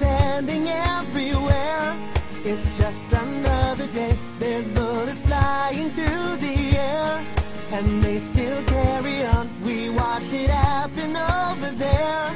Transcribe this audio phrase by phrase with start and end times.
[0.00, 1.96] people pretending everywhere.
[2.44, 7.26] It's just another day, there's bullets flying through the air.
[7.72, 12.30] And they still carry on, we watch it happen over there.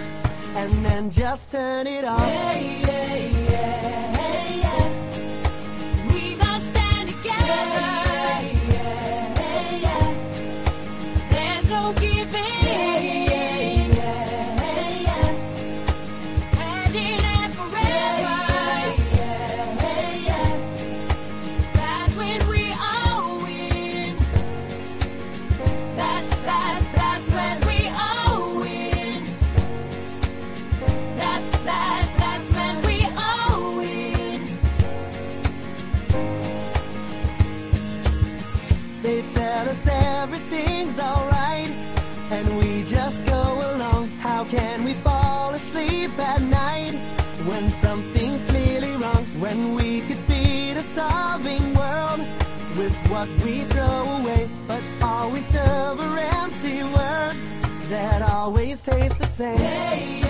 [0.57, 2.21] And then just turn it on.
[2.21, 4.14] Hey, hey, yeah, yeah.
[47.75, 49.25] Something's clearly wrong?
[49.41, 52.21] When we could feed a starving world
[52.77, 57.51] with what we throw away, but always serve empty words
[57.89, 59.59] that always taste the same.
[59.59, 60.24] Hey,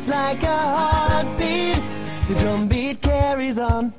[0.00, 1.78] Just like a heartbeat,
[2.26, 3.92] the drum beat carries on.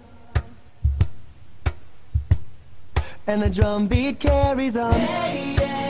[3.28, 4.94] And the drum beat carries on.
[4.94, 5.81] Yeah, yeah,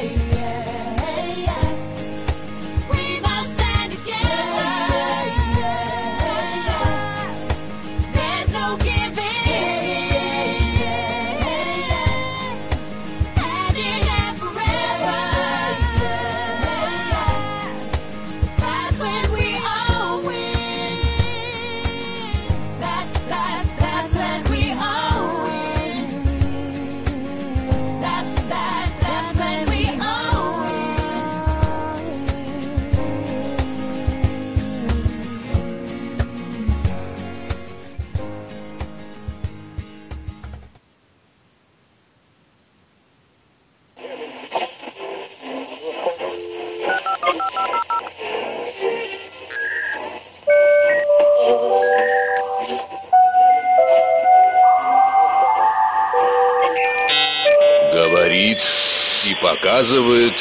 [59.81, 60.39] показывает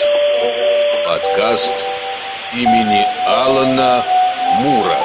[1.07, 1.75] подкаст
[2.53, 4.05] имени Алана
[4.59, 4.99] Мура.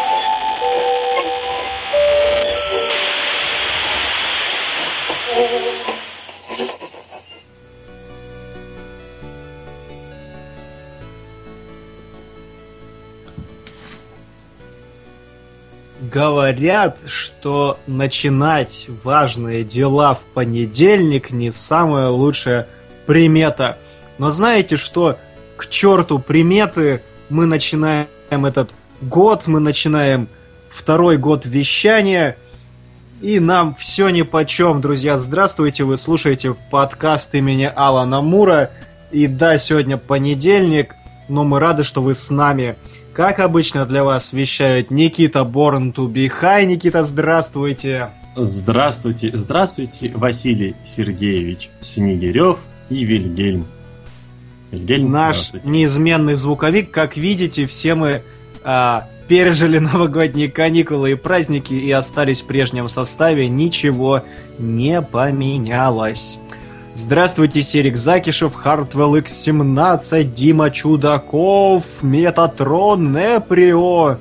[16.12, 22.67] Говорят, что начинать важные дела в понедельник не самая лучшая
[23.06, 23.78] примета.
[24.18, 25.18] Но знаете что?
[25.58, 28.72] К черту приметы мы начинаем этот
[29.02, 30.28] год, мы начинаем
[30.70, 32.38] второй год вещания,
[33.22, 35.18] и нам все ни по чем, друзья.
[35.18, 38.72] Здравствуйте, вы слушаете подкаст имени Алана Мура.
[39.12, 40.94] И да, сегодня понедельник,
[41.29, 42.76] но мы рады, что вы с нами.
[43.14, 46.66] Как обычно для вас вещают Никита Born to be.
[46.66, 48.09] Никита, здравствуйте.
[48.35, 52.58] Здравствуйте, здравствуйте, Василий Сергеевич Снегирев
[52.90, 53.66] и Вильгельм.
[54.75, 58.22] Вильгельм, Наш неизменный звуковик, как видите, все мы
[58.63, 63.49] а, пережили новогодние каникулы и праздники и остались в прежнем составе.
[63.49, 64.23] Ничего
[64.59, 66.37] не поменялось.
[66.93, 74.17] Здравствуйте, Серик Закишев, Хартвелл X17, Дима Чудаков, Метатрон, Неприо,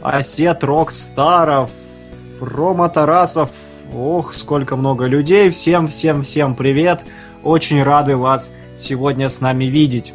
[0.00, 1.70] Осет Рокстаров,
[2.40, 3.50] Рома Тарасов.
[3.92, 5.50] Ох, сколько много людей.
[5.50, 7.00] Всем, всем, всем привет.
[7.42, 10.12] Очень рады вас сегодня с нами видеть.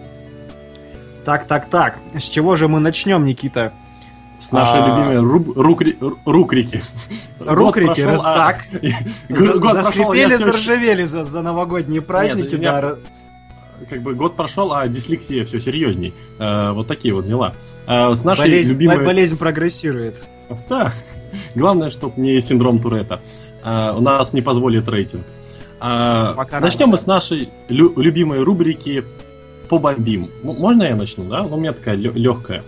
[1.26, 1.98] Так, так, так.
[2.18, 3.74] С чего же мы начнем, Никита?
[4.40, 4.88] С нашей А.
[4.88, 6.82] любимой руб- рукри- ру- рукрики.
[7.40, 8.66] Рукрики, раз а- так.
[9.28, 12.56] Прошел, Заскрипели, заржавели за, новогодние праздники.
[12.56, 12.96] да.
[13.90, 16.14] Как бы год прошел, а дислексия все серьезней.
[16.38, 17.54] Э, Вот такие вот дела.
[17.88, 19.06] Э, С нашей болезнь, любимой...
[19.06, 20.16] болезнь прогрессирует.
[20.68, 20.94] Да.
[21.56, 23.22] Главное, чтобы не синдром Туретта.
[23.64, 25.26] А, у нас не позволит рейтинг.
[25.80, 26.92] А, Пока начнем рано.
[26.92, 29.04] мы с нашей лю- любимой рубрики
[29.70, 30.30] «Побомбим».
[30.44, 31.44] Можно я начну, да?
[31.44, 32.64] Ну, у меня такая легкая.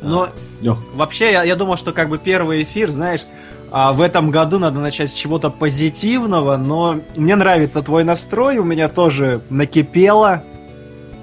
[0.00, 0.28] Но
[0.62, 0.84] легкая.
[0.94, 3.22] вообще, я, я думал, что как бы первый эфир, знаешь,
[3.70, 8.64] а, в этом году надо начать с чего-то позитивного, но мне нравится твой настрой, у
[8.64, 10.42] меня тоже накипело.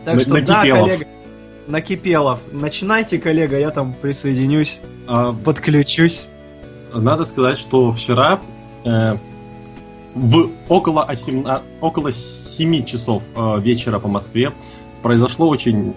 [0.04, 0.81] Так На- что да, накипелов.
[0.89, 1.06] коллега,
[1.68, 2.39] накипелов.
[2.51, 6.27] Начинайте, коллега, я там присоединюсь, А, подключусь.
[6.94, 8.39] Надо сказать, что вчера
[8.83, 9.18] э,
[10.16, 14.52] в около, осемна- около 7 часов э, вечера по Москве
[15.04, 15.94] произошло очень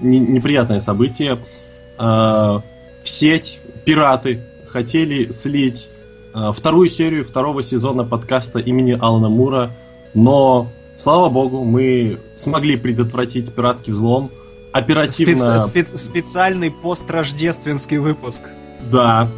[0.00, 1.38] не- неприятное событие.
[1.98, 2.62] Э, в
[3.04, 5.88] сеть пираты хотели слить
[6.34, 9.70] э, вторую серию второго сезона подкаста имени Алана Мура,
[10.14, 10.66] но,
[10.96, 14.30] слава богу, мы смогли предотвратить пиратский взлом.
[14.72, 15.56] Оперативно...
[15.56, 18.42] Специ- спец- специальный построждественский выпуск.
[18.90, 19.28] Да.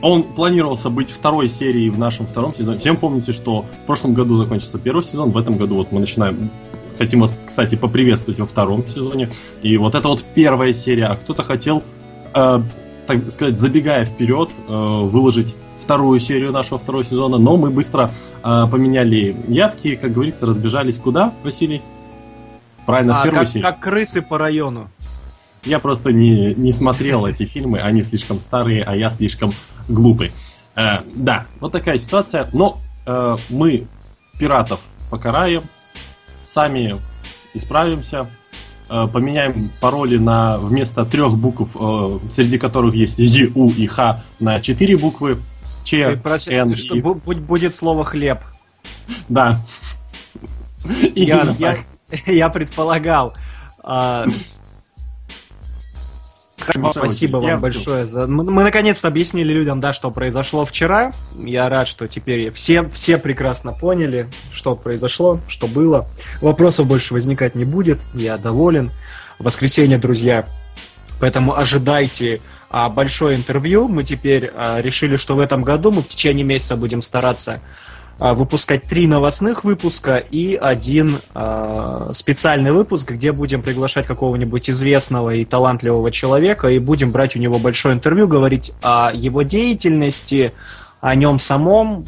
[0.00, 2.78] Он планировался быть второй серией в нашем втором сезоне.
[2.78, 6.50] Всем помните, что в прошлом году закончился первый сезон, в этом году вот мы начинаем.
[6.98, 9.30] Хотим вас, кстати, поприветствовать во втором сезоне.
[9.62, 11.06] И вот это вот первая серия.
[11.06, 11.82] А кто-то хотел,
[12.34, 12.60] э,
[13.06, 18.10] так сказать, забегая вперед, э, выложить вторую серию нашего второго сезона, но мы быстро
[18.44, 21.82] э, поменяли явки, как говорится, разбежались куда, Василий?
[22.86, 23.62] Правильно, в А, первую как, серию.
[23.62, 24.88] как крысы по району.
[25.64, 29.52] Я просто не, не смотрел эти фильмы, они слишком старые, а я слишком
[29.92, 30.32] глупый.
[30.74, 32.48] Э, да, вот такая ситуация.
[32.52, 33.86] Но э, мы
[34.38, 34.80] пиратов
[35.10, 35.62] покараем,
[36.42, 36.96] сами
[37.54, 38.26] исправимся,
[38.88, 44.22] э, поменяем пароли на вместо трех букв, э, среди которых есть Е, У и Х,
[44.40, 45.38] на четыре буквы.
[45.84, 47.00] Ч, Н что и...
[47.00, 48.38] будет слово хлеб.
[49.28, 49.60] Да.
[51.14, 51.76] Я, я,
[52.26, 53.34] я предполагал.
[53.82, 54.24] А,
[56.74, 58.26] Ваша Спасибо вам большое за.
[58.26, 61.12] Мы, мы наконец-то объяснили людям, да, что произошло вчера.
[61.36, 66.06] Я рад, что теперь все, все прекрасно поняли, что произошло, что было.
[66.40, 67.98] Вопросов больше возникать не будет.
[68.14, 68.90] Я доволен.
[69.38, 70.46] Воскресенье, друзья.
[71.20, 73.86] Поэтому ожидайте а, большое интервью.
[73.88, 77.60] Мы теперь а, решили, что в этом году мы в течение месяца будем стараться
[78.18, 85.44] выпускать три новостных выпуска и один а, специальный выпуск, где будем приглашать какого-нибудь известного и
[85.44, 90.52] талантливого человека и будем брать у него большое интервью, говорить о его деятельности,
[91.00, 92.04] о нем самом,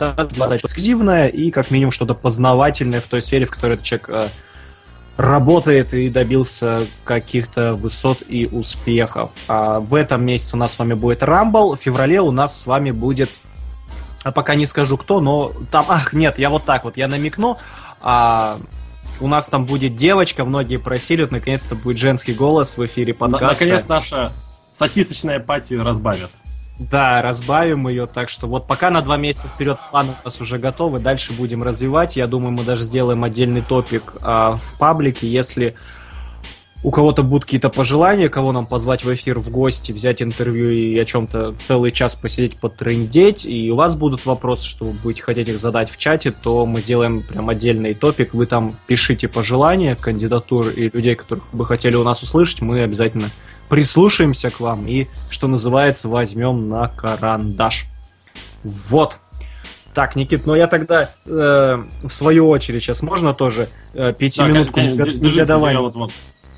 [0.00, 4.28] эксклюзивное и как минимум что-то познавательное в той сфере, в которой этот человек а,
[5.18, 9.32] работает и добился каких-то высот и успехов.
[9.48, 12.66] А в этом месяце у нас с вами будет Рамбл, в феврале у нас с
[12.66, 13.30] вами будет
[14.24, 17.58] а пока не скажу кто, но там, ах, нет, я вот так вот, я намекну,
[18.00, 18.58] а,
[19.20, 23.18] у нас там будет девочка, многие просили, вот наконец-то будет женский голос в эфире На-
[23.18, 23.64] подкаста.
[23.64, 24.32] Наконец наша
[24.72, 26.30] сосисочная пати разбавят.
[26.78, 30.58] Да, разбавим ее, так что вот пока на два месяца вперед планы у нас уже
[30.58, 32.16] готовы, дальше будем развивать.
[32.16, 35.74] Я думаю, мы даже сделаем отдельный топик а, в паблике, если
[36.84, 40.96] у кого-то будут какие-то пожелания, кого нам позвать в эфир в гости, взять интервью и
[40.98, 45.48] о чем-то целый час посидеть, потрындеть, и у вас будут вопросы, что вы будете хотеть
[45.48, 48.32] их задать в чате, то мы сделаем прям отдельный топик.
[48.32, 53.30] Вы там пишите пожелания, кандидатур и людей, которых вы хотели у нас услышать, мы обязательно
[53.68, 57.86] прислушаемся к вам и, что называется, возьмем на карандаш.
[58.62, 59.18] Вот.
[59.94, 65.10] Так, Никит, ну я тогда э, в свою очередь сейчас можно тоже э, пятиминутку Да,
[65.12, 65.80] негодования?
[65.80, 66.12] вот, вот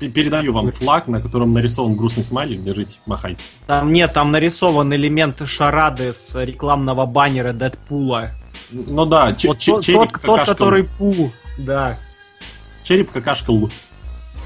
[0.09, 2.63] передаю вам флаг, на котором нарисован грустный смайлик.
[2.63, 3.43] Держите, махайте.
[3.67, 8.29] Там нет, там нарисован элемент шарады с рекламного баннера Дэдпула.
[8.71, 11.31] Ну да, Вот череп, тот, тот, который Пу.
[11.57, 11.97] Да,
[12.83, 13.69] череп, какашка, Л.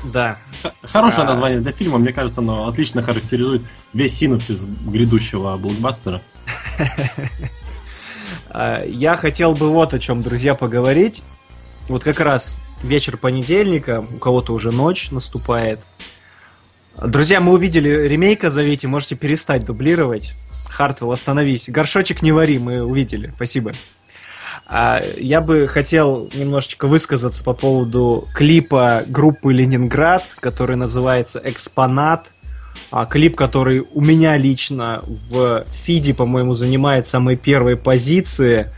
[0.06, 0.38] да.
[0.82, 1.30] Хорошее А.
[1.30, 3.62] название для фильма, мне кажется, оно отлично характеризует
[3.94, 6.22] весь синопсис грядущего блокбастера.
[8.50, 11.24] А, Я хотел бы вот о чем, друзья, поговорить.
[11.88, 15.80] Вот как раз вечер понедельника, у кого-то уже ночь наступает.
[17.04, 20.34] Друзья, мы увидели ремейка «Зовите», можете перестать дублировать.
[20.70, 21.68] Хартвелл, остановись.
[21.68, 23.32] Горшочек не вари, мы увидели.
[23.36, 23.74] Спасибо.
[24.66, 32.28] А, Я бы хотел немножечко высказаться по поводу клипа группы «Ленинград», который называется «Экспонат».
[32.92, 38.70] А, Клип, который у меня лично в фиде, по-моему, занимает самые первые позиции.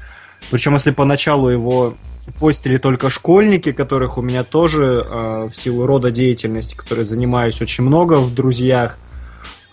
[0.49, 1.95] Причем, если поначалу его
[2.39, 7.83] постили только школьники, которых у меня тоже э, в силу рода деятельности, которой занимаюсь очень
[7.83, 8.97] много в друзьях,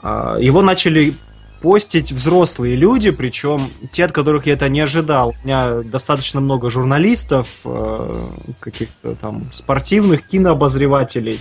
[0.02, 1.14] э, его начали
[1.60, 5.34] постить взрослые люди, причем те, от которых я это не ожидал.
[5.42, 8.26] У меня достаточно много журналистов, э,
[8.60, 11.40] каких-то там спортивных кинообозревателей,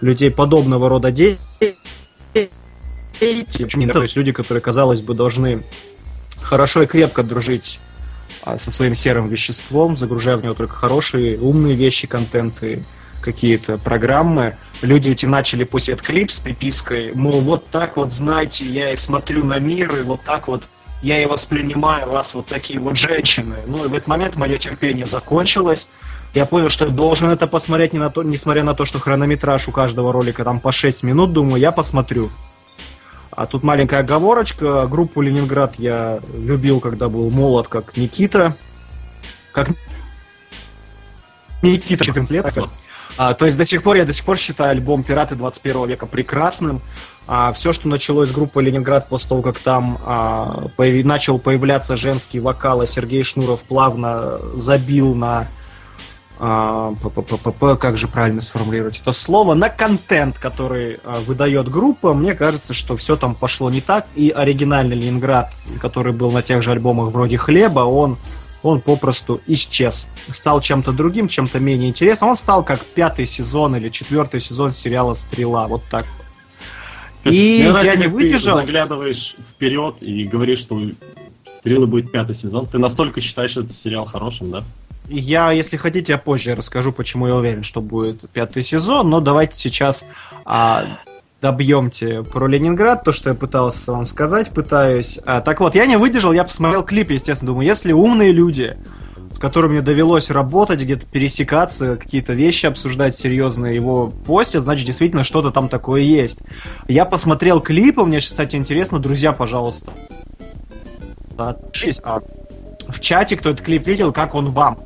[0.00, 1.76] людей подобного рода деятелей.
[3.92, 5.62] То есть люди, которые, казалось бы, должны
[6.40, 7.80] хорошо и крепко дружить
[8.44, 12.82] со своим серым веществом, загружая в него только хорошие, умные вещи, контенты,
[13.20, 14.56] какие-то программы.
[14.82, 18.96] Люди эти начали после этот клип с припиской, мол, вот так вот, знаете, я и
[18.96, 20.64] смотрю на мир, и вот так вот
[21.02, 23.56] я и воспринимаю вас вот такие вот женщины.
[23.66, 25.88] Ну и в этот момент мое терпение закончилось.
[26.34, 29.66] Я понял, что я должен это посмотреть, не на то, несмотря на то, что хронометраж
[29.68, 32.30] у каждого ролика там по 6 минут, думаю, я посмотрю.
[33.30, 34.86] А тут маленькая оговорочка.
[34.86, 38.56] Группу Ленинград я любил, когда был молод, как Никита.
[39.52, 39.68] Как
[41.62, 42.58] Никита 14 лет.
[43.16, 46.06] А, то есть до сих пор я до сих пор считаю альбом «Пираты 21 века»
[46.06, 46.80] прекрасным.
[47.26, 51.04] А, все, что началось с группы «Ленинград» после того, как там а, появ...
[51.04, 55.48] начал появляться женский вокал, а Сергей Шнуров плавно забил на
[56.40, 62.96] как же правильно сформулировать это слово, на контент, который а, выдает группа, мне кажется, что
[62.96, 67.36] все там пошло не так, и оригинальный Ленинград, который был на тех же альбомах вроде
[67.36, 68.16] «Хлеба», он,
[68.62, 70.08] он попросту исчез.
[70.30, 72.30] Стал чем-то другим, чем-то менее интересным.
[72.30, 77.32] Он стал как пятый сезон или четвертый сезон сериала «Стрела», вот так вот.
[77.34, 78.56] И Мне я не выдержал.
[78.60, 80.80] Ты заглядываешь вперед и говоришь, что
[81.46, 82.66] Стрелы будет пятый сезон.
[82.66, 84.64] Ты настолько считаешь этот сериал хорошим, да?
[85.12, 89.56] Я, если хотите, я позже расскажу, почему я уверен, что будет пятый сезон, но давайте
[89.56, 90.06] сейчас
[90.44, 90.84] а,
[91.40, 95.18] добьемте про Ленинград, то, что я пытался вам сказать, пытаюсь.
[95.26, 98.76] А, так вот, я не выдержал, я посмотрел клип, естественно, думаю, если умные люди,
[99.32, 105.50] с которыми довелось работать, где-то пересекаться, какие-то вещи обсуждать серьезные, его постят, значит, действительно что-то
[105.50, 106.38] там такое есть.
[106.86, 109.92] Я посмотрел клипы, мне, кстати, интересно, друзья, пожалуйста,
[111.36, 112.20] отпишись, а
[112.92, 114.78] в чате, кто этот клип видел, как он вам.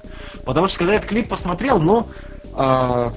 [0.45, 2.07] Потому что когда этот клип посмотрел, ну,
[2.55, 3.11] э,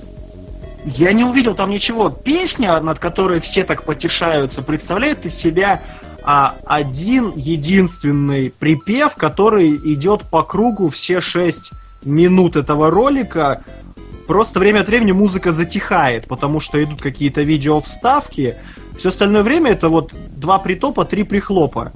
[0.86, 2.10] я не увидел там ничего.
[2.10, 5.82] Песня, над которой все так потешаются, представляет из себя
[6.24, 11.72] а, один единственный припев, который идет по кругу все шесть
[12.04, 13.64] минут этого ролика.
[14.28, 18.56] Просто время от времени музыка затихает, потому что идут какие-то видео вставки.
[18.98, 21.92] Все остальное время это вот два притопа, три прихлопа.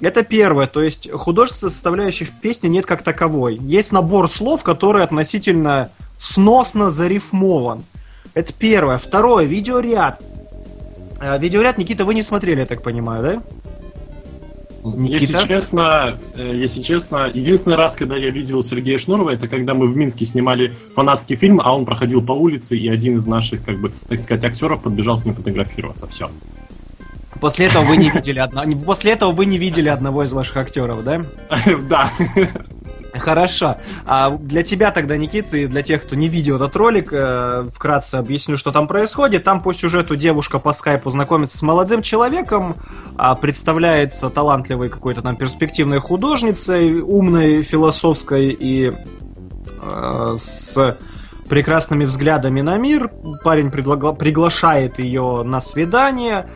[0.00, 3.56] Это первое, то есть художественной составляющей в песне нет как таковой.
[3.56, 7.82] Есть набор слов, который относительно сносно зарифмован.
[8.34, 8.98] Это первое.
[8.98, 10.22] Второе, видеоряд.
[11.20, 13.42] Э, Видеоряд, Никита, вы не смотрели, я так понимаю, да?
[14.82, 15.40] Никита?
[15.40, 19.86] Если честно, э, если честно, единственный раз, когда я видел Сергея Шнурова, это когда мы
[19.86, 23.78] в Минске снимали фанатский фильм, а он проходил по улице, и один из наших, как
[23.78, 26.06] бы, так сказать, актеров подбежал с ним фотографироваться.
[26.06, 26.30] Все.
[27.38, 28.64] После этого вы не видели одно...
[28.84, 31.22] После этого вы не видели одного из ваших актеров, да?
[31.88, 32.12] Да.
[33.12, 33.76] Хорошо.
[34.06, 38.16] А для тебя тогда, Никита, и для тех, кто не видел этот ролик, э, вкратце
[38.16, 39.44] объясню, что там происходит.
[39.44, 42.76] Там по сюжету девушка по скайпу знакомится с молодым человеком,
[43.16, 48.92] а представляется талантливой какой-то там перспективной художницей, умной, философской и
[49.82, 50.96] э, с
[51.48, 53.10] прекрасными взглядами на мир.
[53.42, 56.48] Парень предлагал, приглашает ее на свидание.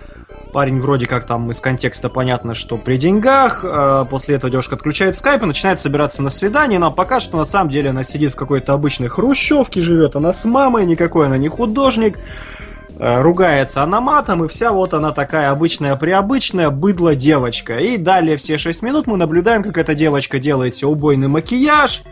[0.55, 3.65] Парень вроде как там из контекста понятно, что при деньгах.
[3.65, 6.79] э, После этого девушка отключает скайп и начинает собираться на свидание.
[6.79, 10.45] Но пока что на самом деле она сидит в какой-то обычной хрущевке, живет она с
[10.45, 12.21] мамой, никакой она не художник.
[13.01, 17.79] Э, Ругается она матом, и вся вот она такая обычная приобычная быдло девочка.
[17.79, 22.03] И далее все 6 минут мы наблюдаем, как эта девочка делает себе убойный макияж,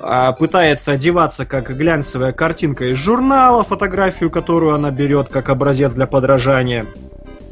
[0.00, 6.06] а, пытается одеваться как глянцевая картинка из журнала, фотографию, которую она берет как образец для
[6.06, 6.84] подражания.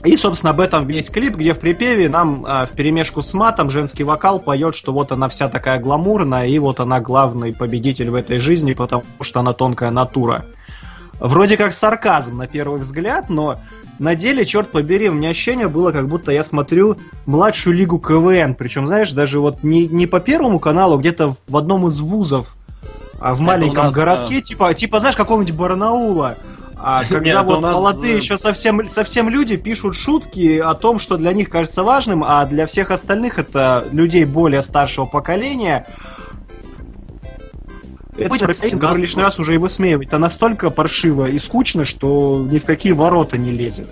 [0.04, 3.68] И, собственно, об этом весь клип, где в припеве нам а, в перемешку с матом
[3.68, 8.14] женский вокал поет, что вот она вся такая гламурная, и вот она главный победитель в
[8.14, 10.44] этой жизни, потому что она тонкая натура.
[11.18, 13.56] Вроде как сарказм на первый взгляд, но
[13.98, 18.54] на деле, черт побери, у меня ощущение было, как будто я смотрю младшую лигу КВН.
[18.54, 22.54] Причем, знаешь, даже вот не, не по первому каналу, а где-то в одном из вузов,
[23.18, 26.36] а в маленьком нас, городке, типа, типа, знаешь, какого-нибудь Барнаула.
[26.78, 30.98] А когда Нет, вот нас, молодые э, еще совсем, совсем люди пишут шутки о том,
[30.98, 35.86] что для них кажется важным, а для всех остальных это людей более старшего поколения.
[38.16, 40.08] Это рейтинг, который лишний раз уже и высмеивает.
[40.08, 43.88] Это настолько паршиво и скучно, что ни в какие ворота не лезет.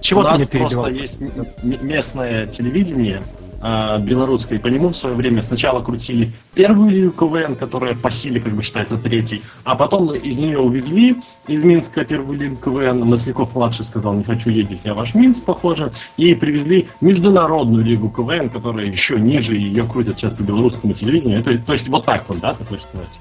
[0.00, 0.84] Чего У ты нас меня перебивал?
[0.84, 1.20] просто есть
[1.62, 3.22] местное телевидение
[3.62, 8.40] белорусское, и по нему в свое время сначала крутили первую лигу КВН, которая по силе
[8.40, 13.54] как бы считается третьей, а потом из нее увезли из Минска первую лигу КВН, Масляков
[13.54, 18.86] младший сказал, не хочу ездить, я ваш Минск, похоже, и привезли международную лигу КВН, которая
[18.86, 22.54] еще ниже, ее крутят сейчас по белорусскому телевидению, это, то есть вот так вот, да,
[22.54, 23.20] ты хочешь сказать?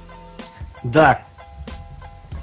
[0.84, 1.24] Да.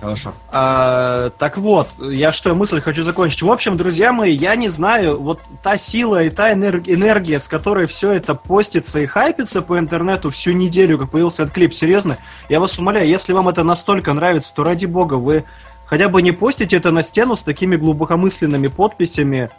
[0.00, 0.32] Хорошо.
[0.52, 3.42] А, так вот, я что, мысль хочу закончить.
[3.42, 7.48] В общем, друзья мои, я не знаю, вот та сила и та энер- энергия, с
[7.48, 12.16] которой все это постится и хайпится по интернету всю неделю, как появился этот клип, серьезно,
[12.48, 15.44] я вас умоляю, если вам это настолько нравится, то ради бога, вы
[15.84, 19.50] хотя бы не постите это на стену с такими глубокомысленными подписями,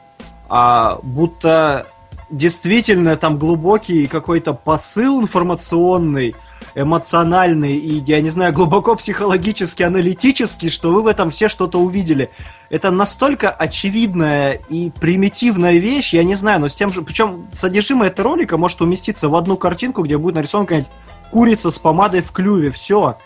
[0.47, 1.85] а будто
[2.29, 6.35] действительно там глубокий какой-то посыл информационный,
[6.75, 12.29] эмоциональный и, я не знаю, глубоко психологически, аналитический, что вы в этом все что-то увидели.
[12.69, 17.01] Это настолько очевидная и примитивная вещь, я не знаю, но с тем же...
[17.01, 20.91] Причем содержимое этого ролика может уместиться в одну картинку, где будет нарисована какая-нибудь
[21.31, 23.17] курица с помадой в клюве, все.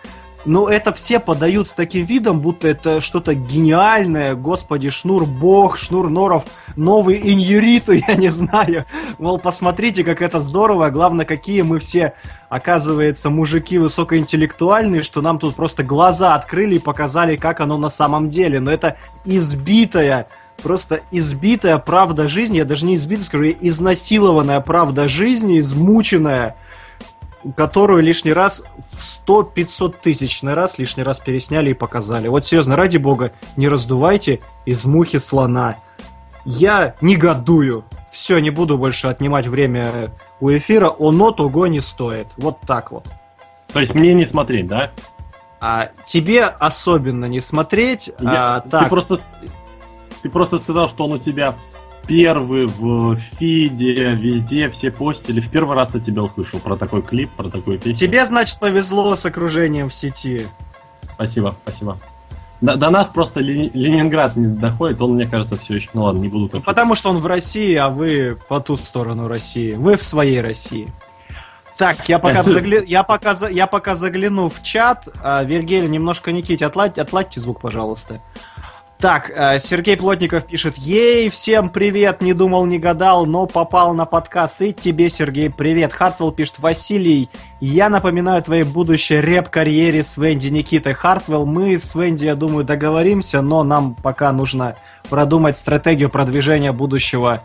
[0.46, 6.10] Но это все подают с таким видом, будто это что-то гениальное, господи, Шнур Бог, Шнур
[6.10, 6.44] Норов,
[6.76, 8.86] новый Иньюриту, я не знаю.
[9.20, 12.14] Мол, посмотрите, как это здорово, главное, какие мы все,
[12.50, 18.28] оказывается, мужики высокоинтеллектуальные, что нам тут просто глаза открыли и показали, как оно на самом
[18.28, 18.60] деле.
[18.60, 20.28] Но это избитая,
[20.62, 26.56] просто избитая правда жизни, я даже не избитая, скажу, изнасилованная правда жизни, измученная,
[27.56, 32.28] которую лишний раз в 100-500 тысячный раз лишний раз пересняли и показали.
[32.28, 35.78] Вот серьезно, ради бога, не раздувайте из мухи слона.
[36.46, 37.86] Я негодую.
[38.12, 42.28] Все, не буду больше отнимать время у эфира, оно того не стоит.
[42.38, 43.08] Вот так вот.
[43.72, 44.92] То есть мне не смотреть, да?
[45.60, 48.12] А тебе особенно не смотреть.
[48.20, 49.20] Я- а, ты, так, просто,
[50.22, 51.56] ты просто сказал, что он у тебя
[52.08, 55.42] первый в фиде, везде, все постили.
[55.42, 57.96] В первый раз я тебя услышал про такой клип, про такую песню.
[58.08, 60.48] тебе, значит, повезло с окружением в сети.
[61.16, 61.98] Спасибо, спасибо.
[62.62, 65.90] До, до нас просто Лени- Ленинград не доходит, он, мне кажется, все еще...
[65.94, 66.64] Ну ладно, не буду так...
[66.64, 69.74] Потому что он в России, а вы по ту сторону России.
[69.74, 70.88] Вы в своей России.
[71.78, 75.08] Так, я пока, загля- я пока, я пока загляну в чат.
[75.22, 78.22] А, Вильгель, немножко Никите, отладь, отладьте звук, пожалуйста.
[79.04, 84.06] Так, э, Сергей Плотников пишет, ей, всем привет, не думал, не гадал, но попал на
[84.06, 84.62] подкаст.
[84.62, 85.92] И тебе, Сергей, привет.
[85.92, 91.46] Хартвелл пишет, Василий, я напоминаю твоей будущей рэп-карьере с Венди Никитой Хартвелл.
[91.46, 94.78] Мы с Венди, я думаю, договоримся, но нам пока нужно
[95.10, 97.44] продумать стратегию продвижения будущего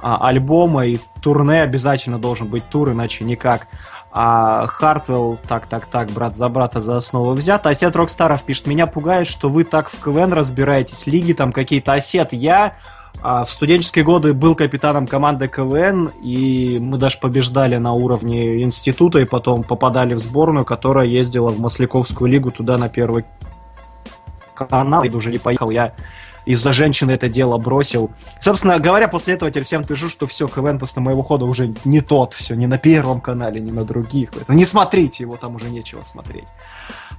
[0.00, 3.66] а, альбома, и турне обязательно должен быть тур, иначе никак.
[4.10, 7.66] А Хартвелл, так, так, так, брат за брата за основу взят.
[7.66, 11.92] Осет Рокстаров пишет, меня пугает, что вы так в КВН разбираетесь, лиги там какие-то.
[11.92, 12.74] Осет, я
[13.20, 19.18] а, в студенческие годы был капитаном команды КВН, и мы даже побеждали на уровне института,
[19.18, 23.24] и потом попадали в сборную, которая ездила в Масляковскую лигу туда на первый
[24.54, 25.94] канал, и уже не поехал, я
[26.48, 28.10] из-за женщины это дело бросил.
[28.40, 32.00] Собственно говоря, после этого теперь всем пишу, что все, КВН после моего хода уже не
[32.00, 34.30] тот, все, не на первом канале, не на других.
[34.32, 36.48] Поэтому не смотрите его, там уже нечего смотреть.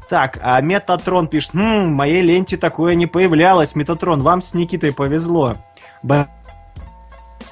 [0.09, 3.75] Так, а Метатрон пишет, «Хм, в моей ленте такое не появлялось.
[3.75, 5.57] Метатрон, вам с Никитой повезло.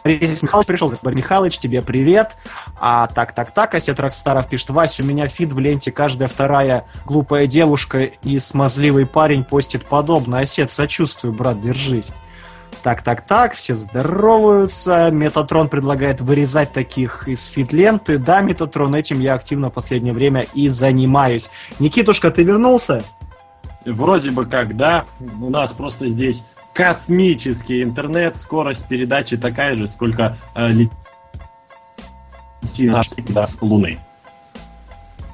[0.08, 0.94] Борис Михайлович пришел.
[1.04, 2.38] Борис Михайлович, тебе привет.
[2.80, 6.86] А так, так, так, Осет Рокстаров пишет, Вась, у меня feed в ленте, каждая вторая
[7.06, 10.44] глупая девушка и смазливый парень постит подобное.
[10.44, 12.14] Осет, сочувствую, брат, держись.
[12.84, 15.12] Так, так, так, все здороваются.
[15.12, 18.18] Метатрон предлагает вырезать таких из фид-ленты.
[18.18, 21.50] Да, Метатрон, этим я активно в последнее время и занимаюсь.
[21.80, 23.04] Никитушка, ты вернулся?
[23.86, 25.04] Вроде бы как, да.
[25.42, 26.46] У нас просто здесь
[26.78, 30.92] космический интернет, скорость передачи такая же, сколько э, летит
[32.78, 33.98] наш с Луны.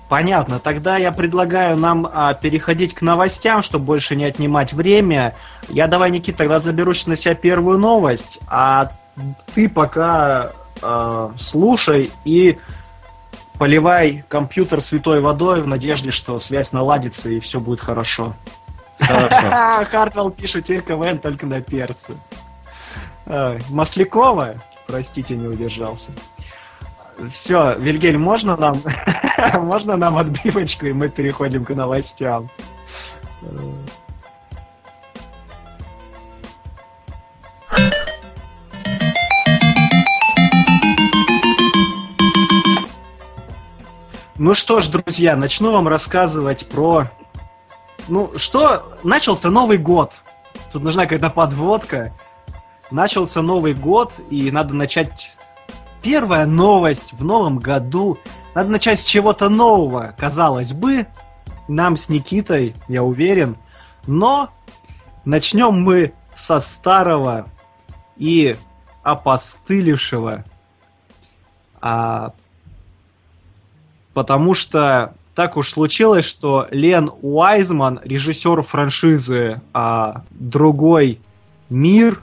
[0.07, 0.59] Понятно.
[0.59, 5.35] Тогда я предлагаю нам а, переходить к новостям, чтобы больше не отнимать время.
[5.67, 8.91] Я давай, Никит, тогда заберусь на себя первую новость, а
[9.53, 10.51] ты пока
[10.81, 12.57] а, слушай и
[13.59, 18.33] поливай компьютер святой водой в надежде, что связь наладится и все будет хорошо.
[18.99, 22.15] Хартвелл пишет теперь КВН только на перце.
[23.69, 24.55] Маслякова,
[24.87, 26.11] простите, не удержался.
[27.31, 28.75] Все, Вильгель, можно нам,
[29.61, 32.49] можно нам отбивочку, и мы переходим к новостям.
[44.35, 47.09] Ну что ж, друзья, начну вам рассказывать про...
[48.07, 48.97] Ну, что...
[49.03, 50.11] Начался Новый год.
[50.71, 52.13] Тут нужна какая-то подводка.
[52.91, 55.37] Начался Новый год, и надо начать...
[56.01, 58.17] Первая новость в новом году.
[58.55, 61.07] Надо начать с чего-то нового, казалось бы.
[61.69, 63.55] Нам с Никитой, я уверен.
[64.05, 64.49] Но
[65.23, 67.47] начнем мы со старого
[68.17, 68.55] и
[69.01, 70.43] опостылевшего.
[71.79, 72.33] А,
[74.13, 81.19] потому что так уж случилось, что Лен Уайзман, режиссер франшизы а, «Другой
[81.69, 82.21] мир»,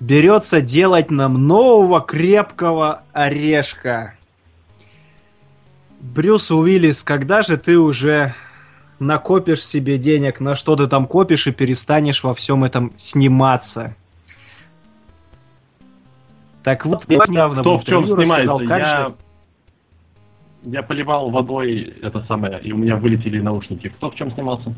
[0.00, 4.14] берется делать нам нового крепкого орешка.
[6.00, 8.34] Брюс Уиллис, когда же ты уже
[8.98, 13.94] накопишь себе денег, на что ты там копишь и перестанешь во всем этом сниматься?
[16.62, 18.66] Так вот, я недавно Кто в чем снимается?
[18.66, 19.14] как же- Я...
[20.66, 23.88] я поливал водой это самое, и у меня вылетели наушники.
[23.88, 24.74] Кто в чем снимался?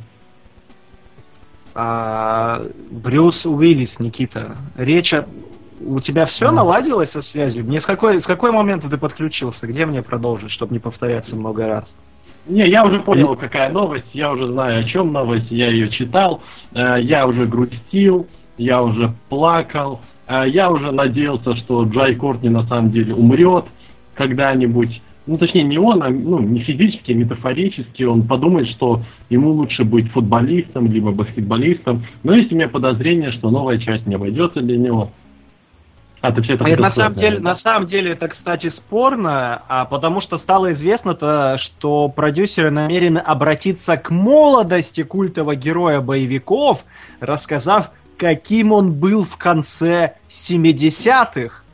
[1.75, 4.57] А, Брюс Уиллис, Никита.
[4.77, 5.27] Речь о...
[5.81, 7.65] У тебя все наладилось со связью?
[7.65, 9.67] Мне с какой, с какой момента ты подключился?
[9.67, 11.97] Где мне продолжить, чтобы не повторяться много раз?
[12.47, 16.43] Не, я уже понял, какая новость, я уже знаю, о чем новость, я ее читал,
[16.73, 22.67] э, я уже грустил, я уже плакал, э, я уже надеялся, что Джай Кортни на
[22.67, 23.67] самом деле умрет
[24.15, 25.01] когда-нибудь.
[25.29, 28.03] Ну, точнее, не он, а ну, не физически, а метафорически.
[28.03, 32.07] Он подумает, что ему лучше быть футболистом, либо баскетболистом.
[32.23, 35.11] Но есть у меня подозрение, что новая часть не обойдется для него.
[36.23, 37.43] А, ты все это Это на самом деле, да?
[37.43, 43.99] на самом деле это, кстати, спорно, а потому что стало известно-то, что продюсеры намерены обратиться
[43.99, 46.83] к молодости культового героя боевиков,
[47.21, 51.65] рассказав, каким он был в конце 70-х.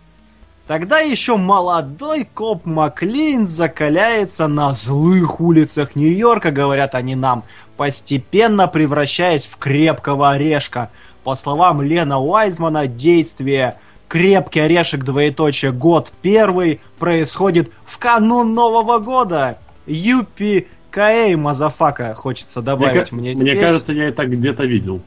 [0.66, 7.44] Тогда еще молодой коп Маклин закаляется на злых улицах Нью-Йорка, говорят они нам,
[7.76, 10.90] постепенно превращаясь в крепкого орешка.
[11.22, 13.76] По словам Лена Уайзмана, действие
[14.08, 19.58] «Крепкий орешек, двоеточие, год первый» происходит в канун Нового года.
[19.86, 23.60] Yippee-ki-yay, motherfucker, хочется Мне, добавить мне, мне здесь.
[23.60, 25.02] кажется, я это где-то видел.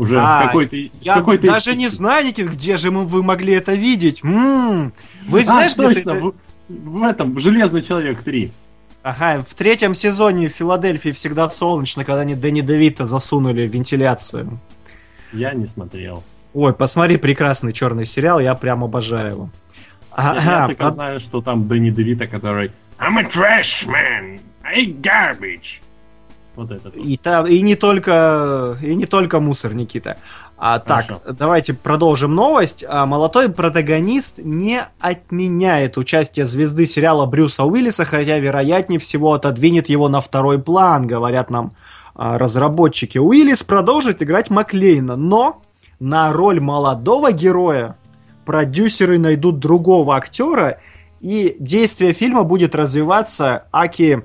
[0.00, 0.76] Уже А, какой-то...
[1.02, 4.20] Я какой-то даже не знаю, Никит, где же мы, вы могли это видеть.
[4.24, 4.94] М,
[5.28, 6.34] Вы а, знаешь, точно, это- в,
[6.68, 8.50] в этом, «Железный человек 3».
[9.02, 14.58] Ага, в третьем сезоне в Филадельфии всегда солнечно, когда они Дэнни Девита засунули в вентиляцию.
[15.34, 16.22] Я не смотрел.
[16.54, 19.50] Ой, посмотри, прекрасный черный сериал, я прям обожаю его.
[20.12, 24.86] Ага, я только под- знаю, что там Дэнни Девита, который I'm a trash man, I
[24.86, 25.80] garbage.
[26.60, 26.90] Вот это.
[26.94, 26.94] вот.
[26.94, 30.18] и, та- и не только и не только мусор, Никита.
[30.58, 32.84] А так, давайте продолжим новость.
[32.86, 40.10] А, молодой протагонист не отменяет участие звезды сериала Брюса Уиллиса, хотя вероятнее всего отодвинет его
[40.10, 41.72] на второй план, говорят нам
[42.14, 43.16] а, разработчики.
[43.16, 45.62] Уиллис продолжит играть Маклейна, но
[45.98, 47.96] на роль молодого героя
[48.44, 50.78] продюсеры найдут другого актера,
[51.22, 54.24] и действие фильма будет развиваться аки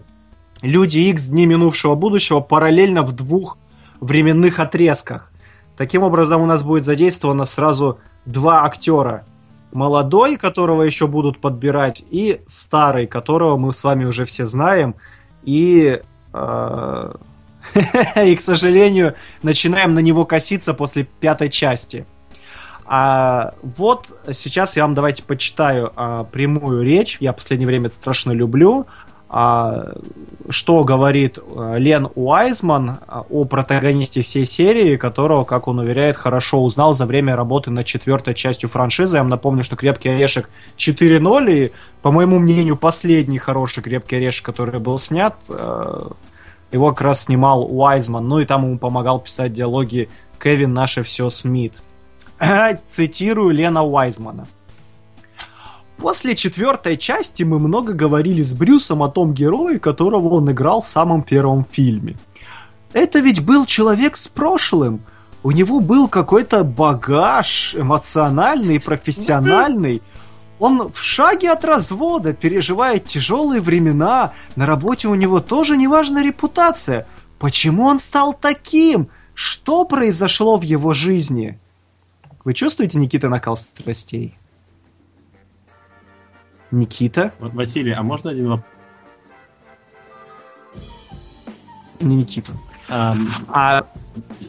[0.65, 3.57] Люди X Дни минувшего будущего параллельно в двух
[4.01, 5.31] временных отрезках.
[5.77, 9.25] Таким образом, у нас будет задействовано сразу два актера.
[9.73, 14.95] Молодой, которого еще будут подбирать, и старый, которого мы с вами уже все знаем.
[15.43, 16.01] И,
[16.33, 17.13] э,
[18.25, 22.07] и к сожалению, начинаем на него коситься после пятой части.
[22.87, 27.17] А вот сейчас я вам давайте почитаю а, прямую речь.
[27.19, 28.85] Я в последнее время это страшно люблю.
[29.37, 29.91] А,
[30.47, 36.63] что говорит а, Лен Уайзман а, о протагонисте всей серии, которого, как он уверяет, хорошо
[36.63, 39.17] узнал за время работы над четвертой частью франшизы.
[39.17, 41.71] Я вам напомню, что «Крепкий орешек» 4.0, и,
[42.01, 46.09] по моему мнению, последний хороший «Крепкий орешек», который был снят, э,
[46.71, 50.07] его как раз снимал Уайзман, ну и там ему помогал писать диалоги
[50.41, 51.73] Кевин «Наше все Смит».
[52.87, 54.47] Цитирую Лена Уайзмана.
[55.97, 60.89] После четвертой части мы много говорили с Брюсом о том герое, которого он играл в
[60.89, 62.17] самом первом фильме.
[62.93, 65.03] Это ведь был человек с прошлым.
[65.43, 70.01] У него был какой-то багаж эмоциональный, профессиональный.
[70.59, 74.33] Он в шаге от развода, переживает тяжелые времена.
[74.55, 77.07] На работе у него тоже неважная репутация.
[77.39, 79.09] Почему он стал таким?
[79.33, 81.59] Что произошло в его жизни?
[82.43, 84.37] Вы чувствуете, Никита, накал страстей?
[86.75, 87.31] Никита?
[87.39, 88.69] Вот, Василий, а можно один вопрос?
[92.01, 92.51] Не Никита.
[92.89, 93.87] Ам, А,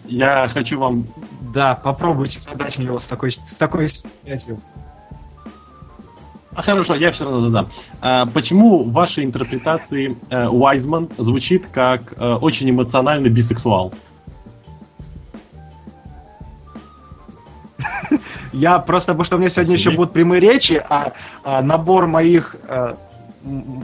[0.04, 1.06] я хочу вам...
[1.54, 4.60] да, попробуйте задать мне его с такой, с такой связью.
[6.54, 7.68] А, хорошо, я все равно задам.
[8.00, 13.94] А, почему в вашей интерпретации э, Уайзман звучит как э, очень эмоциональный бисексуал?
[18.52, 19.90] Я просто, потому что у меня сегодня Спасибо.
[19.90, 21.12] еще будут прямые речи, а,
[21.44, 22.96] а набор моих м,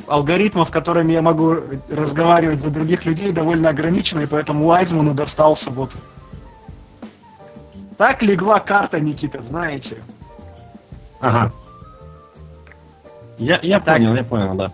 [0.07, 1.57] алгоритмов, которыми я могу
[1.89, 5.93] разговаривать за других людей, довольно ограниченный, поэтому Уайзману достался вот.
[7.97, 9.99] Так легла карта, Никита, знаете.
[11.21, 11.53] Ага.
[13.39, 13.99] Я, я Так.
[13.99, 14.73] понял, я понял, да.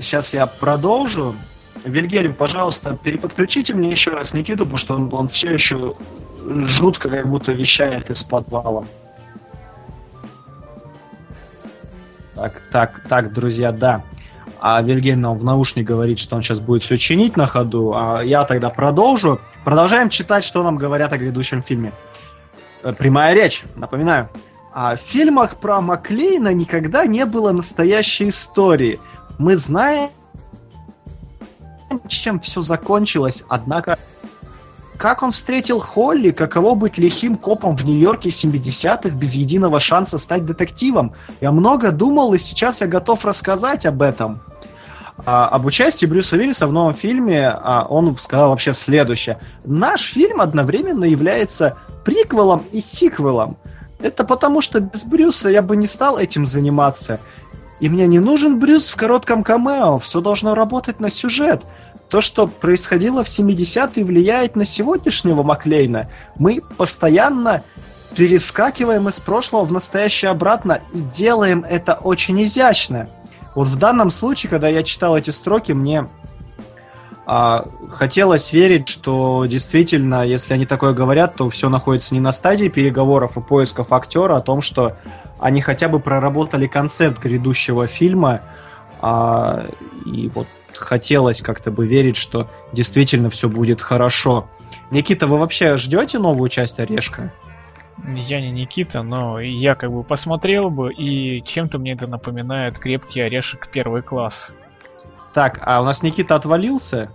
[0.00, 1.34] сейчас я продолжу.
[1.84, 5.94] Вильгельм, пожалуйста, переподключите мне еще раз Никиту, потому что он, он все еще
[6.66, 8.84] жутко как будто вещает из подвала.
[12.34, 14.02] Так, так, так, друзья, да.
[14.60, 18.22] А Вильгельм нам в наушник говорит, что он сейчас будет все чинить на ходу, а
[18.22, 19.40] я тогда продолжу.
[19.64, 21.92] Продолжаем читать, что нам говорят о грядущем фильме.
[22.82, 24.28] Э, Прямая речь, напоминаю.
[24.72, 29.00] А в фильмах про Маклейна никогда не было настоящей истории.
[29.38, 30.10] Мы знаем,
[32.08, 33.98] чем все закончилось, однако
[34.96, 40.44] как он встретил Холли, каково быть лихим копом в Нью-Йорке 70-х без единого шанса стать
[40.44, 41.12] детективом.
[41.40, 44.40] Я много думал, и сейчас я готов рассказать об этом.
[45.24, 49.38] А, об участии Брюса Уиллиса в новом фильме а, он сказал вообще следующее.
[49.64, 53.56] Наш фильм одновременно является приквелом и сиквелом.
[53.98, 57.18] Это потому, что без Брюса я бы не стал этим заниматься.
[57.80, 61.62] И мне не нужен Брюс в коротком камео, все должно работать на сюжет.
[62.08, 66.08] То, что происходило в 70-е, влияет на сегодняшнего Маклейна.
[66.36, 67.64] Мы постоянно
[68.14, 73.08] перескакиваем из прошлого в настоящее обратно и делаем это очень изящно.
[73.54, 76.08] Вот в данном случае, когда я читал эти строки, мне
[77.26, 82.68] а, хотелось верить, что действительно, если они такое говорят, то все находится не на стадии
[82.68, 84.96] переговоров и поисков актера, о том, что
[85.40, 88.42] они хотя бы проработали концепт грядущего фильма,
[89.00, 89.66] а,
[90.04, 94.48] и вот хотелось как-то бы верить, что действительно все будет хорошо.
[94.90, 97.32] Никита, вы вообще ждете новую часть Орешка?
[98.14, 103.20] Я не Никита, но я как бы посмотрел бы, и чем-то мне это напоминает крепкий
[103.20, 104.50] орешек первый класс.
[105.32, 107.10] Так, а у нас Никита отвалился?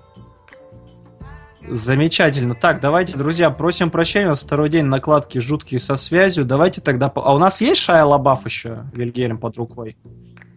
[1.68, 2.56] Замечательно.
[2.56, 6.46] Так, давайте, друзья, просим прощения, у нас второй день накладки жуткие со связью.
[6.46, 7.12] Давайте тогда...
[7.14, 9.96] А у нас есть Шая Лабаф еще, Вильгельм, под рукой?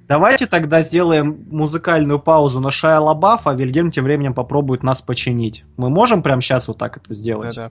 [0.06, 5.64] Давайте тогда сделаем музыкальную паузу на Шая Лабаф, а Вильгельм тем временем попробует нас починить.
[5.76, 7.54] Мы можем прямо сейчас вот так это сделать?
[7.54, 7.70] Да-да.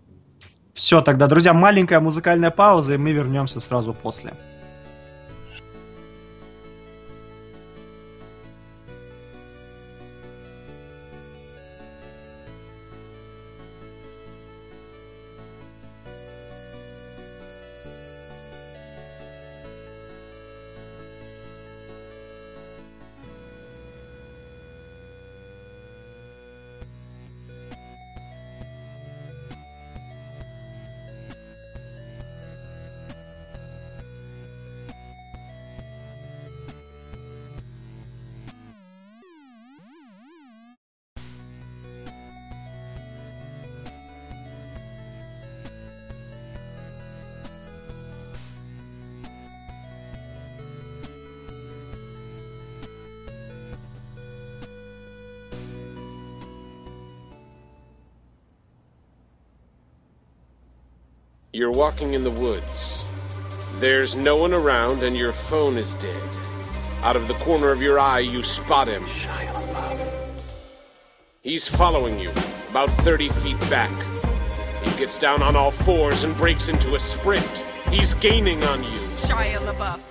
[0.73, 4.33] Все, тогда, друзья, маленькая музыкальная пауза, и мы вернемся сразу после.
[61.63, 63.05] You're walking in the woods.
[63.79, 66.29] There's no one around and your phone is dead.
[67.03, 69.05] Out of the corner of your eye, you spot him.
[69.05, 70.29] Shia LaBeouf.
[71.39, 72.31] He's following you,
[72.69, 73.93] about 30 feet back.
[74.83, 77.47] He gets down on all fours and breaks into a sprint.
[77.89, 78.99] He's gaining on you.
[79.21, 80.01] Shia LaBeouf.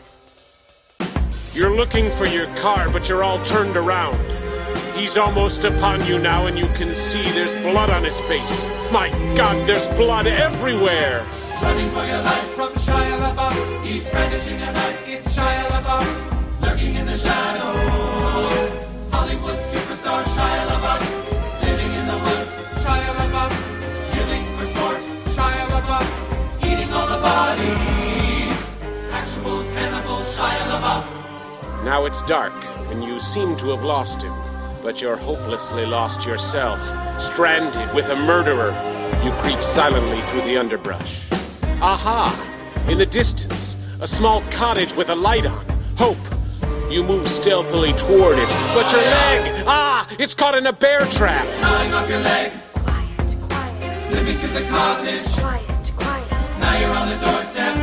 [1.54, 4.16] You're looking for your car, but you're all turned around.
[4.96, 8.70] He's almost upon you now, and you can see there's blood on his face.
[8.90, 11.28] My God, there's blood everywhere!
[11.62, 13.84] Running for your life from Shia LaBeouf.
[13.84, 15.08] He's brandishing a knife.
[15.08, 16.60] It's Shia LaBeouf.
[16.60, 18.70] Lurking in the shadows.
[19.10, 21.02] Hollywood superstar Shia LaBeouf.
[21.62, 22.52] Living in the woods.
[22.82, 23.52] Shia LaBeouf.
[24.12, 25.00] Killing for sport.
[25.34, 26.08] Shia LaBeouf.
[26.66, 28.70] Eating all the bodies.
[29.12, 31.84] Actual cannibal Shia LaBeouf.
[31.84, 32.54] Now it's dark,
[32.90, 34.34] and you seem to have lost him.
[34.82, 36.80] But you're hopelessly lost yourself,
[37.20, 38.72] stranded with a murderer.
[39.24, 41.20] You creep silently through the underbrush.
[41.82, 42.30] Aha!
[42.88, 45.66] In the distance, a small cottage with a light on.
[45.96, 46.16] Hope.
[46.88, 49.64] You move stealthily toward it, but your leg!
[49.66, 50.06] Ah!
[50.16, 51.44] It's caught in a bear trap!
[51.60, 52.52] Gnawing off your leg.
[52.72, 55.26] Quiet, quiet, Limping to the cottage.
[55.34, 56.60] quiet, quiet.
[56.60, 57.74] Now you're on the doorstep.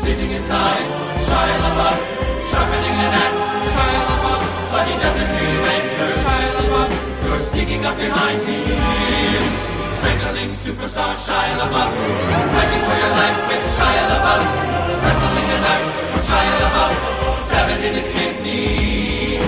[0.00, 0.80] Sitting inside.
[1.28, 1.98] Shia LaBeouf.
[2.48, 3.46] Sharpening an axe.
[3.76, 4.42] Shia LaBeouf.
[4.72, 6.08] But he doesn't hear you enter.
[6.24, 7.28] Shia LaBeouf.
[7.28, 9.71] You're sneaking up behind him.
[10.22, 11.92] Superstar Shia LaBeouf.
[12.54, 14.44] Fighting for your life with Shia LaBeouf.
[15.02, 16.94] Wrestling a knife from Shia LaBeouf.
[17.46, 19.40] Stab it in his kidney.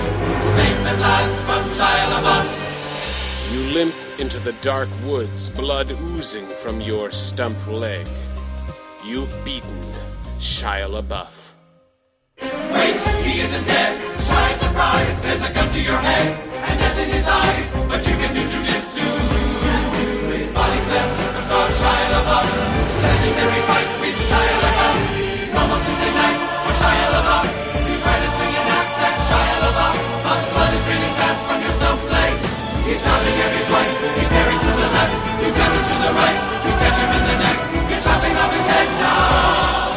[0.43, 2.47] Safe at last from Shia LaBeouf.
[3.53, 8.05] You limp into the dark woods, blood oozing from your stump leg.
[9.05, 9.81] You've beaten
[10.39, 11.31] Shia LaBeouf.
[12.73, 14.19] Wait, he isn't dead.
[14.19, 16.27] Shy surprise, there's a gun to your head
[16.67, 19.44] and death in his eyes, but you can do jujitsu.
[20.55, 22.47] Body slam superstar Shia LaBeouf,
[23.03, 24.97] legendary fight with Shia LaBeouf.
[25.51, 27.47] Normal Tuesday night for Shia LaBeouf.
[27.91, 31.59] You try to swing an axe at Shia LaBeouf, but blood is draining fast from
[31.59, 32.33] your stump leg.
[32.87, 33.93] He's dodging every swipe.
[34.15, 35.15] He parries to the left.
[35.43, 36.39] You counter to the right.
[36.63, 37.57] You catch him in the neck.
[37.91, 39.91] You're chopping off his head now.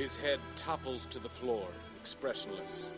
[0.00, 1.68] His head topples to the floor,
[2.00, 2.88] expressionless.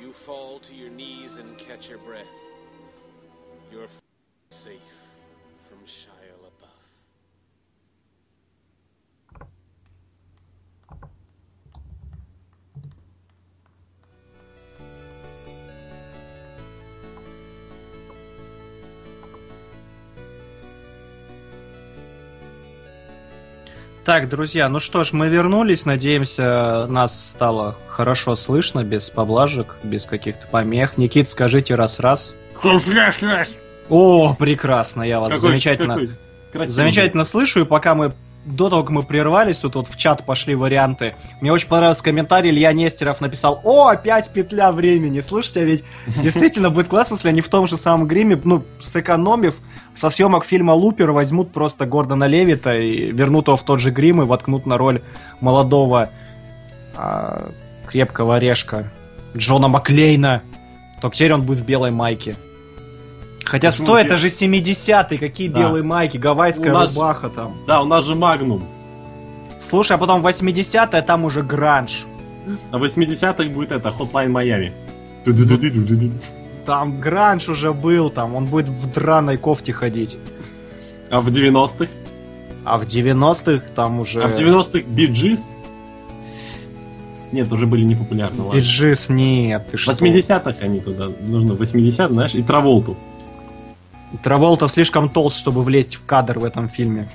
[0.00, 2.24] You fall to your knees and catch your breath.
[3.76, 4.00] You're f-
[4.48, 4.90] safe
[5.68, 6.80] from Shia LaBeouf.
[24.06, 25.84] Так, друзья, ну что ж, мы вернулись.
[25.84, 30.96] Надеемся, нас стало хорошо слышно, без поблажек, без каких-то помех.
[30.96, 32.34] Никит, скажите раз-раз.
[33.88, 36.10] О, прекрасно, я вас Какой- замечательно, какой
[36.52, 36.74] красивый.
[36.74, 37.60] замечательно слышу.
[37.60, 38.12] И пока мы
[38.44, 41.14] до того, как мы прервались, тут вот в чат пошли варианты.
[41.40, 42.50] Мне очень понравился комментарий.
[42.50, 45.20] Илья Нестеров написал, о, опять петля времени.
[45.20, 45.84] Слушайте, а ведь
[46.22, 49.56] действительно будет классно, если они в том же самом гриме, ну, сэкономив,
[49.94, 54.22] со съемок фильма «Лупер» возьмут просто Гордона Левита и вернут его в тот же грим
[54.22, 55.00] и воткнут на роль
[55.40, 56.10] молодого
[56.96, 57.50] а,
[57.86, 58.90] крепкого орешка
[59.36, 60.42] Джона Маклейна.
[61.00, 62.36] Только теперь он будет в белой майке.
[63.46, 65.60] Хотя Почему стой, бе- это же 70-е, какие Да.
[65.60, 67.54] белые майки, гавайская У нас- рубаха там.
[67.66, 68.64] Да, у нас же Магнум.
[69.60, 72.04] Слушай, а потом 80-е, там уже гранж.
[72.72, 74.72] А в 80-х будет это, Hotline Miami.
[76.66, 80.16] Там гранж уже был, там он будет в драной кофте ходить.
[81.10, 81.90] А в 90-х?
[82.64, 84.22] А в 90-х там уже...
[84.22, 85.54] А в 90-х Bee Gees?
[87.32, 88.42] Нет, уже были непопулярны.
[88.52, 89.92] Bee Gees, нет, ты что?
[89.92, 92.96] 80-х они туда, нужно 80 знаешь, и Траволту.
[94.22, 97.08] Траволта слишком толст, чтобы влезть в кадр в этом фильме.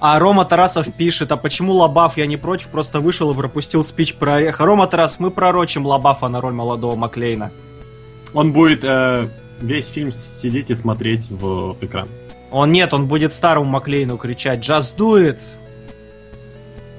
[0.00, 4.14] А Рома Тарасов пишет, а почему Лабаф я не против, просто вышел и пропустил спич
[4.14, 4.64] про Ореха.
[4.64, 7.50] Рома Тарасов, мы пророчим Лабафа на роль молодого Маклейна.
[8.32, 9.28] Он будет э,
[9.60, 12.08] весь фильм сидеть и смотреть в экран.
[12.50, 15.38] Он нет, он будет старому Маклейну кричать «Just do it!»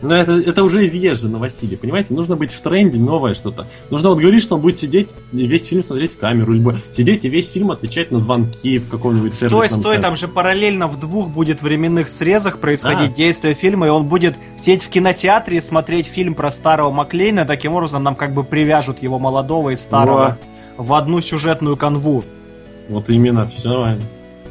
[0.02, 2.14] Но это, это уже изъезжено, Василий, понимаете?
[2.14, 3.68] Нужно быть в тренде, новое что-то.
[3.90, 7.24] Нужно вот говорить, что он будет сидеть и весь фильм смотреть в камеру, либо сидеть
[7.26, 10.02] и весь фильм отвечать на звонки в каком-нибудь Стой, сервисном стой, сайте.
[10.02, 13.16] там же параллельно в двух будет временных срезах происходить Да.
[13.16, 17.74] действие фильма, и он будет сидеть в кинотеатре и смотреть фильм про старого Маклейна, таким
[17.74, 20.38] образом нам как бы привяжут его молодого и старого
[20.78, 22.24] в одну сюжетную канву.
[22.90, 23.98] Вот именно, все.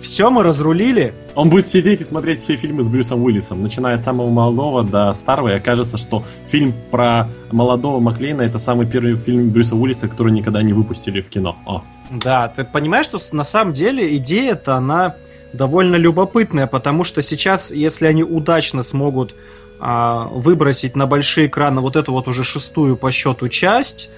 [0.02, 1.12] Все, мы разрулили.
[1.34, 5.12] Он будет сидеть и смотреть все фильмы с Брюсом Уиллисом, начиная от самого молодого до
[5.12, 10.32] старого, и окажется, что фильм про молодого Маклейна это самый первый фильм Брюса Уиллиса, который
[10.32, 11.56] никогда не выпустили в кино.
[11.66, 11.82] О.
[12.10, 15.14] Да, ты понимаешь, что на самом деле идея-то она
[15.52, 19.34] довольно любопытная, потому что сейчас, если они удачно смогут
[19.78, 24.10] а, выбросить на большие экраны вот эту вот уже шестую по счету часть,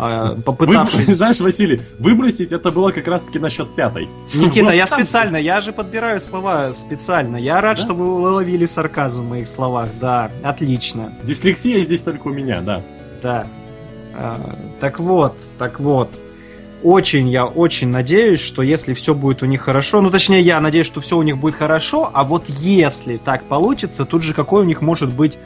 [0.00, 1.08] а, попытавшись...
[1.08, 4.08] знаешь, Василий, выбросить это было как раз-таки насчет пятой.
[4.32, 7.36] Никита, я специально, я же подбираю слова специально.
[7.36, 7.82] Я рад, Да?
[7.82, 9.88] что вы уловили сарказм в моих словах.
[10.00, 11.12] Да, отлично.
[11.24, 12.82] Дислексия здесь только у меня, да.
[13.22, 13.46] Да.
[14.14, 14.38] А,
[14.78, 16.08] так вот, так вот.
[16.84, 20.86] Очень я очень надеюсь, что если все будет у них хорошо, ну точнее я надеюсь,
[20.86, 24.64] что все у них будет хорошо, а вот если так получится, тут же какой у
[24.64, 25.38] них может быть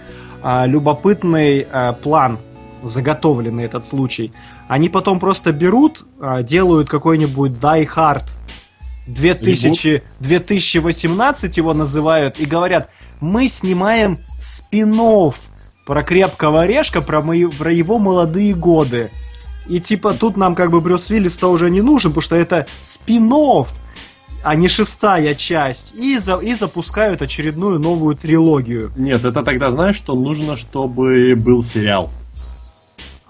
[0.43, 2.39] а, любопытный а, план,
[2.83, 4.33] заготовленный этот случай.
[4.69, 8.25] Они потом просто берут, а, делают какой-нибудь Die Hard
[9.07, 12.91] 2000, 2018 его называют и говорят,
[13.21, 15.01] мы снимаем спин
[15.85, 19.11] про крепкого орешка, про, мои, про его молодые годы.
[19.69, 23.33] И типа тут нам как бы Брюс Уиллис-то уже не нужен, потому что это спин
[24.45, 25.95] а не шестая часть.
[25.95, 28.91] И, за, и запускают очередную новую трилогию.
[28.97, 32.11] Нет, это тогда знаешь, что нужно, чтобы был сериал.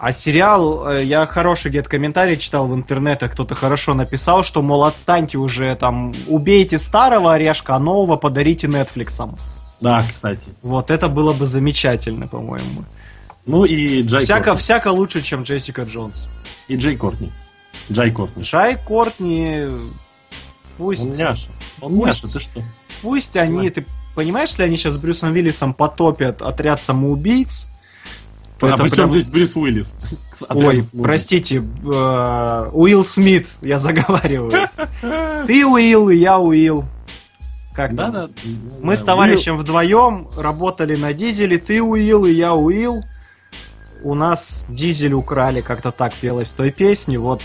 [0.03, 4.83] А сериал, э, я хороший где-то комментарий читал в интернетах, кто-то хорошо написал, что, мол,
[4.83, 9.39] отстаньте уже, там, убейте старого орешка, а нового подарите Нетфликсам.
[9.81, 10.51] Да, кстати.
[10.61, 12.85] Вот это было бы замечательно, по-моему.
[13.47, 14.61] Ну и Джай Всяко, Кортни.
[14.61, 16.27] всяко лучше, чем Джессика Джонс.
[16.67, 17.31] И Джей Кортни.
[17.89, 18.43] Джай Кортни.
[18.43, 19.69] Джай Кортни,
[20.79, 21.49] пусть, Он няша.
[21.81, 22.25] Он Пусть.
[22.25, 22.61] няша, ты что?
[23.03, 23.87] пусть они, ты
[24.17, 27.69] понимаешь, если они сейчас с Брюсом Виллисом потопят отряд самоубийц,
[28.71, 29.95] а при прям- здесь Брюс Уиллис?
[30.49, 34.71] Ой, простите, э, Уилл Смит, я заговариваюсь.
[35.47, 36.85] Ты Уилл, и я Уилл.
[37.75, 38.31] Как Да, да.
[38.83, 43.03] Мы с товарищем вдвоем работали на дизеле, ты Уилл и я Уилл.
[44.05, 47.41] у нас дизель украли, как-то так пелось в той песне, вот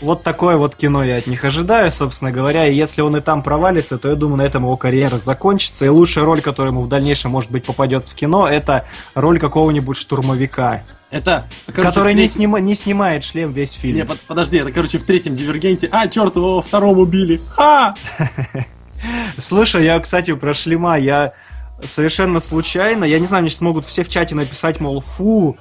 [0.00, 3.42] вот такое вот кино я от них ожидаю, собственно говоря, и если он и там
[3.42, 6.88] провалится, то я думаю, на этом его карьера закончится, и лучшая роль, которая ему в
[6.88, 8.84] дальнейшем, может быть, попадется в кино, это
[9.14, 13.96] роль какого-нибудь штурмовика, Это, короче, который в не, снима- не снимает шлем весь фильм.
[13.96, 15.88] Не, под- подожди, это, короче, в третьем дивергенте.
[15.92, 17.40] А, черт, его во втором убили.
[17.56, 17.94] А!
[19.38, 21.32] Слушай, я, кстати, про шлема, я
[21.84, 25.56] совершенно случайно, я не знаю, мне сейчас могут все в чате написать, мол, фу,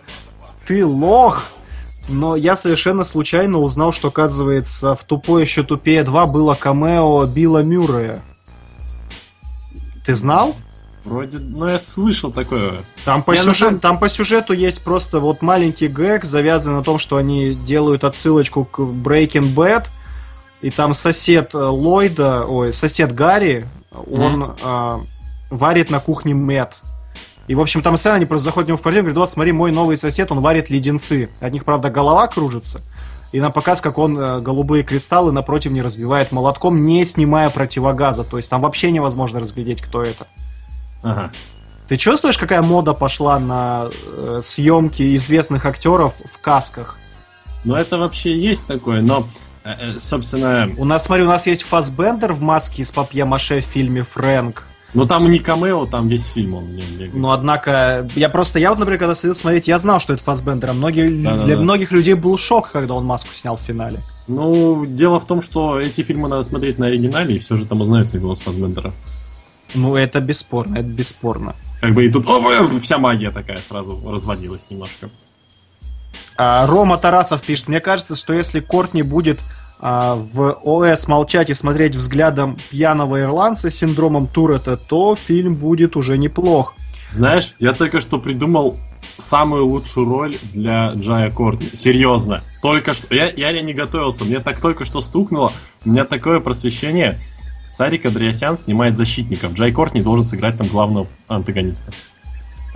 [0.65, 1.45] ты лох,
[2.07, 7.63] но я совершенно случайно узнал, что, оказывается, в «Тупой еще тупее 2» было камео Билла
[7.63, 8.21] Мюррея.
[10.05, 10.55] Ты знал?
[11.05, 12.75] Вроде, ну я слышал такое.
[13.03, 16.77] Там по, Я на сюжет- самом- там по сюжету есть просто вот маленький гэг, завязанный
[16.77, 19.85] на том, что они делают отсылочку к Breaking Bad,
[20.61, 23.65] и там сосед э, Ллойда, ой, сосед Гарри,
[24.09, 25.01] он а,
[25.49, 26.77] варит на кухне мед.
[27.47, 29.51] И, в общем, там сцена, они просто заходят нему в квартиру и говорят, вот, смотри,
[29.51, 31.29] мой новый сосед, он варит леденцы.
[31.41, 32.81] От них, правда, голова кружится.
[33.33, 38.23] И на показ, как он э, голубые кристаллы напротив не разбивает молотком, не снимая противогаза.
[38.23, 40.27] То есть там вообще невозможно разглядеть, кто это.
[41.01, 41.31] Ага.
[41.87, 46.97] Ты чувствуешь, какая мода пошла на э, съемки известных актеров в касках?
[47.63, 49.27] Ну это вообще есть такое, но,
[49.63, 53.65] э, э, собственно, У нас, смотри, у нас есть Фасбендер в маске из папье-маше в
[53.65, 54.63] фильме «Фрэнк».
[54.93, 57.13] Ну там не камео, там весь фильм он бегает.
[57.13, 60.69] Но, однако, я просто, я вот, например, когда сидел смотреть, я знал, что это Фасбендер,
[60.69, 63.99] а многие, для многих людей был шок, когда он маску снял в финале.
[64.27, 67.81] Ну, дело в том, что эти фильмы надо смотреть на оригинале, и все же там
[67.81, 68.93] узнается голос Фассбендера.
[69.73, 71.55] Ну, это бесспорно, это бесспорно.
[71.81, 75.09] Как бы и тут, о, вся магия такая сразу разводилась немножко.
[76.37, 79.39] А, Рома Тарасов пишет, мне кажется, что если Кортни будет
[79.83, 86.17] в ОС молчать и смотреть взглядом пьяного ирландца с синдромом Туретта, то фильм будет уже
[86.17, 86.73] неплох.
[87.09, 88.77] Знаешь, я только что придумал
[89.17, 91.69] самую лучшую роль для Джая Кортни.
[91.73, 92.43] Серьезно.
[92.61, 93.13] Только что.
[93.13, 94.23] Я, я не готовился.
[94.23, 95.51] Мне так только что стукнуло.
[95.85, 97.19] У меня такое просвещение.
[97.69, 99.53] Сарик Андреасян снимает защитников.
[99.53, 101.91] Джай Кортни должен сыграть там главного антагониста.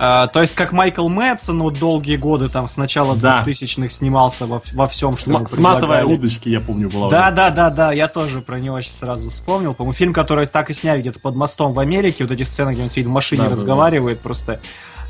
[0.00, 3.42] А, то есть, как Майкл Мэтсон вот долгие годы там с начала Да.
[3.44, 6.04] 2000-х снимался во, во всем, что Сма- сматывая предлагали.
[6.18, 7.10] удочки, я помню, была.
[7.10, 9.74] Да, да, да, да, я тоже про него сейчас сразу вспомнил.
[9.74, 12.82] По-моему, фильм, который так и сняли где-то под мостом в Америке, вот эти сцены, где
[12.82, 14.60] он сидит в машине, Да, да, разговаривает, просто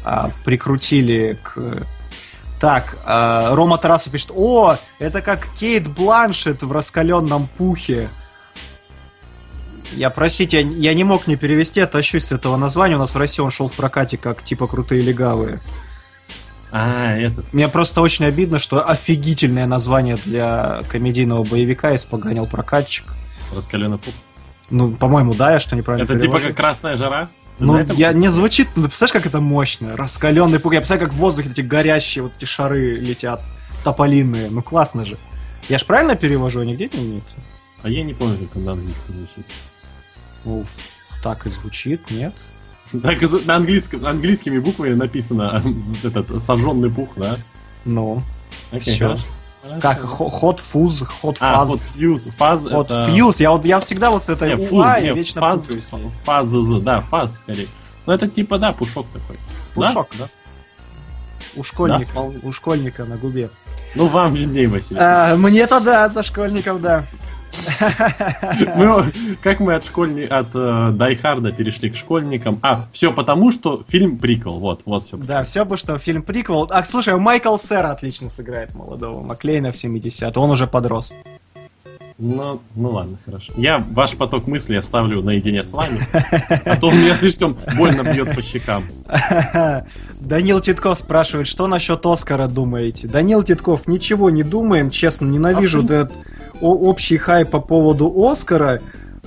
[0.04, 1.82] а, прикрутили к...
[2.60, 8.08] Так, а, Рома Тарасов пишет, о, это как Кейт Бланшет в раскаленном пухе.
[9.92, 12.96] Я, простите, я, не мог не перевести, тащусь с этого названия.
[12.96, 15.58] У нас в России он шел в прокате как типа крутые легавые.
[16.70, 17.52] А, этот.
[17.54, 23.06] Мне просто очень обидно, что офигительное название для комедийного боевика испоганил прокатчик.
[23.54, 24.12] Раскаленный пух.
[24.70, 26.48] Ну, по-моему, да, я что неправильно Это типа перевожу?
[26.48, 27.28] как красная жара?
[27.58, 29.96] Ну, этом- я не звучит, ну, ты представляешь, как это мощно?
[29.96, 30.74] Раскаленный пух.
[30.74, 33.40] Я представляю, как в воздухе эти горящие вот эти шары летят,
[33.82, 34.50] тополиные.
[34.50, 35.16] Ну, классно же.
[35.68, 37.24] Я ж правильно перевожу, а нигде не нет?
[37.82, 39.46] А я не помню, как он на английском звучит.
[40.44, 40.64] Ну,
[41.22, 42.34] так и звучит, нет?
[43.02, 45.62] Так, на английском, английскими буквами написано
[46.02, 47.36] этот сожженный пух, да?
[47.84, 48.22] Ну,
[48.72, 49.16] Окей, Всё.
[49.62, 49.80] хорошо.
[49.80, 51.70] как ход фуз, ход А, фаз.
[51.70, 52.28] вот фьюз.
[52.36, 53.40] Фаз Ход фьюз.
[53.40, 55.90] Я вот я всегда вот с этой Не, уа, фуз, я не, вечно фаз, путаюсь.
[56.24, 57.68] фаз, да, фаз, скорее.
[58.06, 59.36] Ну, это типа, да, пушок такой.
[59.74, 60.08] Пушок.
[60.18, 60.28] Да?
[61.56, 63.50] У школьника, Да, у школьника на губе.
[63.94, 65.00] Ну, вам виднее, Василий.
[65.00, 67.04] А, мне-то да, за школьников, да.
[68.76, 70.22] Мы, как мы от школьни...
[70.22, 72.58] от э, Дайхарда перешли к школьникам?
[72.62, 74.58] А, все потому, что фильм прикол.
[74.58, 75.16] Вот, вот все.
[75.16, 76.68] Да, все бы что, фильм приквел.
[76.70, 81.14] А, слушай, Майкл Сера отлично сыграет молодого Маклейна в 70 он уже подрос.
[82.18, 83.52] Ну, ну ладно, хорошо.
[83.56, 86.00] Я ваш поток мыслей оставлю наедине с вами,
[86.64, 88.82] а то он меня слишком больно бьет по щекам.
[90.20, 93.06] Данил Титков спрашивает, что насчет Оскара думаете?
[93.06, 96.12] Данил Титков, ничего не думаем, честно, ненавижу А, этот
[96.60, 98.80] о- общий хайп по поводу Оскара.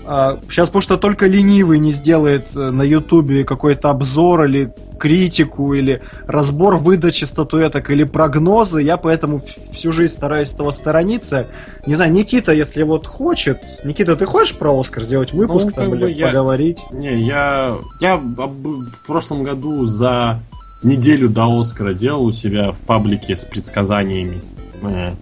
[0.03, 5.99] Сейчас, потому что только ленивый не сделает э, на Ютубе какой-то обзор или критику, или
[6.27, 9.41] разбор выдачи статуэток, или прогнозы, я поэтому
[9.71, 11.47] всю жизнь стараюсь этого сторониться.
[11.87, 13.59] Не знаю, Никита, если вот хочет...
[13.83, 16.79] Никита, ты хочешь про Оскар сделать выпуск, Ну, там, или я- поговорить?
[16.91, 20.39] Не, я, я в прошлом году за
[20.83, 24.41] неделю до Оскара делал у себя в паблике с предсказаниями.
[24.83, 25.13] Э,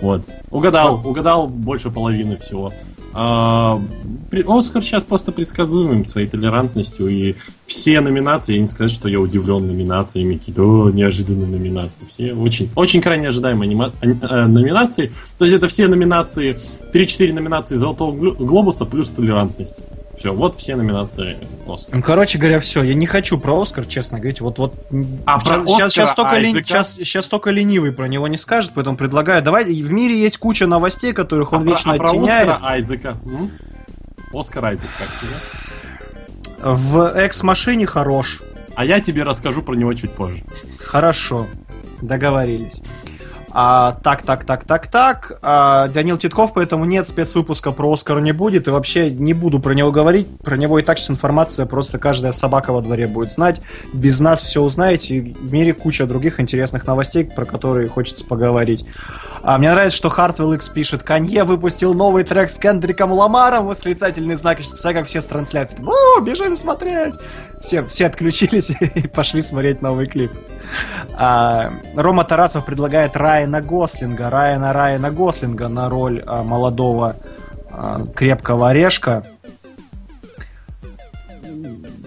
[0.00, 0.24] Вот.
[0.50, 2.72] Угадал, угадал больше половины всего.
[3.14, 3.80] А,
[4.46, 7.34] Оскар сейчас просто предсказуемым своей толерантностью, и
[7.66, 12.06] все номинации, я не сказать, что я удивлен номинациями, какие-то «О, неожиданные номинации.
[12.10, 15.12] Все очень, очень крайне ожидаемые анима- ани- э, номинации.
[15.38, 16.58] То есть это все номинации,
[16.92, 19.76] 3-4 номинации Золотого Глобуса плюс толерантность.
[20.16, 21.96] Все, вот все номинации Оскар.
[21.96, 22.82] Ну, Короче говоря, все.
[22.82, 24.40] Я не хочу про Оскар, честно говорить.
[24.40, 24.74] Вот, вот.
[25.26, 26.66] А про сейчас, сейчас, сейчас Оскара только лен- Айзека?
[26.68, 29.42] сейчас, сейчас только ленивый про него не скажет, поэтому предлагаю.
[29.42, 29.64] Давай.
[29.64, 32.48] В мире есть куча новостей, которых он а, про- вечно а про оттеняет.
[32.50, 33.16] Оскара Айзека?
[33.24, 33.50] м?
[34.34, 35.30] Оскар Айзек, как тебе?
[36.62, 38.40] В экс-машине хорош.
[38.74, 40.44] А я тебе расскажу про него чуть позже.
[40.78, 41.46] Хорошо.
[42.00, 42.74] Договорились.
[43.54, 45.38] А, так, так, так, так, так.
[45.42, 48.66] А, Данил Титков, поэтому нет спецвыпуска про Оскар не будет.
[48.66, 50.26] И вообще не буду про него говорить.
[50.42, 53.60] Про него и так сейчас информация просто каждая собака во дворе будет знать.
[53.92, 55.20] Без нас все узнаете.
[55.20, 58.86] В мире куча других интересных новостей, про которые хочется поговорить.
[59.44, 64.36] А, мне нравится, что Hardwell X пишет, Канье выпустил новый трек с Кендриком Ламаром, восклицательный
[64.36, 64.60] знак.
[64.60, 65.78] И Сейчас как все с трансляции.
[65.84, 67.14] О, бежим смотреть!
[67.60, 70.30] Все, все отключились и пошли смотреть новый клип.
[71.16, 77.16] А, Рома Тарасов предлагает Райана Гослинга, Райана Райана Гослинга на роль а, молодого
[77.70, 79.26] а, крепкого орешка.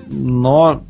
[0.08, 0.84] Но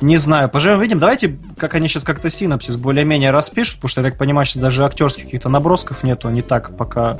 [0.00, 0.98] не знаю, поживем видим.
[0.98, 4.84] Давайте, как они сейчас как-то синапсис более-менее распишут, потому что, я так понимаю, сейчас даже
[4.84, 7.18] актерских каких-то набросков нету, они так пока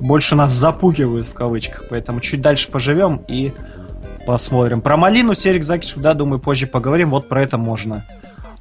[0.00, 3.52] больше нас запугивают в кавычках, поэтому чуть дальше поживем и
[4.26, 4.80] посмотрим.
[4.80, 8.04] Про Малину Серик Закишев, да, думаю, позже поговорим, вот про это можно.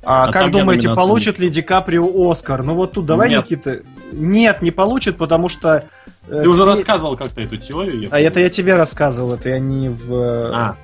[0.04, 2.64] А, А как думаете, получит ли Ди Каприо Оскар?
[2.64, 3.44] Ну вот тут давай, Нет.
[3.46, 3.82] Никита.
[4.12, 5.84] Нет, не получит, потому что...
[6.28, 8.02] э, Ты уже и- рассказывал как-то эту теорию.
[8.02, 10.12] я А это я тебе рассказывал, это я не в...
[10.14, 10.76] э, А,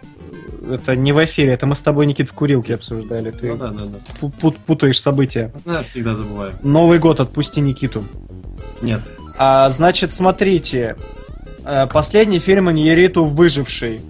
[0.71, 3.31] Это не в эфире, это мы с тобой, Никит, в курилке обсуждали.
[3.31, 3.97] Ты ну да, да, да.
[4.19, 5.51] пу- пут- путаешь события.
[5.65, 6.53] Я всегда забываю.
[6.63, 8.03] Новый год, отпусти Никиту.
[8.81, 9.01] Нет.
[9.37, 10.95] А, значит, смотрите.
[11.65, 14.01] Э, Последний фильм Иньериту «Выживший».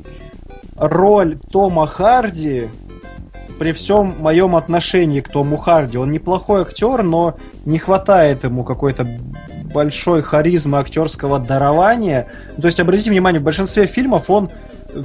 [0.75, 2.67] Роль Тома Харди,
[3.57, 7.35] при всем моем отношении к Тому Харди, он неплохой актер, но
[7.65, 9.07] не хватает ему какой-то
[9.73, 12.27] большой харизмы актерского дарования.
[12.61, 14.49] То есть, обратите внимание, в большинстве фильмов он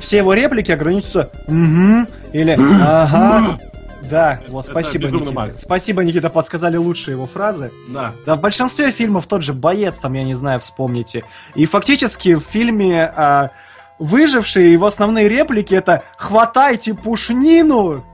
[0.00, 3.58] все его реплики ограничиваются «Угу» или «Ага».
[4.10, 5.40] Да, вот, спасибо, «Безумный Никита.
[5.40, 5.60] Макс».
[5.60, 7.70] Спасибо, Никита, подсказали лучшие его фразы.
[7.88, 8.12] Да.
[8.26, 11.24] Да, в большинстве фильмов тот же боец, там, я не знаю, вспомните.
[11.54, 13.50] И фактически в фильме а,
[13.98, 18.04] «Выживший» его основные реплики это «Хватайте пушнину!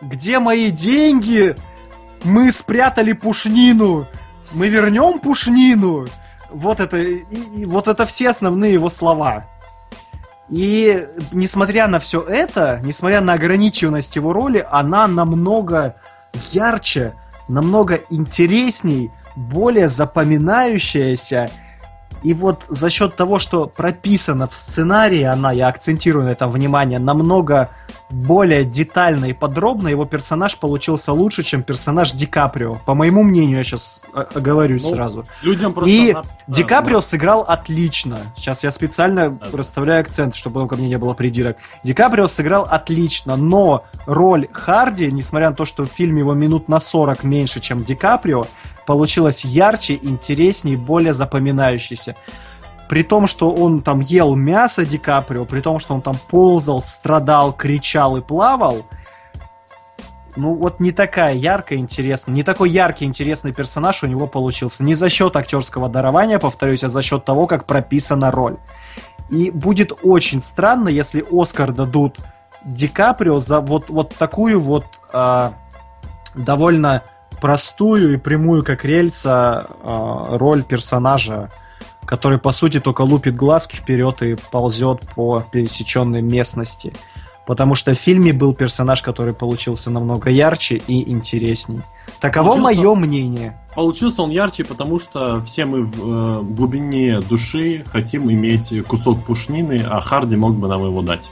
[0.00, 1.54] Где мои деньги?
[2.24, 4.06] Мы спрятали пушнину!
[4.52, 6.06] Мы вернем пушнину!»
[6.50, 7.22] Вот это, и-
[7.58, 9.44] и вот это все основные его слова.
[10.48, 15.96] И несмотря на все это, несмотря на ограниченность его роли, она намного
[16.52, 17.14] ярче,
[17.48, 21.50] намного интересней, более запоминающаяся.
[22.24, 26.98] И вот за счет того, что прописано в сценарии она, я акцентирую на этом внимание,
[26.98, 27.68] намного
[28.10, 32.78] более детально и подробно, его персонаж получился лучше, чем персонаж Ди Каприо.
[32.86, 35.26] По моему мнению, я сейчас оговорюсь Ну, сразу.
[35.42, 35.90] Людям просто...
[35.90, 36.16] И
[36.48, 38.18] Ди Каприо сыграл отлично.
[38.36, 39.46] Сейчас я специально Да.
[39.52, 41.58] расставляю акцент, чтобы потом ко мне не было придирок.
[41.82, 46.68] Ди Каприо сыграл отлично, но роль Харди, несмотря на то, что в фильме его минут
[46.68, 48.46] на 40 меньше, чем Ди Каприо,
[48.86, 52.16] получилась ярче, интереснее, более запоминающейся.
[52.88, 56.82] При том, что он там ел мясо Ди Каприо, при том, что он там ползал,
[56.82, 58.84] страдал, кричал и плавал,
[60.36, 64.82] ну вот не такая яркая, интересная, не такой яркий, интересный персонаж у него получился.
[64.82, 68.56] Не за счет актерского дарования, повторюсь, а за счет того, как прописана роль.
[69.30, 72.18] И будет очень странно, если Оскар дадут
[72.64, 75.52] Ди Каприо за вот, вот такую вот а,
[76.34, 77.02] довольно
[77.44, 81.50] простую и прямую, как рельса, а, роль персонажа,
[82.06, 86.94] который, по сути, только лупит глазки вперед и ползет по пересеченной местности.
[87.46, 91.82] Потому что в фильме был персонаж, который получился намного ярче и интересней.
[92.18, 93.60] Таково Получился- мое мнение.
[93.74, 99.84] Получился он ярче, потому что все мы в э, глубине души хотим иметь кусок пушнины,
[99.86, 101.30] а Харди мог бы нам его дать.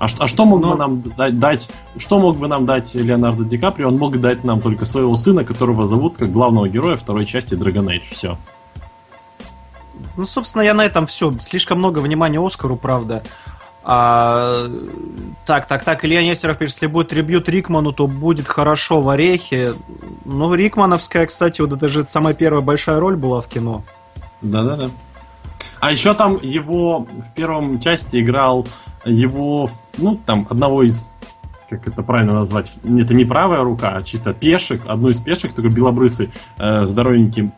[0.00, 1.68] А, а что мог Но- бы нам дать, дать?
[1.98, 3.88] Что мог бы нам дать Леонардо Ди Каприо?
[3.88, 7.84] Он мог дать нам только своего сына, которого зовут как главного героя второй части Dragon
[7.84, 8.04] Age.
[8.10, 8.38] Все.
[10.16, 11.30] Ну, собственно, я на этом все.
[11.42, 13.22] Слишком много внимания Оскару, правда.
[13.84, 14.70] А,
[15.44, 19.74] так, так, так, Илья Нестеров пишет, если будет трибют Рикману, то будет хорошо в Орехе.
[20.24, 23.82] Ну, Рикмановская, кстати, вот это же самая первая большая роль была в кино.
[24.40, 24.88] Да-да-да.
[25.80, 28.66] А еще там его в первом части играл
[29.04, 31.08] его, ну, там, одного из,
[31.68, 35.70] как это правильно назвать, это не правая рука, а чисто пешек, одну из пешек, такой
[35.70, 37.50] белобрысый, э, здоровенький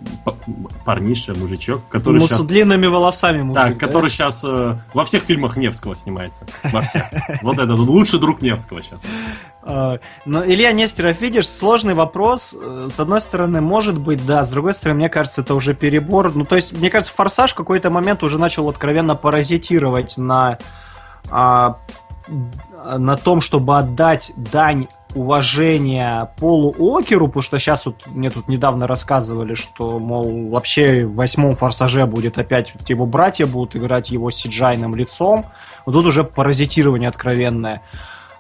[0.85, 2.43] парниша, мужичок, который ну, сейчас...
[2.43, 3.75] с длинными волосами мужик, Да, да?
[3.75, 6.47] который сейчас во всех фильмах Невского снимается.
[6.65, 7.05] Во всех.
[7.43, 9.03] Вот этот лучший друг Невского сейчас.
[9.63, 12.57] А, Но Илья Нестеров, видишь, сложный вопрос.
[12.61, 14.45] Э, С одной стороны, может быть, да.
[14.45, 16.35] С другой стороны, мне кажется, это уже перебор.
[16.35, 20.59] Ну, то есть, мне кажется, Форсаж в какой-то момент уже начал откровенно паразитировать на
[21.31, 21.79] а,
[22.99, 28.87] на том, чтобы отдать дань уважения Полу Океру, потому что сейчас вот мне тут недавно
[28.87, 34.31] рассказывали, что, мол, вообще в восьмом форсаже будет опять вот его братья будут играть его
[34.31, 35.47] сиджайным лицом.
[35.85, 37.83] Вот тут уже паразитирование откровенное.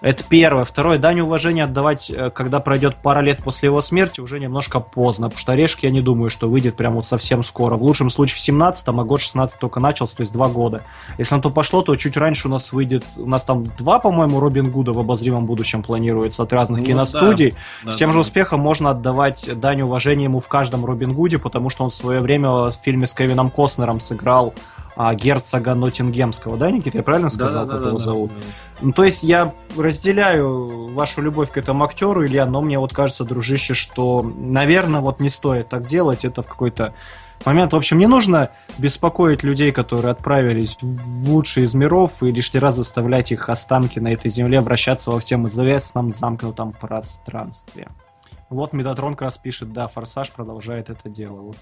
[0.03, 0.64] Это первое.
[0.64, 5.28] Второе, дань уважения отдавать, э, когда пройдет пара лет после его смерти, уже немножко поздно,
[5.28, 7.76] потому что Орешек, я не думаю, что выйдет прям вот совсем скоро.
[7.76, 10.82] В лучшем случае в 17-м, а год 16 только начался, то есть два года.
[11.18, 14.40] Если на то пошло, то чуть раньше у нас выйдет, у нас там два, по-моему,
[14.40, 17.55] Робин Гуда в обозримом будущем планируется от разных Ну киностудий.
[17.84, 18.20] да, С тем да, же да.
[18.22, 22.20] успехом можно отдавать дань уважения ему в каждом Робин Гуде, потому что он в свое
[22.20, 24.53] время в фильме с Кевином Костнером сыграл
[24.97, 26.99] а, герцога Ноттингемского, да, Никита?
[26.99, 28.32] Я правильно сказал, как его зовут?
[28.80, 33.24] Ну, то есть я разделяю вашу любовь к этому актеру, Илья, но мне вот кажется,
[33.24, 36.24] дружище, что, наверное, вот не стоит так делать.
[36.24, 36.93] Это в какой-то
[37.45, 37.72] момент.
[37.72, 42.76] В общем, не нужно беспокоить людей, которые отправились в лучший из миров, и лишний раз
[42.76, 47.88] заставлять их останки на этой земле вращаться во всем известном замкнутом пространстве.
[48.51, 51.40] Вот Метатрон как раз пишет, да, Форсаж продолжает это дело.
[51.40, 51.57] Вот.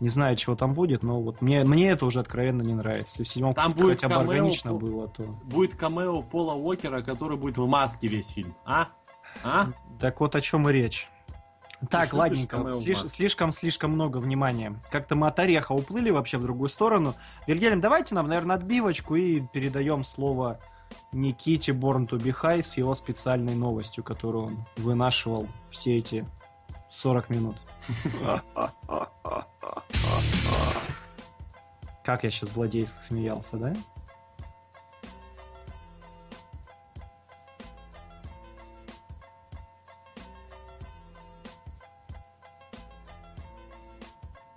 [0.00, 3.22] Не знаю, чего там будет, но вот мне, мне это уже откровенно не нравится.
[3.22, 5.24] В седьмом Там хотя будет бы камео органично было, то...
[5.44, 8.54] Будет камео Пола Уокера, который будет в маске весь фильм.
[8.64, 8.88] А?
[9.42, 9.66] А?
[9.98, 11.08] Так вот о чем и речь.
[11.90, 14.74] Так, что ладненько, слишком-слишком много внимания.
[14.90, 17.14] Как-то мы от ореха уплыли вообще в другую сторону.
[17.46, 20.58] Вильгельм, давайте нам, наверное, отбивочку и передаем слово
[21.12, 26.26] Никите Born to be High с его специальной новостью, которую он вынашивал все эти
[26.88, 27.56] 40 минут.
[32.04, 33.74] Как я сейчас злодейски смеялся, да?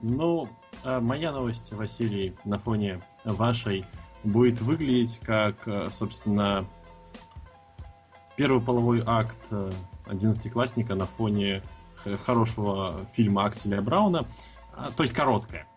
[0.01, 0.49] Ну,
[0.83, 3.85] э, моя новость, Василий, на фоне вашей
[4.23, 6.65] будет выглядеть как, э, собственно,
[8.35, 9.71] первый половой акт э,
[10.05, 11.61] одиннадцатиклассника на фоне
[12.25, 14.25] хорошего фильма Акселя Брауна,
[14.75, 15.67] а, то есть короткая.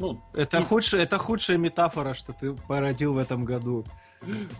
[0.00, 3.84] Ну, Это, худшая, это худшая метафора, что ты породил в этом году.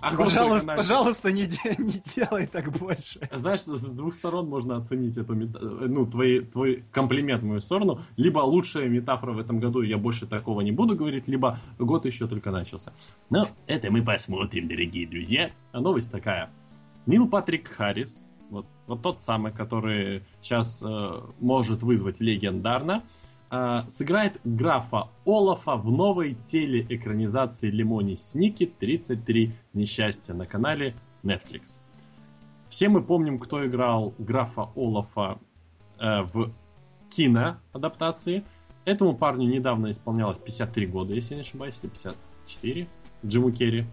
[0.00, 3.18] охота Пожалуйста, на- пожалуйста, не, де- не делай так больше.
[3.32, 7.60] Знаешь, с двух сторон можно оценить эту мета- э, ну, твой, твой комплимент в мою
[7.60, 8.00] сторону.
[8.16, 12.28] Либо лучшая метафора в этом году, я больше такого не буду говорить, либо год еще
[12.28, 12.92] только начался.
[13.28, 15.50] Но это мы посмотрим, дорогие друзья.
[15.72, 16.50] А новость такая.
[17.06, 23.02] Нил Патрик Харрис, вот, вот тот самый, который сейчас э, может вызвать легендарно,
[23.50, 31.80] э, сыграет графа Олафа в новой телеэкранизации Лемони Сники 33 несчастья на канале Netflix.
[32.68, 35.38] Все мы помним, кто играл графа Олафа
[35.98, 36.52] э, в
[37.10, 38.44] киноадаптации.
[38.84, 42.88] Этому парню недавно исполнялось 53 года, если не ошибаюсь, или 54.
[43.24, 43.86] Джиму Керри,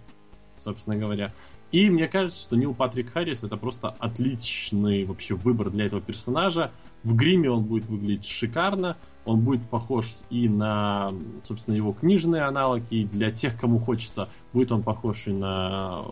[0.60, 1.32] собственно говоря.
[1.72, 6.72] И мне кажется, что Нил Патрик Харрис это просто отличный вообще выбор для этого персонажа.
[7.04, 8.98] В гриме он будет выглядеть шикарно.
[9.24, 11.12] Он будет похож и на,
[11.44, 12.96] собственно, его книжные аналоги.
[12.96, 16.04] И для тех, кому хочется, будет он похож и на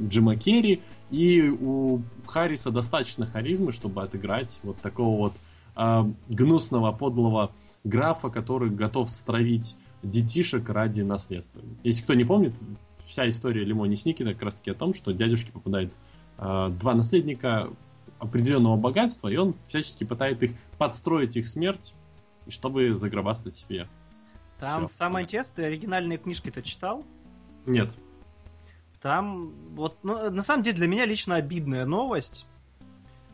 [0.00, 0.82] Джима Керри.
[1.10, 5.32] И у Харриса достаточно харизмы, чтобы отыграть вот такого вот
[5.76, 7.52] а, гнусного, подлого
[7.84, 11.62] графа, который готов стравить детишек ради наследства.
[11.82, 12.54] Если кто не помнит,
[13.06, 15.92] вся история Лимони Сникина как раз таки о том, что дядюшке попадает
[16.38, 17.70] а, два наследника
[18.18, 21.94] определенного богатства, и он всячески пытает их подстроить их смерть,
[22.48, 23.88] чтобы загробастать себе.
[24.60, 25.28] Там Всё, самое конец.
[25.46, 27.04] интересное, ты оригинальные книжки ты читал?
[27.66, 27.90] Нет.
[29.00, 32.46] Там, вот, ну, на самом деле для меня лично обидная новость,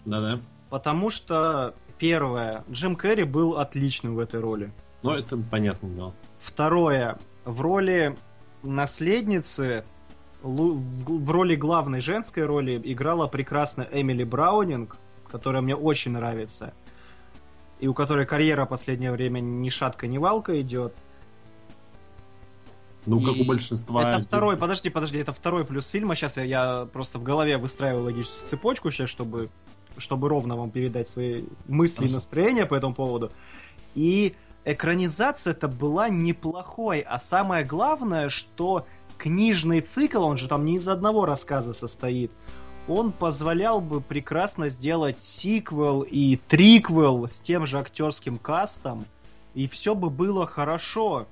[0.04, 0.40] Да-да.
[0.68, 4.72] потому что, первое, Джим Керри был отличным в этой роли.
[5.02, 6.12] Ну, это понятно, да.
[6.40, 8.16] Второе, в роли
[8.62, 9.84] наследницы,
[10.42, 14.96] лу- в роли главной женской роли играла прекрасно Эмили Браунинг,
[15.30, 16.72] которая мне очень нравится,
[17.78, 20.94] и у которой карьера в последнее время ни шатка, ни валка идет.
[23.06, 24.10] Ну, как И у большинства.
[24.10, 26.14] Это второй, подожди, подожди, это второй плюс фильма.
[26.14, 29.48] Сейчас я, я просто в голове выстраиваю логическую цепочку сейчас, чтобы,
[29.96, 33.32] чтобы ровно вам передать свои мысли и настроения по этому поводу.
[33.94, 34.34] И
[34.64, 38.86] экранизация это была неплохой, а самое главное, что
[39.18, 42.30] книжный цикл, он же там не из одного рассказа состоит,
[42.88, 49.04] он позволял бы прекрасно сделать сиквел и триквел с тем же актерским кастом,
[49.54, 51.26] и все бы было хорошо.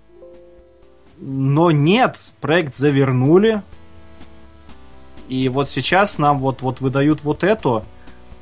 [1.18, 3.62] Но нет, проект завернули.
[5.28, 7.84] И вот сейчас нам вот, вот выдают вот это,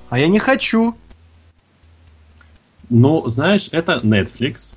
[0.09, 0.95] а я не хочу.
[2.89, 4.75] Ну, знаешь, это Netflix.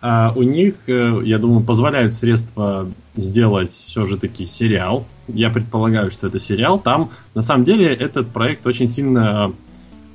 [0.00, 5.04] А у них, э, я думаю, позволяют средства сделать все же таки сериал.
[5.26, 6.78] Я предполагаю, что это сериал.
[6.78, 9.52] Там, на самом деле, этот проект очень сильно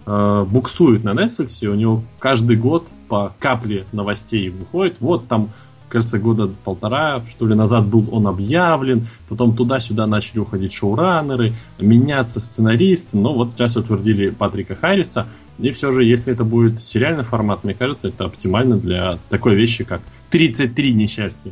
[0.06, 1.66] э, буксует на Netflix.
[1.68, 4.96] У него каждый год по капле новостей выходит.
[5.02, 5.52] Вот там,
[5.90, 9.08] кажется, года полтора, что ли, назад был он объявлен.
[9.28, 13.18] Потом туда-сюда начали уходить шоураннеры, меняться сценаристы.
[13.18, 15.28] Но вот сейчас утвердили Патрика Харриса.
[15.60, 19.84] И все же, если это будет сериальный формат, мне кажется, это оптимально для такой вещи,
[19.84, 20.02] как
[20.32, 21.52] 33 несчастья.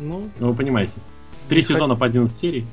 [0.00, 1.00] Ну, Ну, вы понимаете.
[1.48, 2.66] Три сезона по 11 серий.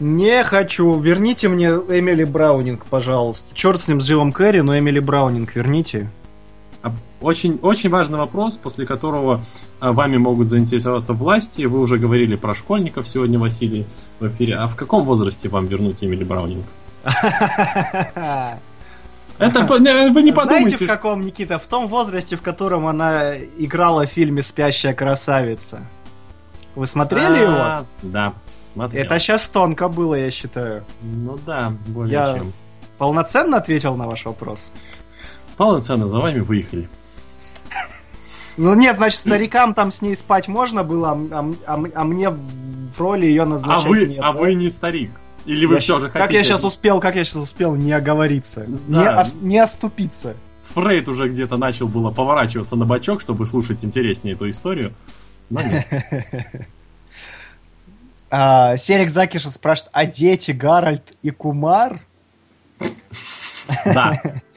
[0.00, 0.98] не хочу.
[0.98, 3.54] Верните мне Эмили Браунинг, пожалуйста.
[3.54, 6.10] Черт с ним, с Джимом Керри, но Эмили Браунинг верните.
[6.82, 9.44] А Очень, очень важный вопрос, после которого
[9.80, 11.62] а, вами могут заинтересоваться власти.
[11.62, 13.86] Вы уже говорили про школьников сегодня, Василий,
[14.20, 14.56] в эфире.
[14.56, 16.66] А в каком возрасте вам вернуть Эмили Браунинг?
[19.38, 20.84] Это вы не Знаете, подумайте.
[20.86, 21.58] в каком, Никита?
[21.58, 25.82] В том возрасте, в котором она играла в фильме «Спящая красавица».
[26.74, 27.52] Вы смотрели его?
[27.56, 28.32] А, Да,
[28.72, 29.04] смотрел.
[29.04, 30.84] Это сейчас тонко было, я считаю.
[31.02, 32.52] Ну да, более Я чем.
[32.98, 34.70] полноценно ответил на ваш вопрос?
[35.56, 36.88] Полноценно за вами выехали.
[38.56, 42.30] Ну нет, значит, старикам там с ней спать можно было, а, а м- а мне
[42.30, 44.38] в роли ее А назначать вы, нет, а да?
[44.40, 45.10] вы не старик.
[45.44, 46.18] Или вы Я все же хотите...
[46.18, 49.02] Как я сейчас успел, как я сейчас успел не оговориться, Да.
[49.02, 50.34] не, ос- не оступиться.
[50.74, 54.92] Фрейд уже где-то начал было поворачиваться на бочок, чтобы слушать интереснее эту историю.
[55.50, 55.86] Но нет.
[58.30, 62.00] А, Серик Закиша спрашивает, а дети Гарольд и Кумар?
[63.84, 64.20] Да.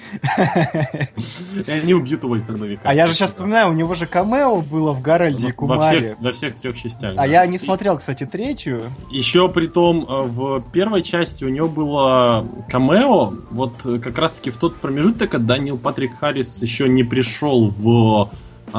[1.66, 2.82] И они убьют его из дробовика.
[2.84, 6.16] А я же сейчас вспоминаю, у него же камео было в Гарольде и Кумаре.
[6.20, 7.14] во всех трех частях.
[7.18, 8.84] А я не смотрел, кстати, третью.
[9.12, 14.36] Еще при том, э, в первой части у него было камео, вот э, как раз
[14.36, 18.32] таки в тот промежуток, когда Нил Патрик Харрис еще не пришел в
[18.68, 18.72] э,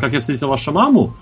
[0.00, 1.14] «Как я встретил вашу маму»,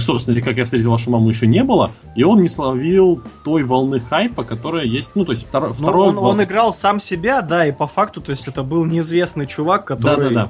[0.00, 4.00] собственно, «Как я встретил вашу маму» еще не было, и он не словил той волны
[4.00, 7.66] хайпа, которая есть, ну, то есть второй, Ну, второй он, он играл сам себя, да,
[7.66, 10.48] и по факту, то есть это был неизвестный чувак, который Да-да-да.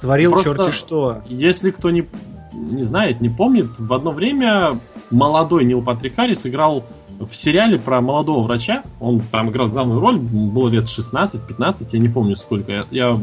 [0.00, 1.18] творил Просто- черти что.
[1.26, 2.06] Если кто не,
[2.52, 4.78] не знает, не помнит, в одно время
[5.10, 6.84] молодой Нил Патрик Харрис играл
[7.18, 8.82] в сериале про молодого врача.
[8.98, 12.72] Он там играл главную роль, было лет 16-15, я не помню сколько.
[12.72, 13.20] Я, я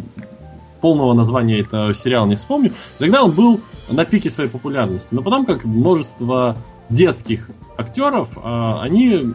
[0.82, 2.74] полного названия этого сериала не вспомню.
[3.00, 3.60] Тогда он был
[3.90, 5.10] на пике своей популярности.
[5.14, 6.58] Но потом, как множество
[6.90, 9.34] детских актеров, а, они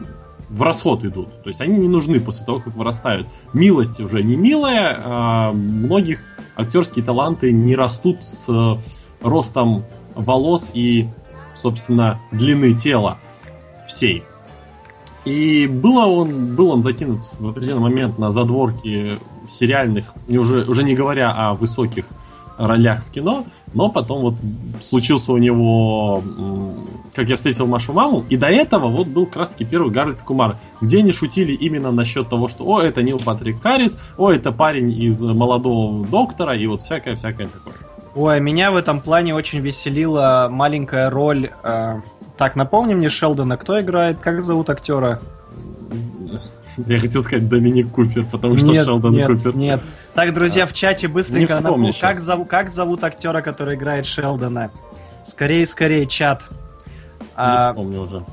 [0.49, 1.29] в расход идут.
[1.43, 3.27] То есть они не нужны после того, как вырастают.
[3.53, 6.19] Милость уже не милая, а многих
[6.55, 8.79] актерские таланты не растут с
[9.21, 9.83] ростом
[10.13, 11.07] волос и,
[11.55, 13.17] собственно, длины тела
[13.87, 14.23] всей.
[15.25, 19.17] И было он, был он закинут в определенный момент на задворки
[19.49, 22.05] сериальных, уже, уже не говоря о высоких
[22.57, 24.35] ролях в кино, но потом вот
[24.81, 26.23] случился у него,
[27.15, 30.21] как я встретил Машу маму, и до этого вот был как раз таки первый Гарольд
[30.21, 34.51] Кумар, где они шутили именно насчет того, что о, это Нил Патрик Харрис, о, это
[34.51, 37.75] парень из молодого доктора, и вот всякое-всякое такое.
[38.15, 41.49] Ой, меня в этом плане очень веселила маленькая роль.
[41.63, 41.95] э,
[42.37, 45.19] Так, напомни мне Шелдона, кто играет, как зовут актера?
[46.87, 49.55] Я хотел сказать Доминик Купер, потому что нет, Шелдон нет, Купер.
[49.55, 49.81] нет.
[50.13, 54.05] Так, друзья, в чате быстренько Не вспомню напом- как, зову- как зовут актера, который играет
[54.05, 54.71] Шелдона?
[55.23, 56.41] Скорее, скорее, чат.
[57.19, 58.23] Не А, вспомню уже.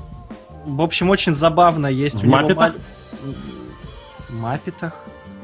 [0.65, 2.75] в общем, очень забавно есть В у него «Маппетах»?
[4.29, 4.93] В Маппетах?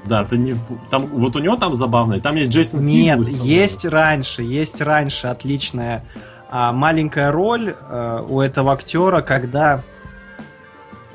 [0.06, 0.56] Да, ты не...
[0.90, 4.82] Там, вот у него там забавно, и там есть Джейсон Нет, там есть раньше, есть
[4.82, 6.04] раньше отличная
[6.50, 9.84] а, маленькая роль э, у этого актера, когда...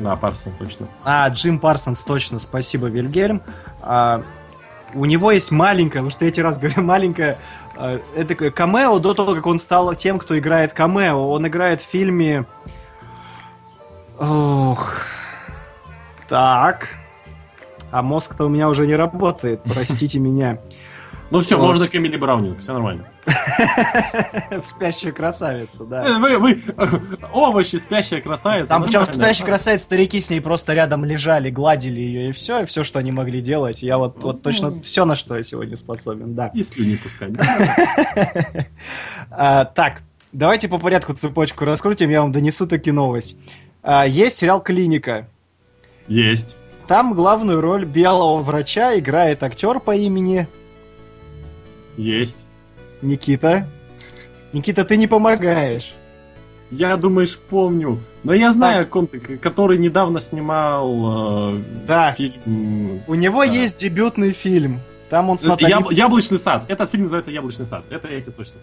[0.03, 0.89] Да, Парсон, точно.
[1.05, 3.43] А, Джим Парсонс, точно, спасибо, Вильгельм.
[3.83, 4.23] А,
[4.95, 7.39] у него есть маленькая, уж третий раз говорю, маленькая...
[7.77, 11.31] э, это камео до того, как он стал тем, кто играет камео.
[11.31, 12.45] Он играет в фильме...
[14.19, 15.07] Ох...
[16.29, 16.89] Так...
[17.91, 20.59] А мозг-то у меня уже не работает, простите меня.
[21.33, 21.69] Ну все, Вот.
[21.69, 23.07] можно к Эмили Браунинг, все нормально.
[24.51, 26.19] В спящую красавицу, да.
[26.19, 26.61] Вы, вы,
[27.33, 28.69] овощи, спящая красавица.
[28.69, 29.15] Там причем нормально.
[29.15, 32.99] спящий красавец, старики с ней просто рядом лежали, гладили ее, и все, и все, что
[32.99, 33.83] они могли делать.
[33.83, 36.49] Я вот, вот точно все, на что я сегодня способен, да.
[36.49, 37.33] И слюни пускать.
[39.35, 40.03] А, так,
[40.33, 43.37] давайте по порядку цепочку раскрутим, я вам донесу таки новость.
[43.83, 45.27] А, есть сериал «Клиника».
[46.09, 46.57] Есть.
[46.87, 50.47] Там главную роль белого врача играет актер по имени
[51.97, 52.45] Есть.
[53.03, 53.67] Никита.
[54.53, 55.93] Никита, ты не помогаешь.
[56.71, 58.01] Я, думаешь, помню.
[58.25, 63.03] Но я знаю, о ком ты, который недавно снимал э, Да, фильм...
[63.07, 63.51] у него Да.
[63.53, 64.81] есть дебютный фильм.
[65.11, 65.71] Там он с Натали...
[65.71, 66.65] Яб- Яблочный сад.
[66.69, 67.85] Этот фильм называется Яблочный сад.
[67.91, 68.55] Это я тебе точно.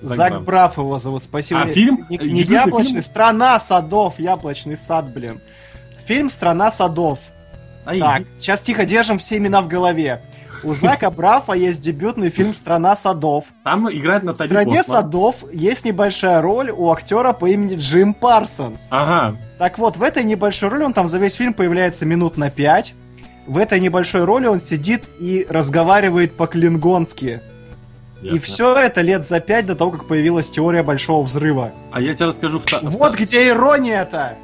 [0.00, 0.44] Зак Зак Брафф.
[0.44, 1.60] Брафф его зовут, спасибо.
[1.62, 2.04] А фильм?
[2.10, 3.02] Не, Э, не яблочный, фильм?
[3.02, 5.40] страна садов, яблочный сад, блин.
[6.04, 7.20] Фильм «Страна садов».
[7.84, 8.28] А, Так, иди.
[8.40, 10.20] сейчас тихо держим все имена в голове.
[10.62, 13.46] У Зака Брафа есть дебютный фильм «Страна садов».
[13.64, 14.84] Там играет В Натали «Стране Портман.
[15.02, 18.86] садов» есть небольшая роль у актера по имени Джим Парсонс.
[18.90, 19.36] Ага.
[19.58, 22.94] Так вот, в этой небольшой роли он там за весь фильм появляется минут на пять.
[23.46, 27.40] В этой небольшой роли он сидит и разговаривает по-клингонски.
[28.22, 31.72] И все это лет за пять до того, как появилась теория Большого Взрыва.
[31.90, 32.58] А я тебе расскажу...
[32.60, 34.36] вто- Вот где ирония-то!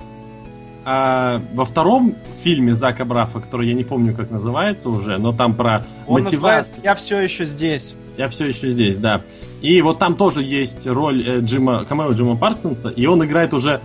[0.90, 5.52] А, во втором фильме Зака Брафа, который я не помню, как называется уже, но там
[5.54, 6.32] про Он мотивацию...
[6.32, 7.92] называется «Я все еще здесь».
[8.16, 9.20] Я все еще здесь, да.
[9.60, 13.82] И вот там тоже есть роль э, Джима, камео Джима Парсонса, и он играет уже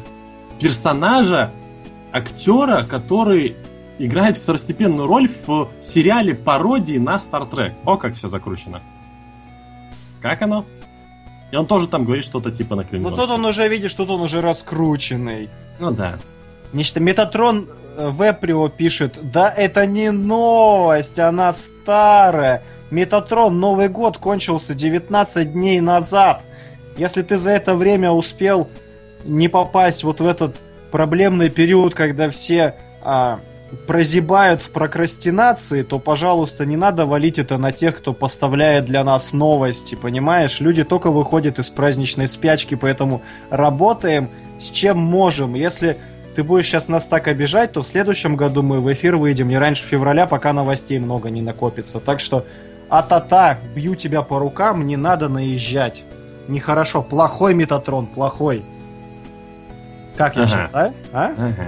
[0.61, 1.51] персонажа,
[2.13, 3.57] актера, который
[3.99, 7.73] играет второстепенную роль в сериале пародии на Trek.
[7.83, 8.79] О, как все закручено.
[10.21, 10.63] Как оно?
[11.51, 13.27] И он тоже там говорит что-то типа на Ну клингонском.
[13.27, 15.49] тут он уже, видишь, тут он уже раскрученный.
[15.79, 16.17] Ну да.
[16.73, 22.63] Нечто Метатрон э, Веприо пишет, да это не новость, она старая.
[22.89, 26.41] Метатрон, Новый год кончился 19 дней назад.
[26.97, 28.69] Если ты за это время успел
[29.23, 30.55] не попасть вот в этот
[30.91, 33.39] проблемный период, когда все а,
[33.87, 39.33] прозябают в прокрастинации, то, пожалуйста, не надо валить это на тех, кто поставляет для нас
[39.33, 40.59] новости, понимаешь?
[40.59, 45.55] Люди только выходят из праздничной спячки, поэтому работаем с чем можем.
[45.55, 45.97] Если
[46.35, 49.57] ты будешь сейчас нас так обижать, то в следующем году мы в эфир выйдем не
[49.57, 51.99] раньше февраля, пока новостей много не накопится.
[51.99, 52.45] Так что,
[52.89, 56.03] а-та-та, бью тебя по рукам, не надо наезжать.
[56.47, 58.63] Нехорошо, плохой Метатрон, плохой.
[60.17, 60.51] Как я Ага.
[60.51, 60.93] сейчас, а?
[61.13, 61.25] а?
[61.37, 61.65] Ага.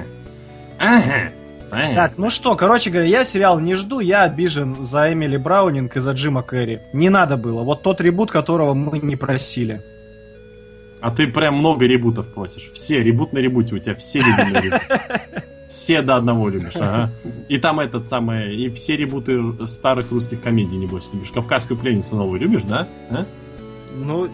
[0.80, 1.32] Ага.
[1.70, 1.96] Понятно.
[1.96, 6.00] Так, ну что, короче говоря, я сериал не жду, я обижен за Эмили Браунинг и
[6.00, 6.80] за Джима Керри.
[6.94, 7.64] Не надо было.
[7.64, 9.82] Вот тот ребут, которого мы не просили.
[11.06, 12.72] А ты прям много ребутов просишь.
[12.74, 14.82] Все, ребут на ребуте у тебя, все любимые ребуты.
[15.68, 17.12] Все до одного любишь, ага.
[17.48, 21.30] И там этот самый, и все ребуты старых русских комедий, небось, любишь.
[21.30, 22.88] Кавказскую пленницу новую любишь, да?
[23.12, 23.26] А?
[23.96, 24.30] Ну,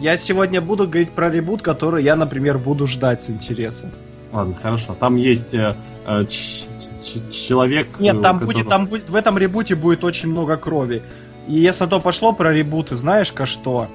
[0.00, 3.90] я сегодня буду говорить про ребут, который я, например, буду ждать с интересом.
[4.32, 4.96] Ладно, хорошо.
[4.98, 5.76] Там есть э,
[6.06, 6.64] э, ч-
[7.00, 8.00] ч- человек...
[8.00, 11.00] Нет, э, там который- будет, там будет, в этом ребуте будет очень много крови.
[11.46, 13.86] И если то пошло про ребуты, знаешь-ка что?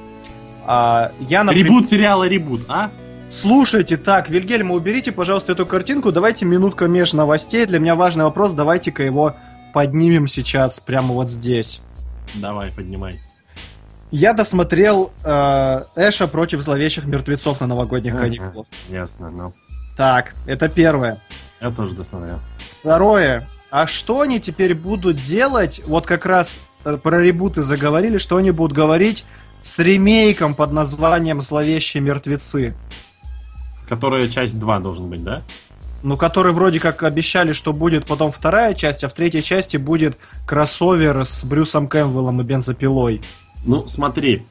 [0.67, 1.65] А, я, например...
[1.67, 2.91] Ребут сериала Ребут, а?
[3.29, 7.65] Слушайте, так, Вильгельма, уберите, пожалуйста, эту картинку, давайте минутка меж новостей.
[7.65, 9.35] Для меня важный вопрос, давайте-ка его
[9.73, 11.81] поднимем сейчас, прямо вот здесь.
[12.35, 13.21] Давай, поднимай.
[14.11, 18.23] Я досмотрел э, Эша против зловещих мертвецов на новогодних Ага.
[18.23, 18.67] каникулах.
[18.87, 19.53] Ясно, ну.
[19.97, 21.17] Так, это первое.
[21.59, 22.39] Я тоже досмотрел.
[22.79, 23.47] Второе.
[23.69, 25.81] А что они теперь будут делать?
[25.85, 29.25] Вот как раз э, про ребуты заговорили, что они будут говорить
[29.67, 32.73] с ремейком под названием «Зловещие мертвецы».
[33.87, 35.43] Которая часть 2 должен быть, да?
[36.03, 40.17] Ну, который вроде как обещали, что будет потом вторая часть, а в третьей части будет
[40.45, 43.21] кроссовер с Брюсом Кэмпбеллом и бензопилой.
[43.65, 44.45] Ну, смотри.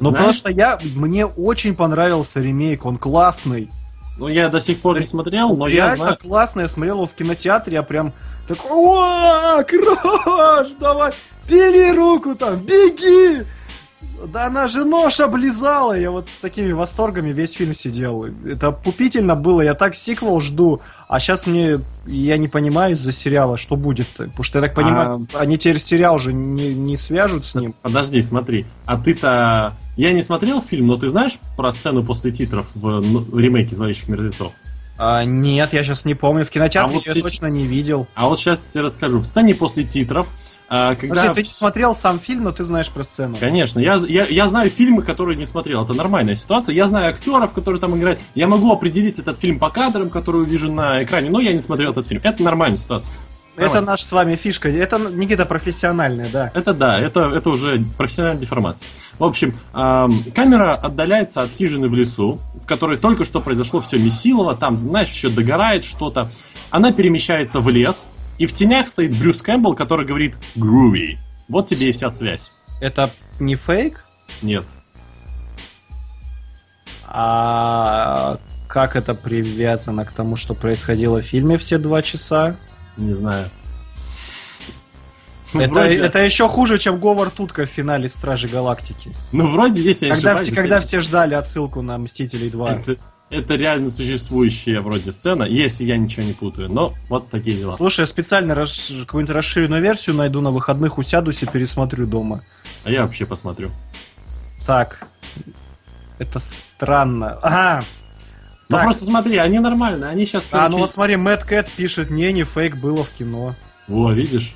[0.00, 0.78] Ну, Знаешь- просто я...
[0.96, 3.70] Мне очень понравился ремейк, он классный.
[4.18, 6.18] Ну, я до сих пор не смотрел, но я знаю...
[6.20, 8.12] классно, я смотрел его в кинотеатре, я прям
[8.48, 11.12] такой, о, крош, давай,
[11.48, 13.44] бери руку там, беги!
[14.26, 18.24] Да она же нож облизала, я вот с такими восторгами весь фильм сидел.
[18.44, 23.56] Это пупительно было, я так сиквел жду, а сейчас мне, я не понимаю из-за сериала,
[23.56, 27.54] что будет Потому что, я так понимаю, они теперь сериал же не, не свяжут с
[27.54, 27.74] ним.
[27.82, 28.66] Подожди, смотри.
[28.86, 29.74] А ты-то...
[29.96, 34.08] Я не смотрел фильм, но ты знаешь про сцену после титров в ну, ремейке «Зловещих
[34.08, 34.52] мертвецов»?
[34.98, 38.06] А, нет, я сейчас не помню, в кинотеатре А вот я сейчас- точно не видел.
[38.14, 39.18] А вот сейчас я тебе расскажу.
[39.18, 40.26] В сцене после титров,
[40.68, 41.14] а, когда...
[41.14, 43.36] Подожди, ты не смотрел сам фильм, но ты знаешь про сцену.
[43.38, 45.84] Конечно, я, я, я знаю фильмы, которые не смотрел.
[45.84, 46.74] Это нормальная ситуация.
[46.74, 48.18] Я знаю актеров, которые там играют.
[48.34, 51.92] Я могу определить этот фильм по кадрам, которые увижу на экране, но я не смотрел
[51.92, 52.20] этот фильм.
[52.24, 53.12] Это нормальная ситуация.
[53.56, 53.92] Это Нормально.
[53.92, 54.68] наша с вами фишка.
[54.68, 56.50] Это, Никита, профессиональная, да.
[56.52, 58.86] Это да, это, это уже профессиональная деформация.
[59.18, 63.98] В общем, ам, камера отдаляется от хижины в лесу, в которой только что произошло все
[63.98, 66.28] месилово, там, знаешь, еще догорает что-то.
[66.70, 68.06] Она перемещается в лес,
[68.38, 71.18] и в тенях стоит Брюс Кэмпбелл, который говорит «Груви».
[71.48, 72.52] Вот тебе и вся связь.
[72.80, 73.10] Это
[73.40, 74.04] не фейк?
[74.42, 74.64] Нет.
[77.06, 82.56] А как это привязано к тому, что происходило в фильме все два часа?
[82.96, 83.48] Не знаю.
[85.54, 89.12] Это, Вроде- это еще хуже, чем Говард Тутка в финале Стражи Галактики.
[89.32, 92.72] Ну, вроде, если я Когда, ошибаюсь, все, когда это- все ждали отсылку на Мстителей 2.
[92.72, 92.96] это,
[93.30, 96.70] это реально существующая вроде сцена, если я ничего не путаю.
[96.70, 97.72] Но вот такие дела.
[97.72, 102.42] Слушай, я специально рас- какую-нибудь расширенную версию найду на выходных, усядусь и пересмотрю дома.
[102.84, 103.70] А я вообще посмотрю.
[104.66, 105.06] Так.
[106.18, 107.32] Это странно.
[107.42, 107.84] Ага.
[108.68, 108.84] Ну Так.
[108.84, 112.42] просто смотри, они нормальные, они сейчас, А, ну вот смотри, Мэтт Кэт пишет, не, не
[112.42, 113.54] фейк, было в кино.
[113.86, 114.54] Во, видишь?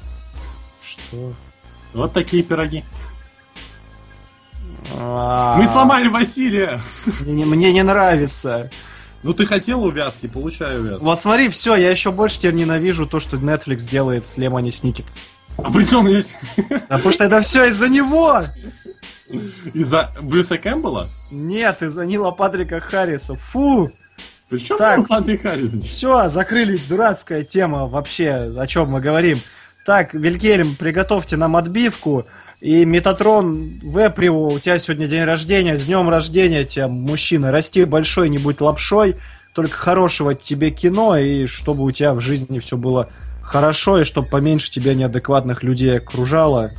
[0.83, 1.33] Что?
[1.93, 2.83] Вот такие пироги.
[4.97, 6.81] А, Мы сломали Василия!
[7.21, 8.71] Мне, не- мне не нравится.
[9.23, 11.05] Ну ты хотел увязки, получай увязки.
[11.05, 15.05] Вот смотри, все, я еще больше теперь ненавижу то, что Netflix делает с Лемони Сникет.
[15.59, 16.33] А при чем здесь
[16.89, 18.41] А потому что это все из-за него!
[19.75, 21.09] из-за Брюса Кэмпбелла?
[21.31, 23.37] Нет, из-за Нила Патрика Харриса.
[23.37, 23.91] Фу!
[24.49, 25.07] Причем Так.
[25.07, 25.85] Патрик Харрис здесь?
[25.91, 29.41] Все, закрыли дурацкая тема вообще, о чем мы говорим.
[29.87, 32.25] Так, Вильгельм, приготовьте нам отбивку.
[32.61, 37.51] И Метатрон Веприо, у тебя сегодня день рождения, с днем рождения тебя, мужчина.
[37.51, 39.17] Расти большой, не будь лапшой,
[39.55, 43.11] только хорошего тебе кино, и чтобы у тебя в жизни все было
[43.43, 46.73] хорошо, и чтобы поменьше тебя неадекватных людей окружало.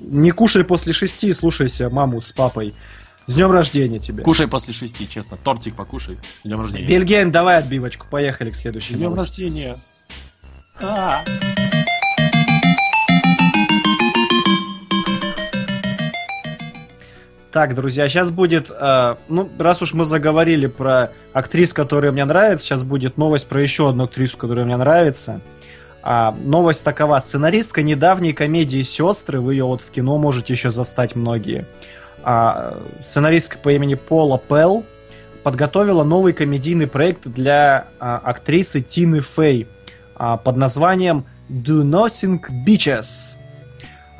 [0.00, 2.74] Не кушай после шести, слушайся маму с папой.
[3.26, 4.22] С днем рождения тебе.
[4.22, 5.36] Кушай после шести, честно.
[5.36, 6.18] Тортик покушай.
[6.42, 6.86] С Днем рождения.
[6.86, 9.78] Вильгельм, давай отбивочку, поехали к следующей С Днем рождения.
[10.80, 11.22] А.
[17.52, 22.66] Так, друзья, сейчас будет, э, ну, раз уж мы заговорили про актрис, которые мне нравятся,
[22.66, 25.40] сейчас будет новость про еще одну актрису, которая мне нравится.
[26.02, 27.18] А, новость такова.
[27.18, 31.66] Сценаристка недавней комедии «Сестры», вы ее вот в кино можете еще застать многие.
[32.22, 34.84] А, сценаристка по имени Пола Пелл
[35.42, 39.66] подготовила новый комедийный проект для а, актрисы Тины Фей
[40.14, 43.39] а, под названием «Do Nothing Bitches».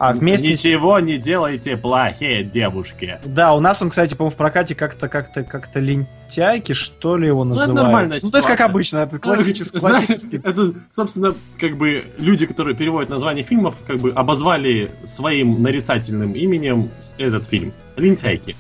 [0.01, 3.19] А вместе с Ничего не делайте, плохие девушки.
[3.23, 7.45] Да, у нас он, кстати, по-моему, в прокате как-то как-то как-то лентяйки, что ли, его
[7.45, 7.85] Ну, это называют.
[7.85, 10.37] нормальная Ну, то есть, как обычно, это классический, Знаешь, классический.
[10.43, 16.89] Это, собственно, как бы люди, которые переводят название фильмов, как бы обозвали своим нарицательным именем
[17.19, 17.75] этот фильм.
[17.97, 18.57] Лентяйки.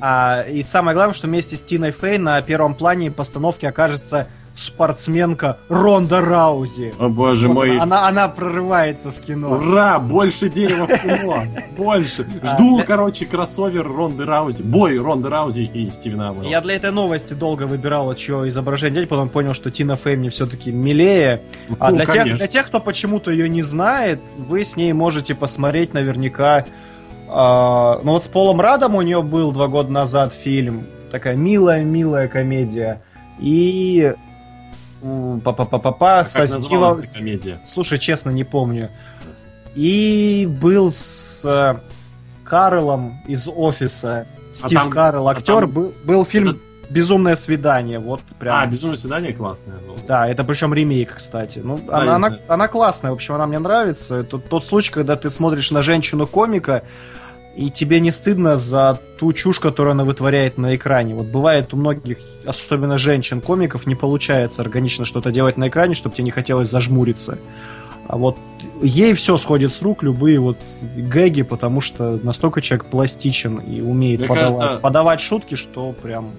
[0.00, 4.28] А, и самое главное, что вместе с Тиной Фей на первом плане постановки окажется
[4.58, 6.92] спортсменка Ронда Раузи.
[6.98, 7.78] О боже Вот мой.
[7.78, 9.52] Она, она прорывается в кино.
[9.52, 9.98] Ура!
[9.98, 11.42] Больше дерева в кино!
[11.76, 12.26] Больше!
[12.42, 14.62] А, Жду, короче, кроссовер Ронды Раузи.
[14.62, 16.44] Бой Ронды Раузи и Стивена Амела.
[16.44, 20.30] Я для этой новости долго выбирал, чье изображение делать, потом понял, что Тина Фей мне
[20.30, 21.42] все-таки милее.
[21.78, 25.34] А Фу, для тех, для тех, кто почему-то ее не знает, вы с ней можете
[25.34, 26.64] посмотреть наверняка.
[27.28, 30.86] а, ну вот с Полом Радом у нее был два года назад фильм.
[31.10, 33.02] Такая милая-милая комедия.
[33.38, 34.14] И...
[35.02, 37.02] м, Па-па-па-па-па, со Стивом...
[37.64, 38.90] Слушай, честно, не помню.
[39.74, 41.76] И был с э,
[42.44, 44.26] Карлом из офиса.
[44.54, 45.60] Стив там- Карл, а актер.
[45.60, 46.58] там- был, был фильм Это-
[46.90, 47.98] Безумное свидание.
[47.98, 48.56] Вот прям.
[48.56, 49.76] А, «Безумное свидание» классное.
[49.86, 49.98] было.
[50.06, 51.60] Да, это причем ремейк, кстати.
[51.62, 54.16] Ну, Да, она, она, она классная, в общем, она мне нравится.
[54.16, 56.84] Это тот случай, когда ты смотришь на женщину-комика,
[57.58, 61.14] и тебе не стыдно за ту чушь, которую она вытворяет на экране.
[61.14, 66.24] Вот бывает у многих, особенно женщин-комиков, не получается органично что-то делать на экране, чтобы тебе
[66.24, 67.36] не хотелось зажмуриться.
[68.06, 68.36] А вот
[68.80, 70.56] ей все сходит с рук, любые вот
[70.96, 76.30] гэги, потому что настолько человек пластичен и умеет Мне подавать, кажется- подавать шутки, что прям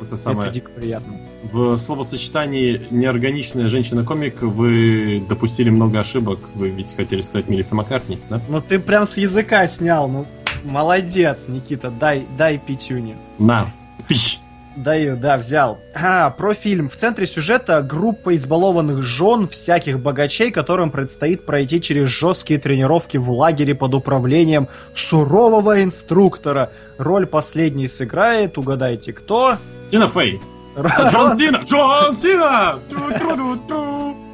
[0.00, 0.44] Это самое.
[0.48, 1.14] это дико приятно.
[1.52, 6.38] В словосочетании «неорганичная женщина-комик» вы допустили много ошибок.
[6.54, 8.40] Вы ведь хотели сказать Мелисса Маккартни, да?
[8.48, 10.24] Ну ты прям с языка снял, ну
[10.64, 13.16] молодец, Никита, дай, дай пятюни.
[13.38, 13.66] На.
[14.08, 14.38] Тыщ.
[14.76, 15.78] Даю, да, взял.
[15.94, 16.88] А, про фильм.
[16.88, 23.30] В центре сюжета группа избалованных жен всяких богачей, которым предстоит пройти через жесткие тренировки в
[23.30, 26.72] лагере под управлением сурового инструктора.
[26.96, 29.58] Роль последней сыграет, угадайте, кто?
[29.88, 30.40] Тина Фей.
[30.74, 31.60] А, Джон Сина!
[31.66, 32.78] Джон Сина!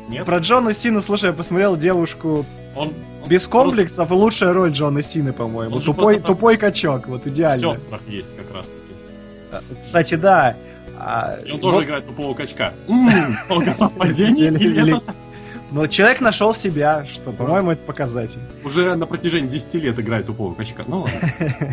[0.08, 0.24] Нет?
[0.24, 2.44] Про Джона Сина, слушай, я посмотрел девушку
[2.74, 2.92] Он
[3.26, 5.76] без комплексов, и лучшая роль Джона Сины, по-моему.
[5.76, 7.74] Он Тупой, просто тупой с- качок, вот в идеально.
[7.74, 9.80] сестрах есть как раз-таки.
[9.80, 10.56] Кстати, да.
[10.98, 12.72] А, И он тоже вот- играет тупого качка.
[12.88, 13.08] М,
[13.48, 14.96] Много совпадений Или-
[15.70, 18.38] Но человек нашел себя, что, по-моему, это показатель.
[18.64, 20.84] уже на протяжении 10 лет играет тупого качка.
[20.86, 21.18] Ну ладно.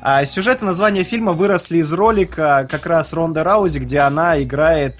[0.00, 4.96] А, сюжет и название фильма выросли из ролика как раз Ронда Раузи, где она играет...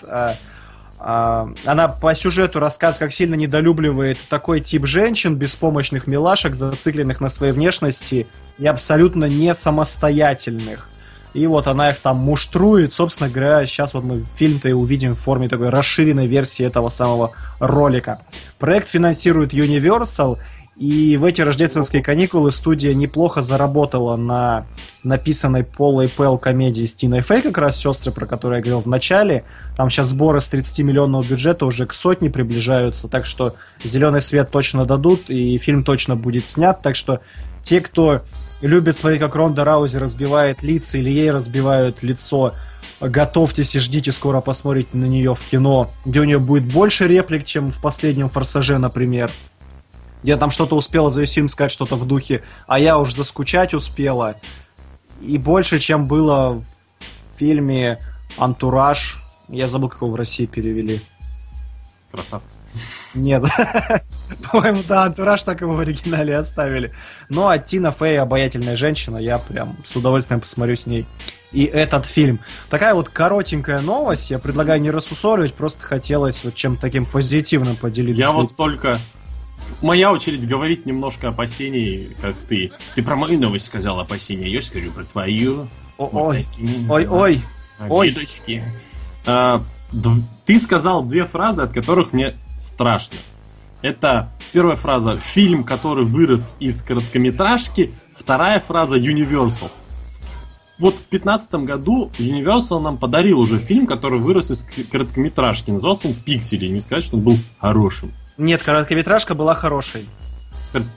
[1.04, 7.28] а, она по сюжету рассказывает, как сильно недолюбливает такой тип женщин, беспомощных милашек, зацикленных на
[7.28, 8.28] своей внешности
[8.58, 10.88] и абсолютно не самостоятельных.
[11.34, 12.92] И вот она их там муштрует.
[12.92, 17.32] Собственно говоря, сейчас вот мы фильм-то и увидим в форме такой расширенной версии этого самого
[17.58, 18.20] ролика.
[18.60, 20.38] Проект финансирует Universal,
[20.76, 24.66] и в эти рождественские каникулы студия неплохо заработала на
[25.02, 28.86] написанной Полой Пэл комедии с Тиной Фей, как раз сестры, про которую я говорил в
[28.86, 29.44] начале.
[29.76, 33.54] Там сейчас сборы с 30-миллионного бюджета уже к сотне приближаются, так что
[33.84, 36.80] зеленый свет точно дадут, и фильм точно будет снят.
[36.80, 37.20] Так что
[37.62, 38.22] те, кто
[38.62, 42.54] любит смотреть, как Ронда Раузи разбивает лица или ей разбивают лицо,
[43.00, 47.44] готовьтесь и ждите, скоро посмотрите на нее в кино, где у нее будет больше реплик,
[47.44, 49.30] чем в последнем «Форсаже», например.
[50.22, 53.74] Где там что-то успела за весь фильм сказать, что-то в духе, а я уж заскучать
[53.74, 54.36] успела.
[55.20, 56.64] И больше, чем было в
[57.36, 57.98] фильме
[58.36, 59.22] «Антураж».
[59.48, 61.02] Я забыл, как его в России перевели.
[62.12, 62.56] Красавцы.
[63.14, 63.42] Нет.
[64.52, 66.92] По-моему, да, антураж так его в оригинале оставили.
[67.30, 71.06] Ну, а Тина Фей обаятельная женщина, я прям с удовольствием посмотрю с ней.
[71.52, 72.40] И этот фильм.
[72.68, 78.20] Такая вот коротенькая новость, я предлагаю не рассусоливать, просто хотелось вот чем-то таким позитивным поделиться.
[78.20, 78.98] Я вот только...
[79.80, 82.70] Моя очередь говорить немножко опасений, как ты.
[82.94, 85.68] Ты про мою новость сказал опасения, я скажу про твою.
[85.98, 87.42] О- Вот Ой, такие, ой, да, ой,
[87.88, 88.14] ой.
[89.26, 89.60] А,
[90.46, 93.18] ты сказал две фразы, от которых мне страшно.
[93.82, 97.92] Это первая фраза фильм, который вырос из короткометражки.
[98.16, 99.70] Вторая фраза Universal.
[100.78, 105.70] Вот в 2015 году Universal нам подарил уже фильм, который вырос из короткометражки.
[105.70, 106.66] Назывался он Пиксели.
[106.68, 108.12] Не сказать, что он был хорошим.
[108.38, 110.08] Нет, короткометражка была хорошей.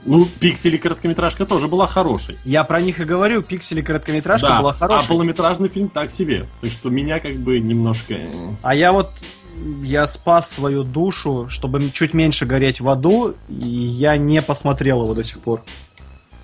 [0.06, 2.38] Ну, Пиксели короткометражка тоже была хорошей.
[2.44, 5.08] Я про них и говорю, пиксели короткометражка была а хорошей.
[5.08, 6.46] полнометражный фильм так себе.
[6.62, 8.14] Так что меня как бы немножко...
[8.14, 8.26] э,
[8.62, 9.10] А я вот
[9.82, 15.14] я спас свою душу, чтобы чуть меньше гореть в аду, и я не посмотрел его
[15.14, 15.62] до сих пор.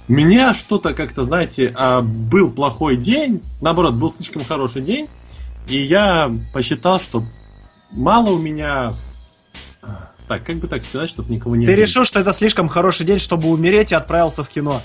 [0.08, 5.08] Меня что-то как-то, знаете, а, был плохой день, наоборот, был слишком хороший день,
[5.68, 7.24] и я посчитал, что
[7.92, 8.92] мало у меня...
[10.32, 11.66] Так, как бы так сказать, чтобы никого не...
[11.66, 11.88] Ты обидеть?
[11.90, 14.80] решил, что это слишком хороший день, чтобы умереть, и отправился в кино.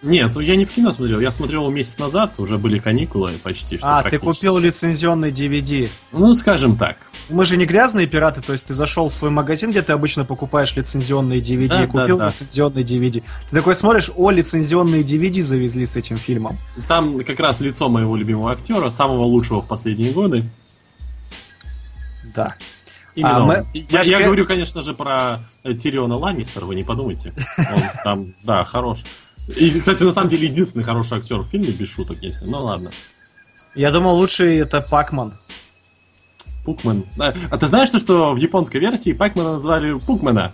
[0.00, 3.98] Нет, я не в кино смотрел, я смотрел месяц назад, уже были каникулы почти что
[3.98, 5.88] А, ты купил лицензионный DVD.
[6.12, 6.98] Ну, скажем так.
[7.28, 10.24] Мы же не грязные пираты, то есть ты зашел в свой магазин, где ты обычно
[10.24, 12.30] покупаешь лицензионные DVD, Да, и купил да, да.
[12.30, 13.24] лицензионный DVD.
[13.50, 16.58] Ты такой смотришь, о, лицензионные DVD завезли с этим фильмом.
[16.86, 20.44] Там как раз лицо моего любимого актера, самого лучшего в последние годы.
[22.34, 22.54] Да.
[23.14, 27.32] Именно А, мы- Я, я говорю, конечно же, про э, Тириона Ланнистера, вы не подумайте.
[27.58, 29.00] Он там, да, хорош.
[29.56, 32.44] И, кстати, на самом деле, единственный хороший актер в фильме, без шуток, если.
[32.46, 32.90] Ну ладно.
[33.74, 35.34] Я думал, лучший это Пакман.
[36.64, 37.04] Пукман.
[37.18, 40.52] А, а ты знаешь, что, что в японской версии Пакмана назвали Пукмана?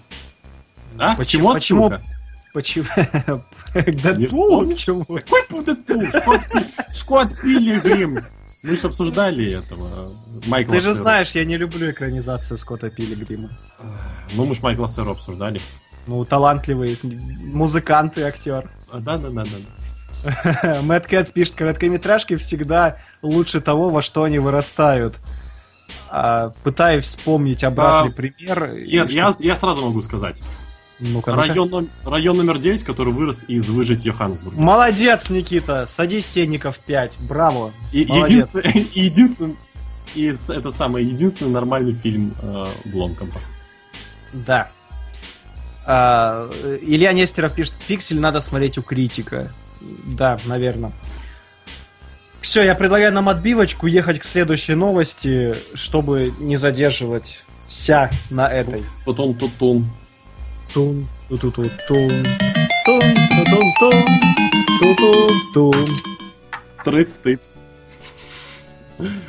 [0.98, 1.14] А?
[1.16, 1.92] Почему- Почему?
[2.54, 2.86] почему-
[3.74, 4.66] Дэдпул?
[4.66, 5.04] Почему?
[5.04, 6.02] Какой Дэдпул?
[6.92, 8.20] Скотт Пилигрим.
[8.62, 10.12] Мы же обсуждали этого
[10.46, 10.94] Майкла Ты же Сэра.
[11.02, 13.50] знаешь, я не люблю экранизацию Скотта Пилигрима.
[14.34, 15.60] Ну, мы же Майкла Сэра обсуждали.
[16.06, 18.70] Ну, талантливый музыкант и актер.
[18.90, 20.80] А, Да-да-да-да.
[20.82, 25.14] Мэтт Кэт пишет, короткометражки всегда лучше того, во что они вырастают.
[26.10, 28.74] А, пытаюсь вспомнить обратный А, пример.
[28.74, 30.42] Я, я, я сразу могу сказать.
[31.00, 31.34] Ну-ка.
[31.34, 34.60] Район, ном- район номер 9, который вырос из выжить Йоханнесбурга.
[34.60, 35.86] Молодец, Никита!
[35.86, 37.18] Садись, Сенников 5.
[37.20, 37.72] Браво!
[37.92, 38.48] И, Молодец.
[38.54, 39.56] единственный, и единственный
[40.14, 43.40] из это самый единственный нормальный фильм э, Бломкомпа.
[44.32, 44.70] Да.
[45.86, 46.50] А,
[46.82, 49.52] Илья Нестеров пишет, пиксель надо смотреть у критика.
[50.06, 50.92] Да, наверное.
[52.40, 58.84] Все, я предлагаю нам отбивочку ехать к следующей новости, чтобы не задерживать ся на этой.
[59.04, 59.86] Потом тутун.
[60.72, 62.10] Тун, ту ту ту тун,
[62.84, 64.04] тун, ту тун тун,
[64.78, 65.86] ту тун тун.
[66.84, 67.56] Трыц-тыц.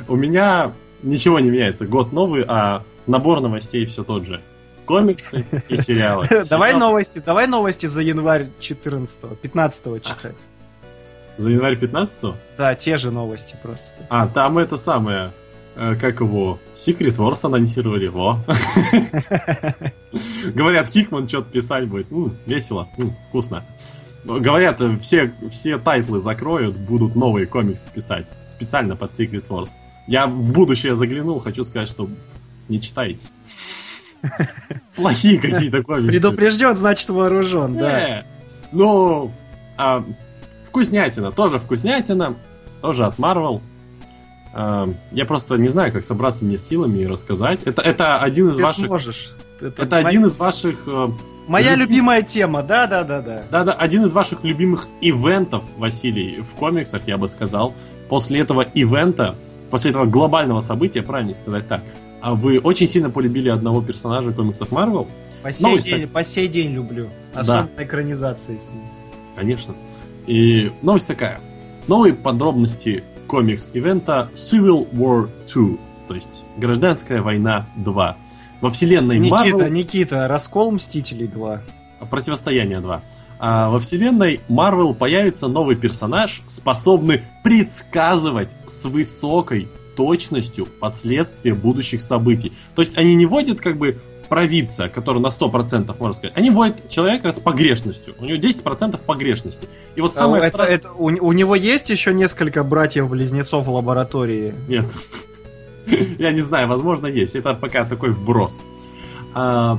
[0.06, 0.72] У меня
[1.02, 1.86] ничего не меняется.
[1.86, 4.42] Год новый, а набор новостей все тот же.
[4.84, 6.28] Комиксы и сериалы.
[6.50, 10.36] Давай новости, давай новости за январь 14 15 читать.
[11.38, 14.04] За январь 15 Да, те же новости просто.
[14.10, 15.32] А, там это самое,
[15.98, 18.38] как его, Secret Wars анонсировали, во.
[20.54, 22.08] Говорят, Хикман что-то писать будет.
[22.44, 22.86] Весело,
[23.28, 23.64] вкусно.
[24.24, 28.28] Но Говорят, э, все, все тайтлы закроют, будут новые комиксы писать.
[28.44, 29.70] Специально под Secret Wars.
[30.06, 32.08] Я в будущее заглянул, хочу сказать, что
[32.68, 33.28] не читайте.
[34.96, 36.08] Плохие какие-то комиксы.
[36.08, 38.00] Предупрежден, значит вооружен, да.
[38.00, 38.24] Не.
[38.72, 39.32] Ну,
[39.78, 40.04] а,
[40.68, 42.36] вкуснятина, тоже вкуснятина,
[42.82, 43.62] тоже от Marvel.
[44.52, 47.60] А, я просто не знаю, как собраться мне силами и рассказать.
[47.64, 48.86] Это, это один из Ты ваших...
[48.86, 49.32] сможешь.
[49.60, 50.76] Это мо- один из ваших...
[50.86, 51.08] э,
[51.46, 53.42] Моя любим- любимая тема, да, да, да, да.
[53.50, 57.74] Да-да, один из ваших любимых ивентов, Василий, в комиксах, я бы сказал.
[58.08, 59.36] После этого ивента,
[59.70, 61.82] после этого глобального события, правильно сказать так,
[62.20, 65.06] а вы очень сильно полюбили одного персонажа комиксов Marvel?
[65.42, 67.08] По сей, Новость день, так- по сей день люблю.
[67.34, 68.82] Особенно экранизации с ним.
[69.36, 69.74] Конечно.
[70.26, 71.40] И новость такая.
[71.88, 75.76] Новые подробности комикс-ивента Civil War 2,
[76.08, 78.16] то есть Гражданская война 2.
[78.60, 81.62] Во вселенной Никита, Marvel Никита, раскол Мстителей 2.
[82.10, 83.02] Противостояние 2.
[83.38, 92.52] А во вселенной Марвел появится новый персонаж, способный предсказывать с высокой точностью последствия будущих событий.
[92.74, 94.00] То есть они не вводят как бы
[94.30, 98.14] провидца, который на 100% можно сказать, они вводят человека с погрешностью.
[98.20, 99.68] У него 10% погрешности.
[99.96, 100.74] И вот самое А, это- странное...
[100.76, 104.54] это- у, у него есть еще несколько братьев-близнецов в лаборатории?
[104.68, 104.86] Нет.
[106.18, 107.34] Я не знаю, возможно, есть.
[107.34, 108.62] Это пока такой вброс.
[109.34, 109.78] А,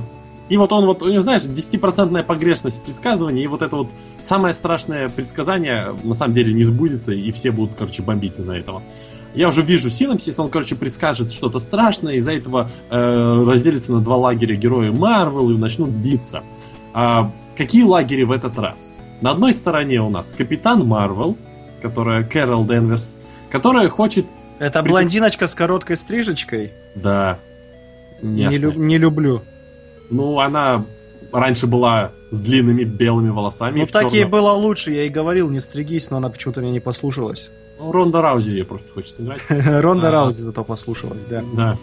[0.50, 3.88] и вот он вот, у него, знаешь, 10% погрешность в предсказывании, и вот это вот
[4.20, 8.82] самое страшное предсказание на самом деле не сбудется, и все будут, короче, бомбить из-за этого.
[9.34, 14.16] Я уже вижу синапсис, он, короче, предскажет что-то страшное, из-за этого э, разделится на два
[14.16, 16.42] лагеря герои Марвел и начнут биться.
[16.92, 18.90] А, какие лагеря в этот раз?
[19.22, 21.38] На одной стороне у нас Капитан Марвел,
[21.80, 23.14] которая Кэрол Денверс,
[23.50, 24.26] которая хочет...
[24.58, 26.72] Это блондиночка с короткой стрижечкой?
[26.94, 27.38] Да,
[28.20, 29.42] Не, лю- не люблю.
[30.10, 30.84] Ну, она
[31.32, 33.80] раньше была с длинными белыми волосами.
[33.80, 34.30] Ну, так ей чёрном.
[34.30, 37.50] было лучше, я ей говорил, не стригись, но она почему-то меня не послушалась.
[37.82, 39.40] Ну, Ронда Раузи ее просто хочет сыграть.
[39.48, 40.10] Ронда.
[40.12, 41.42] Раузи зато послушалась, да.
[41.52, 41.78] Да.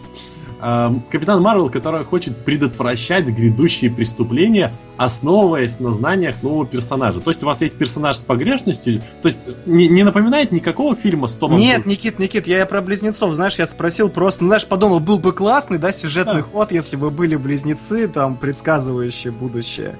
[0.62, 7.20] Ам, Капитан Марвел, которая хочет предотвращать грядущие преступления, основываясь на знаниях нового персонажа.
[7.20, 11.28] То есть у вас есть персонаж с погрешностью, то есть не, не напоминает никакого фильма
[11.28, 11.90] с Томом Нет, Крузом?
[11.90, 15.78] Никит, Никит, я про близнецов, знаешь, я спросил просто, ну, знаешь, подумал, был бы классный,
[15.78, 16.42] да, сюжетный Да.
[16.42, 19.96] ход, если бы были близнецы, там, предсказывающие будущее.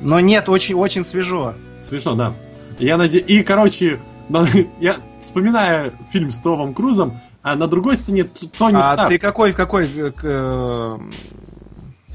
[0.00, 1.54] Но нет, очень, очень свежо.
[1.80, 2.32] Смешно, да.
[2.80, 3.24] Я надеюсь...
[3.28, 4.00] И, короче,
[4.80, 9.08] я вспоминаю фильм с Томом Крузом, а на другой стороне Тони а Старк.
[9.10, 9.86] ты какой, какой...
[9.94, 10.98] э, к, э,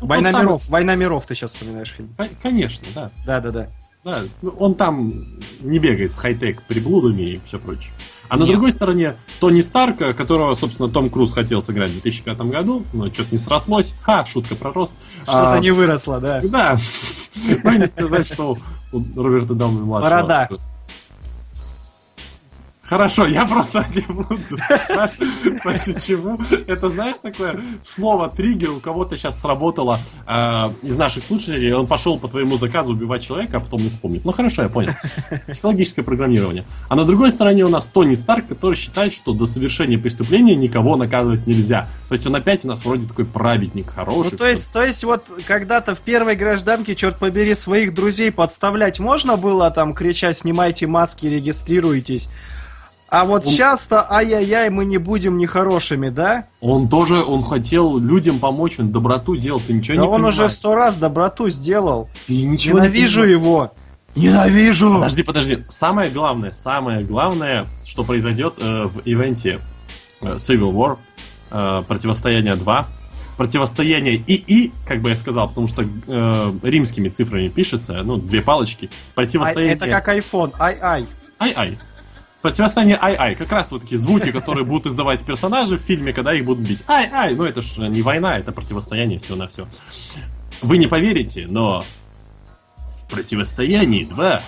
[0.01, 0.43] Ну, Война самый.
[0.45, 2.09] миров, Война миров ты сейчас вспоминаешь фильм.
[2.17, 3.11] Кон- Конечно, да.
[3.25, 3.67] Да-да-да.
[4.03, 5.11] Да, ну, он там
[5.59, 7.91] не бегает с хай-тек приблудами и все прочее.
[8.29, 8.51] А на Нет.
[8.53, 13.29] другой стороне Тони Старка, которого, собственно, Том Круз хотел сыграть в 2005 году, но что-то
[13.31, 13.93] не срослось.
[14.03, 14.95] Ха, шутка про рост.
[15.23, 16.41] Что-то А, не выросло, да.
[16.43, 16.77] Да.
[17.63, 18.57] Ну, не сказать, что
[18.91, 20.09] у Роберта Дауни младшего.
[20.09, 20.49] Борода.
[22.87, 26.37] Хорошо, я просто не буду спрашивать, почему.
[26.67, 32.17] Это, знаешь, такое слово триггер у кого-то сейчас сработало э, из наших слушателей, он пошел
[32.17, 34.23] по твоему заказу убивать человека, а потом не вспомнит.
[34.23, 34.93] Ну хорошо, я понял.
[35.47, 36.65] Психологическое программирование.
[36.87, 40.95] А на другой стороне у нас Тони Старк, который считает, что до совершения преступления никого
[40.95, 41.87] наказывать нельзя.
[42.07, 44.31] То есть он опять у нас вроде такой праведник, хороший.
[44.31, 48.99] Ну, то есть, то есть, вот когда-то в первой гражданке, черт побери, своих друзей подставлять
[48.99, 52.29] можно было, там, крича, снимайте маски, регистрируйтесь.
[53.09, 56.45] А вот Он- сейчас-то, ай-яй-яй, мы не будем нехорошими, да?
[56.59, 60.37] Он тоже, он хотел людям помочь, он доброту делал, ты ничего Да не он уже
[60.37, 60.51] понимаешь.
[60.53, 62.09] сто раз доброту сделал.
[62.27, 63.41] Ты ничего не Ненавижу понимаешь.
[63.41, 63.71] его.
[64.15, 64.93] Ненавижу!
[64.95, 65.63] Подожди, подожди.
[65.69, 69.59] Самое главное, самое главное, что произойдет э, в ивенте
[70.21, 70.97] э, Civil War,
[71.51, 72.87] э, Противостояние 2,
[73.37, 78.89] Противостояние ИИ, как бы я сказал, потому что э, римскими цифрами пишется, ну, две палочки.
[79.13, 79.75] Противостояние...
[79.75, 81.05] это как iPhone, ай-ай.
[81.39, 81.77] Ай-ай.
[82.47, 83.35] Противостояние ай-ай.
[83.35, 86.81] Как раз вот такие звуки, которые будут издавать персонажи в фильме, когда их будут бить.
[86.87, 87.35] Ай-ай.
[87.35, 89.67] Ну, это ж не война, это противостояние всего на все.
[90.61, 91.83] Вы не поверите, но
[93.03, 94.41] в противостоянии 2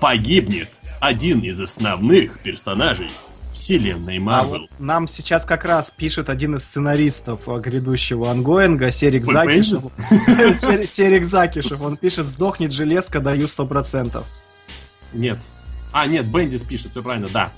[0.00, 0.70] погибнет
[1.00, 3.10] один из основных персонажей
[3.52, 4.50] вселенной А Марвел.
[4.62, 9.84] вот нам сейчас как раз пишет один из сценаристов э, грядущего ангоинга, Серик Закишев.
[10.54, 14.22] Сер- Серик Закишев, он пишет, сдохнет железка, даю 100%.
[15.12, 15.38] Нет.
[15.92, 17.52] А, нет, Бендис пишет, все правильно, да.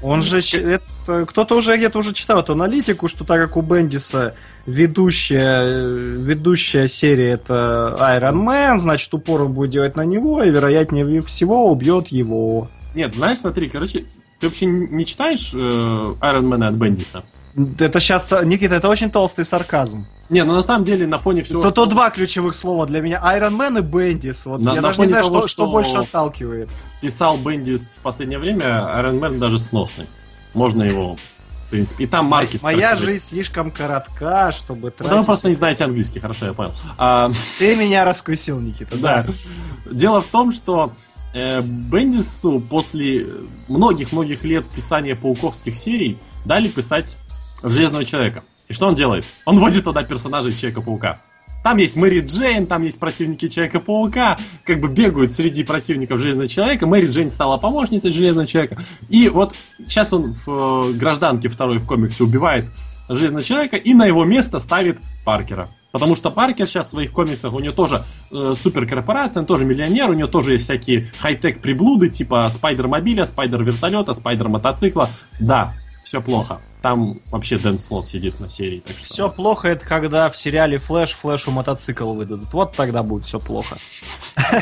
[0.00, 4.36] Он же, это, кто-то уже где-то уже читал эту аналитику, что так как у Бендиса
[4.64, 11.72] ведущая, ведущая серия это Iron Man, значит упору будет делать на него, и вероятнее всего
[11.72, 12.68] убьет его.
[12.94, 14.04] Нет, знаешь, смотри, короче,
[14.38, 17.24] ты вообще не читаешь э, Iron Man от Бендиса?
[17.78, 20.06] Это сейчас, Никита, это очень толстый сарказм.
[20.28, 21.62] Не, ну на самом деле на фоне всего...
[21.62, 23.20] То, то два ключевых слова для меня.
[23.36, 24.44] Iron Man и Бендис.
[24.46, 24.60] Вот.
[24.60, 26.68] На- Я на даже не знаю, того, что, что что- больше отталкивает.
[27.00, 28.64] писал Бендис в последнее время,
[28.98, 30.06] Iron Man даже сносный.
[30.54, 31.16] Можно его,
[31.66, 32.04] в принципе.
[32.04, 33.14] И там Маркис Моя красивый.
[33.14, 35.26] жизнь слишком коротка, чтобы Ну, да вы тратить...
[35.26, 36.72] просто не знаете английский, хорошо, я понял.
[36.98, 38.96] А, Ты меня раскусил, Никита.
[38.98, 39.26] да.
[39.90, 40.92] Дело в том, что
[41.34, 43.26] э, Бендису после
[43.68, 47.16] многих-многих лет писания пауковских серий дали писать
[47.62, 48.42] Железного Человека.
[48.68, 49.24] И что он делает?
[49.44, 51.18] Он вводит туда персонажей Человека-паука.
[51.64, 56.86] Там есть Мэри Джейн, там есть противники Человека-паука, как бы бегают среди противников Железного Человека.
[56.86, 58.78] Мэри Джейн стала помощницей Железного Человека.
[59.08, 62.66] И вот сейчас он в э, гражданке второй в комиксе убивает
[63.08, 65.68] Железного Человека и на его место ставит Паркера.
[65.90, 70.10] Потому что Паркер сейчас в своих комиксах, у него тоже э, суперкорпорация, он тоже миллионер,
[70.10, 75.08] у него тоже есть всякие хай-тек приблуды, типа спайдер-мобиля, спайдер-вертолета, спайдер-мотоцикла.
[75.40, 75.74] Да,
[76.08, 76.60] все плохо.
[76.80, 78.80] Там вообще Дэн Слот сидит на серии.
[78.80, 79.12] Так что...
[79.12, 82.50] Все плохо, это когда в сериале Флэш Флэшу мотоцикл выдадут.
[82.54, 83.76] Вот тогда будет все плохо.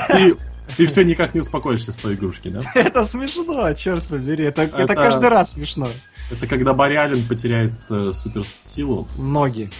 [0.09, 0.36] Ты
[0.77, 2.60] Ты все никак не успокоишься с той игрушки, да?
[2.74, 4.47] Это смешно, черт побери.
[4.47, 4.82] Это, это...
[4.82, 5.89] Это- каждый раз смешно.
[6.32, 9.06] Это когда Барри Аллен потеряет э, суперсилу.
[9.16, 9.70] Ноги.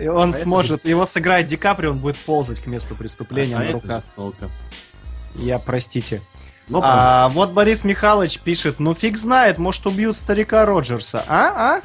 [0.00, 3.64] И он сможет, его сыграет Ди Каприо, он будет ползать к месту преступления А на
[3.64, 4.02] это руках.
[5.34, 6.22] Я, простите.
[6.68, 7.24] Но правда.
[7.24, 11.24] А вот Борис Михайлович пишет, ну фиг знает, может убьют старика Роджерса.
[11.28, 11.76] А?
[11.76, 11.80] А?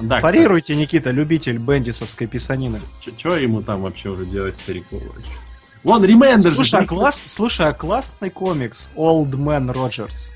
[0.00, 2.80] Да, Парируйте, Никита, любитель бендисовской писанины.
[3.16, 5.50] Что ему там вообще уже делать старику Роджерс?
[5.84, 6.56] Вон Ремендер же.
[6.56, 10.30] Слушай, а класс- слушай, а классный комикс Old Man Rogers.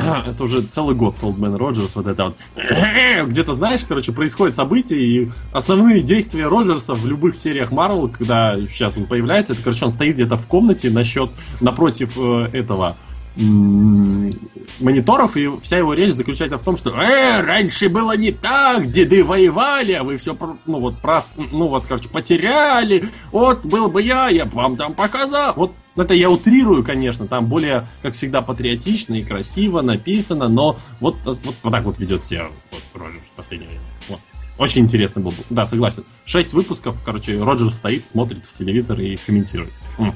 [0.26, 2.36] Это уже целый год Man Роджерс, вот это вот.
[3.26, 8.96] Где-то, знаешь, короче, происходят события, и основные действия Роджерса в любых сериях Марвел, когда сейчас
[8.96, 12.96] он появляется, это, короче, он стоит где-то в комнате насчет, напротив э, этого
[13.36, 19.24] мониторов, и вся его речь заключается в том, что «Э, раньше было не так, деды
[19.24, 20.36] воевали, а вы все,
[20.66, 24.94] ну вот, прос, ну вот, короче, потеряли, вот, был бы я, я бы вам там
[24.94, 25.54] показал».
[25.56, 31.16] Вот это я утрирую, конечно, там более, как всегда, патриотично и красиво написано, но вот,
[31.24, 33.84] вот, вот так вот ведет себя вот, Роджерс в последнее время.
[34.08, 34.20] Вот.
[34.58, 35.38] Очень интересно был бы.
[35.48, 36.04] Да, согласен.
[36.24, 39.72] Шесть выпусков, короче, Роджер стоит, смотрит в телевизор и комментирует.
[39.98, 40.14] М.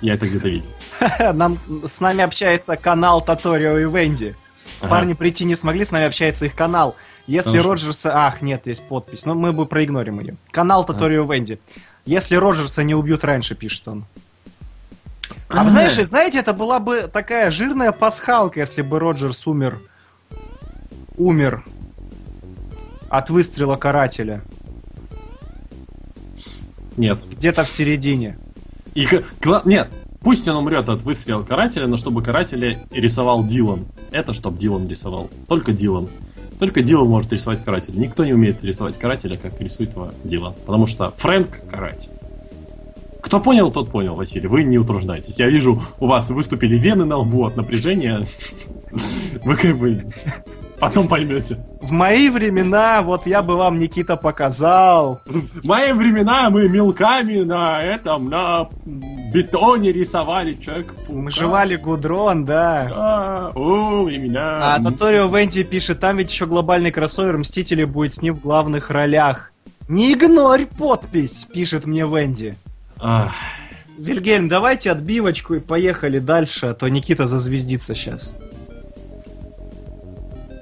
[0.00, 0.70] Я это где-то видел.
[1.34, 1.58] Нам,
[1.88, 4.36] с нами общается канал Таторио и Венди.
[4.80, 4.90] Ага.
[4.90, 6.96] Парни прийти не смогли, с нами общается их канал.
[7.26, 8.12] Если Потому Роджерса...
[8.14, 9.24] Ах, нет, есть подпись.
[9.24, 10.36] Но мы бы проигнорим ее.
[10.50, 11.60] Канал Таторио и Венди.
[12.04, 14.04] Если Роджерса не убьют раньше, пишет он.
[15.48, 19.80] А вы знаешь, знаете, это была бы такая жирная пасхалка, если бы Роджерс умер.
[21.16, 21.64] Умер.
[23.08, 24.42] От выстрела карателя.
[26.96, 27.24] Нет.
[27.28, 28.38] Где-то в середине.
[28.94, 29.06] И,
[29.64, 29.90] нет,
[30.26, 33.86] пусть он умрет от выстрела карателя, но чтобы карателя рисовал Дилан.
[34.10, 35.30] Это чтоб Дилан рисовал.
[35.46, 36.08] Только Дилан.
[36.58, 37.96] Только Дилан может рисовать карателя.
[37.96, 40.54] Никто не умеет рисовать карателя, как рисует его Дилан.
[40.66, 42.08] Потому что Фрэнк каратель.
[43.22, 44.48] Кто понял, тот понял, Василий.
[44.48, 45.38] Вы не утруждайтесь.
[45.38, 48.26] Я вижу, у вас выступили вены на лбу от напряжения.
[49.44, 50.02] Вы как бы
[50.78, 51.58] потом поймете.
[51.80, 55.20] В мои времена, вот я бы вам, Никита, показал.
[55.24, 58.68] В мои времена мы мелками на этом, на
[59.32, 60.94] бетоне рисовали человек.
[61.08, 62.88] Мы жевали гудрон, да.
[62.88, 64.74] Да, о, времена.
[64.74, 68.90] А Тоторио Венти пишет, там ведь еще глобальный кроссовер Мстители будет с ним в главных
[68.90, 69.52] ролях.
[69.88, 72.54] Не игнорь подпись, пишет мне Венди.
[72.98, 73.32] Ах,
[73.98, 78.34] Вильгельм, давайте отбивочку и поехали дальше, а то Никита зазвездится сейчас.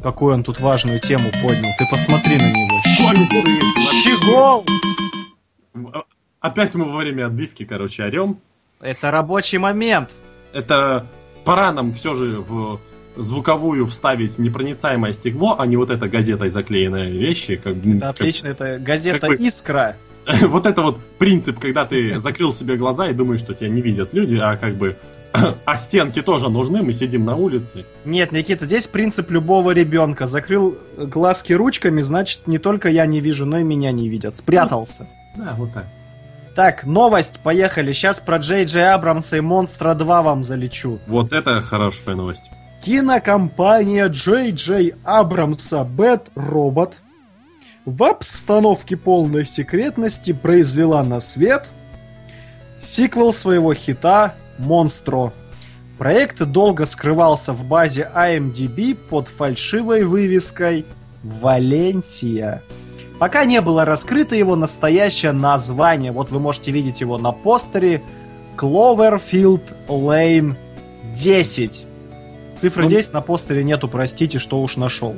[0.04, 2.78] Какую он тут важную тему поднял, ты посмотри на него.
[3.90, 4.66] Щегол!
[6.40, 8.38] Опять мы во время отбивки, короче, орем.
[8.82, 10.10] Это рабочий момент.
[10.52, 11.06] Это
[11.46, 12.80] пора нам все же в
[13.16, 17.56] звуковую вставить непроницаемое стекло, а не вот это газетой заклеенные вещи.
[17.56, 19.96] Как, Это отлично, это газета как бы- «Искра».
[20.42, 24.12] Вот это вот принцип, когда ты закрыл себе глаза и думаешь, что тебя не видят
[24.12, 24.96] люди, а как бы...
[25.64, 27.84] А стенки тоже нужны, мы сидим на улице.
[28.04, 30.26] Нет, Никита, здесь принцип любого ребенка.
[30.26, 34.36] Закрыл глазки ручками, значит, не только я не вижу, но и меня не видят.
[34.36, 35.06] Спрятался.
[35.36, 35.86] Да, вот так.
[36.54, 37.92] Так, новость, поехали.
[37.92, 41.00] Сейчас про Джей Джей Абрамса и Монстра 2 вам залечу.
[41.06, 42.50] Вот это хорошая новость.
[42.84, 46.94] Кинокомпания Джей Джей Абрамса Бэт Робот
[47.84, 51.64] в обстановке полной секретности произвела на свет
[52.80, 55.32] сиквел своего хита «Монстро».
[55.98, 60.84] Проект долго скрывался в базе IMDb под фальшивой вывеской
[61.22, 62.62] «Валенсия».
[63.18, 66.10] Пока не было раскрыто его настоящее название.
[66.10, 68.02] Вот вы можете видеть его на постере
[68.56, 70.56] Cloverfield Lane
[71.14, 71.86] 10.
[72.54, 75.14] Цифры Ну, 10 на постере нету, простите, что уж нашел.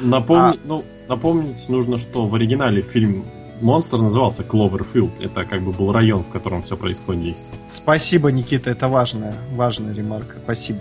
[0.00, 3.24] Напомни- ну, напомнить нужно, что в оригинале фильм
[3.60, 5.20] «Монстр» назывался Кловерфилд.
[5.20, 7.54] Это как бы был район, в котором все происходит действие.
[7.66, 10.36] Спасибо, Никита, это важная, важная ремарка.
[10.42, 10.80] Спасибо.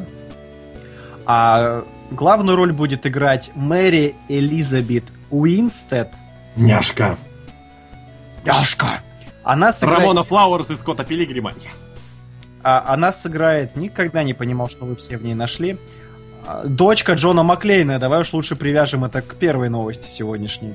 [1.25, 6.09] А главную роль будет играть Мэри Элизабет Уинстед.
[6.55, 7.17] Няшка!
[8.45, 9.01] Яшка!
[9.43, 10.01] Она сыграет...
[10.01, 11.51] Рамона Флауэрс и Скотта Пилигрима.
[11.51, 11.97] Yes.
[12.63, 15.77] А, она сыграет, никогда не понимал, что вы все в ней нашли.
[16.45, 17.99] А, Дочка Джона Маклейна.
[17.99, 20.73] Давай уж лучше привяжем это к первой новости сегодняшней.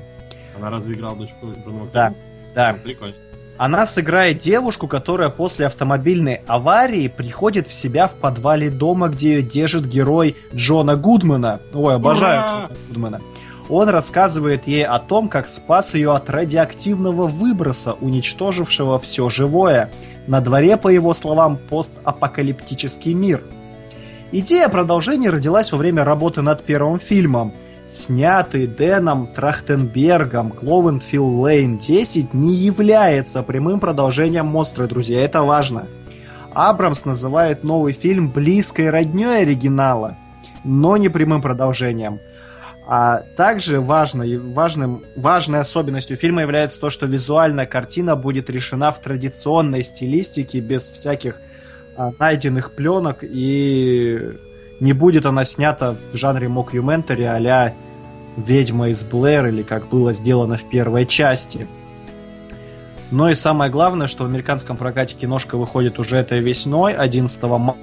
[0.59, 2.13] Она разве играла дочку Джона Да,
[2.53, 2.77] да.
[2.83, 3.15] Прикольно.
[3.57, 9.41] Она сыграет девушку, которая после автомобильной аварии приходит в себя в подвале дома, где ее
[9.41, 11.59] держит герой Джона Гудмана.
[11.73, 12.49] Ой, обожаю Ура!
[12.49, 13.21] Джона Гудмана.
[13.67, 19.91] Он рассказывает ей о том, как спас ее от радиоактивного выброса, уничтожившего все живое.
[20.25, 23.43] На дворе, по его словам, постапокалиптический мир.
[24.31, 27.53] Идея продолжения родилась во время работы над первым фильмом.
[27.91, 35.87] Снятый Дэном Трахтенбергом Кловенфилд Лейн 10, не является прямым продолжением «Монстра», друзья, это важно.
[36.53, 40.17] Абрамс называет новый фильм близкой родней оригинала,
[40.63, 42.19] но не прямым продолжением.
[42.87, 48.99] А также важной, важным, важной особенностью фильма является то, что визуальная картина будет решена в
[48.99, 51.35] традиционной стилистике, без всяких
[51.95, 54.31] а, найденных пленок, и
[54.79, 57.73] не будет она снята в жанре мокьюментари а-ля
[58.37, 61.67] «Ведьма из Блэр» или как было сделано в первой части.
[63.11, 67.79] Но и самое главное, что в американском прокате киношка выходит уже этой весной, 11 марта.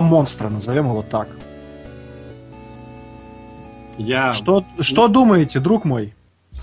[0.00, 1.28] монстра, назовем его так.
[3.98, 4.32] Я...
[4.32, 6.14] Что, что думаете, друг мой?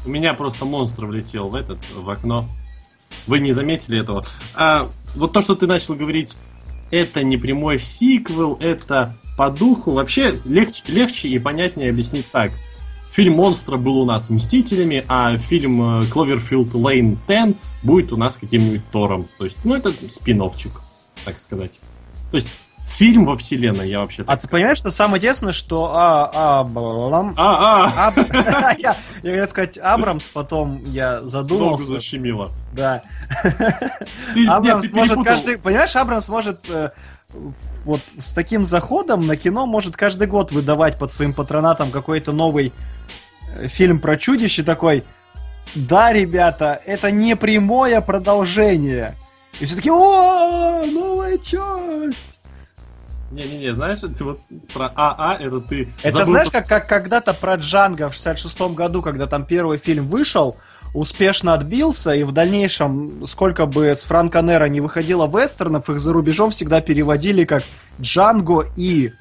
[0.06, 2.48] У меня просто монстр влетел в этот, в окно.
[3.28, 4.24] Вы не заметили этого.
[4.54, 6.36] А вот то, что ты начал говорить,
[6.92, 9.92] это не прямой сиквел, это по духу.
[9.92, 12.52] Вообще легче, легче и понятнее объяснить так.
[13.12, 18.36] Фильм «Монстра» был у нас «Мстителями», а фильм э, «Кловерфилд Лейн 10» будет у нас
[18.36, 19.26] каким-нибудь Тором.
[19.38, 20.44] То есть, ну, это спин
[21.24, 21.80] так сказать.
[22.32, 22.50] То есть,
[22.96, 27.34] фильм во вселенной, я вообще А ты понимаешь, что самое интересное, что а, Абрам...
[27.38, 28.76] А, а!
[28.78, 31.86] Я, хотел сказать Абрамс, потом я Ногу задумался.
[31.86, 32.52] защемило.
[32.74, 33.04] Да.
[34.48, 35.58] Абрамс может каждый...
[35.58, 36.92] Понимаешь, Абрамс может э,
[37.84, 42.72] вот с таким заходом на кино может каждый год выдавать под своим патронатом какой-то новый
[43.56, 45.04] э, фильм про чудище такой.
[45.74, 49.16] Да, ребята, это не прямое продолжение.
[49.60, 52.35] И все таки о, новая часть.
[53.32, 54.40] Не-не-не, знаешь, ты вот
[54.74, 55.94] про АА, это ты...
[56.04, 60.08] Это забыл знаешь, как, как когда-то про Джанго в 66-м году, когда там первый фильм
[60.08, 60.58] вышел,
[60.94, 66.14] успешно отбился, и в дальнейшем, сколько бы с Франко Нера не выходило вестернов, их за
[66.14, 67.64] рубежом всегда переводили как
[68.00, 69.14] Джанго и...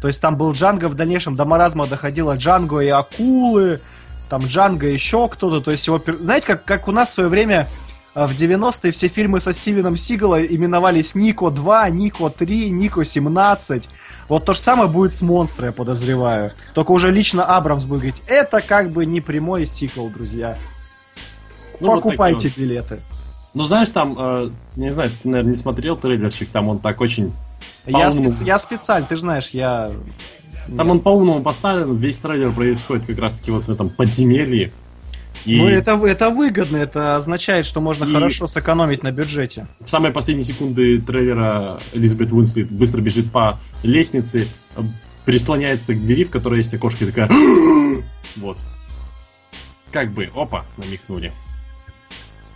[0.00, 3.80] То есть там был Джанго, в дальнейшем до маразма доходило Джанго и Акулы,
[4.28, 6.02] там Джанго еще кто-то, то есть его...
[6.20, 7.81] Знаете, как, как у нас в свое время а,
[8.14, 13.88] в 90-е все фильмы со Стивеном Сигалом именовались Нико 2, Нико 3, Нико 17.
[14.28, 16.52] Вот то же самое будет с Монстро, я подозреваю.
[16.74, 20.56] Только уже лично Абрамс будет говорить, это как бы не прямой сиквел, друзья.
[21.80, 23.00] Ну, вот Покупайте такие билеты.
[23.54, 27.32] Ну, знаешь, там, э, не знаю, ты, наверное, не смотрел трейлерчик, там он так очень...
[27.86, 29.90] Я, специ- я специально, ты же знаешь, я...
[30.76, 34.72] Там он по-умному поставлен, весь трейлер происходит как раз-таки вот в этом подземелье.
[35.44, 39.66] И Ну, это, это выгодно, это означает, что можно И- хорошо сэкономить на бюджете.
[39.80, 44.46] в самые последние секунды трейлера Элизабет Уинслет быстро бежит по лестнице,
[45.24, 47.28] прислоняется к двери, в которой есть окошко, и такая...
[48.36, 48.56] Вот.
[49.90, 51.32] Как бы, опа, намекнули.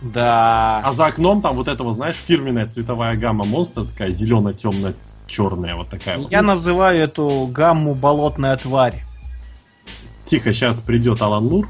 [0.01, 0.81] Да.
[0.85, 6.17] А за окном там вот этого, знаешь, фирменная цветовая гамма монстра, такая зелено-темно-черная, вот такая
[6.19, 6.31] вот.
[6.31, 9.03] Я называю эту гамму болотная тварь.
[10.23, 11.67] Тихо, сейчас придет Алан Мур.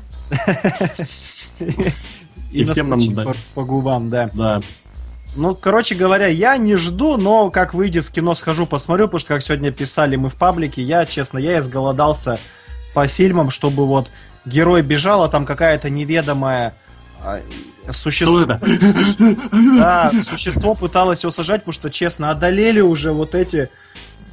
[2.52, 4.30] И всем нам по, губам, да.
[4.34, 4.62] Да.
[5.36, 9.30] Ну, короче говоря, я не жду, но как выйдет в кино, схожу, посмотрю, потому что,
[9.30, 12.40] как сегодня писали мы в паблике, я, честно, я изголодался
[12.94, 14.10] по фильмам, чтобы вот
[14.46, 16.74] герой бежал, а там какая-то неведомая
[17.22, 17.42] а,
[17.92, 18.46] существо,
[19.78, 23.70] да, существо пыталось его сажать, потому что, честно, одолели уже вот эти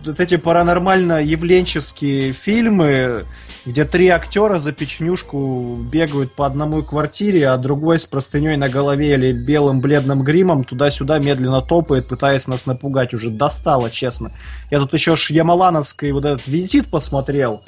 [0.04, 3.24] вот эти паранормально-явленческие фильмы,
[3.66, 9.14] где три актера за печенюшку бегают по одному квартире, а другой с простыней на голове
[9.14, 13.14] или белым бледным гримом туда-сюда медленно топает, пытаясь нас напугать.
[13.14, 14.32] Уже достало, честно.
[14.70, 17.62] Я тут еще Шьямалановский вот этот визит посмотрел.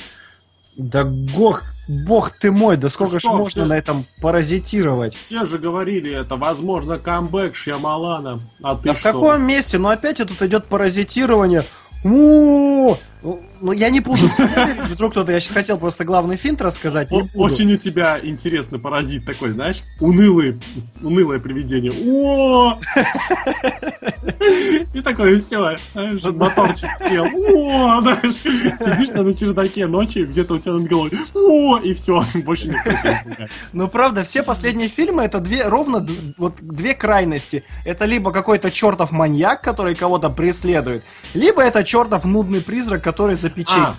[0.76, 3.64] Да гох, бог ты мой, да сколько ж что, можно всё?
[3.64, 5.16] на этом паразитировать?
[5.16, 8.40] Все же говорили, это возможно камбэк Шьямалана.
[8.62, 9.12] А ты Да в что?
[9.12, 9.78] каком месте?
[9.78, 11.64] Ну опять тут идет паразитирование.
[12.04, 12.98] У-у-у.
[13.60, 14.26] Ну, я не буду
[14.90, 17.08] вдруг кто-то, я сейчас хотел просто главный финт рассказать.
[17.34, 20.60] Очень у тебя интересный паразит такой, знаешь, унылый,
[21.02, 21.92] унылое привидение.
[21.92, 22.78] О!
[24.94, 27.24] И такое все, моторчик сел.
[27.24, 31.12] О, знаешь, сидишь на чердаке ночью, где-то у тебя над головой.
[31.34, 33.14] О, и все, больше не хотел.
[33.72, 36.06] Ну правда, все последние фильмы это две ровно
[36.36, 37.64] вот две крайности.
[37.84, 41.02] Это либо какой-то чертов маньяк, который кого-то преследует,
[41.34, 43.96] либо это чертов нудный призрак, который за печеньку.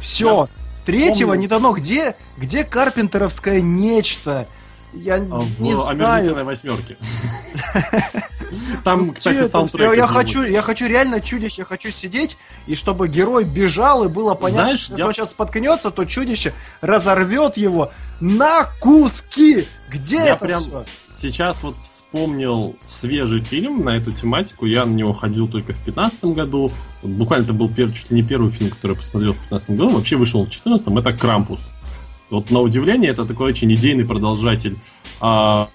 [0.00, 0.38] Все.
[0.40, 0.46] я
[0.86, 1.40] Третьего помню.
[1.42, 1.72] не дано.
[1.72, 4.46] Где, где карпентеровское нечто?
[4.92, 5.90] Я В не знаю.
[5.90, 6.96] омерзительной восьмерке.
[8.84, 9.94] Там, кстати, саундтрек.
[9.96, 14.62] я хочу, я хочу реально чудище, хочу сидеть, и чтобы герой бежал, и было понятно,
[14.64, 19.68] Знаешь, что я он в- сейчас споткнется, то чудище разорвет его на куски.
[19.88, 20.84] Где Я это прям всё?
[21.20, 24.66] Сейчас вот вспомнил свежий фильм на эту тематику.
[24.66, 26.72] Я на него ходил только в 2015 году.
[27.02, 29.70] Вот буквально это был пер- чуть ли не первый фильм, который я посмотрел в 2015
[29.70, 29.90] году.
[29.90, 30.88] Вообще вышел в 2014.
[30.98, 31.60] Это «Крампус».
[32.30, 34.76] Вот на удивление, это такой очень идейный продолжатель
[35.20, 35.68] а,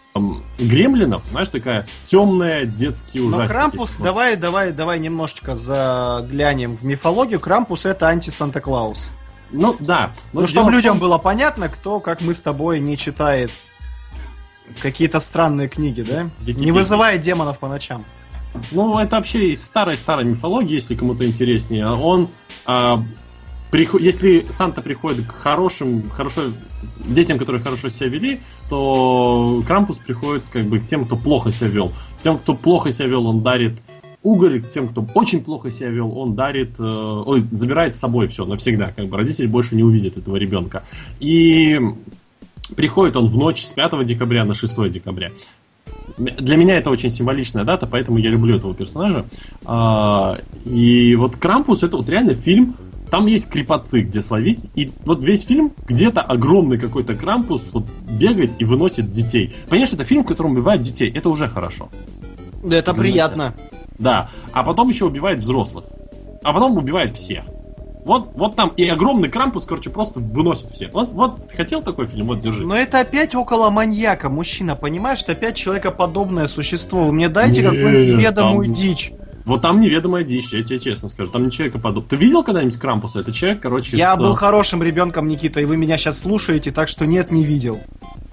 [0.58, 1.24] Гремлинов.
[1.30, 3.42] Знаешь, такая темная детский ужастик.
[3.42, 7.40] Но Крампус, давай, давай, давай немножечко заглянем в мифологию.
[7.42, 9.10] Крампус это анти-Санта-Клаус.
[9.52, 10.12] Ну, да.
[10.34, 13.52] Но Ну, чтобы людям было понятно, кто, как мы с тобой, не читает
[14.82, 16.24] какие-то странные книги, да?
[16.24, 16.74] Не Википедия.
[16.74, 18.04] вызывает демонов по ночам.
[18.72, 21.88] Ну, это вообще из старой-старой мифологии, если кому-то интереснее.
[21.88, 22.30] Он,
[22.66, 23.04] а,
[23.72, 26.42] прихо- если Санта приходит к хорошим, хорошо,
[27.06, 28.40] детям, которые хорошо себя вели,
[28.70, 31.92] то Крампус приходит как бы к тем, кто плохо себя вел.
[32.22, 33.74] Тем, кто плохо себя вел, он дарит
[34.24, 38.44] уголь, тем, кто очень плохо себя вел, он дарит, э, ой, забирает с собой все
[38.46, 40.84] навсегда, как бы родители больше не увидят этого ребенка.
[41.20, 41.80] И
[42.76, 45.32] приходит он в ночь с 5 декабря на 6 декабря.
[46.18, 49.26] Для меня это очень символичная дата, поэтому я люблю этого персонажа.
[49.66, 52.76] А, и вот Крампус это вот реально фильм,
[53.10, 58.52] там есть крепоты, где словить, и вот весь фильм где-то огромный какой-то Крампус вот бегает
[58.60, 59.56] и выносит детей.
[59.70, 61.90] Конечно, это фильм, в котором убивают детей, это уже хорошо.
[62.64, 63.56] Это приятно.
[64.00, 65.86] Да, а потом еще убивает взрослых,
[66.44, 67.46] а потом убивает всех.
[68.06, 70.94] Вот, вот там и огромный Крампус, короче, просто выносит всех.
[70.94, 72.66] Вот, вот хотел такой фильм, вот держи.
[72.66, 75.22] Но это опять около маньяка, мужчина, понимаешь?
[75.24, 77.06] Это опять человекоподобное существо.
[77.08, 79.12] Вы мне дайте какую-нибудь неведомую там- дичь.
[79.46, 81.30] Вот там неведомая дичь, я тебе честно скажу.
[81.32, 82.08] Там не человека подобного.
[82.10, 83.20] Ты видел когда-нибудь Крампуса?
[83.20, 86.88] Это человек, короче, Я с- был хорошим ребенком, Никита, и вы меня сейчас слушаете, так
[86.90, 87.80] что нет, не видел.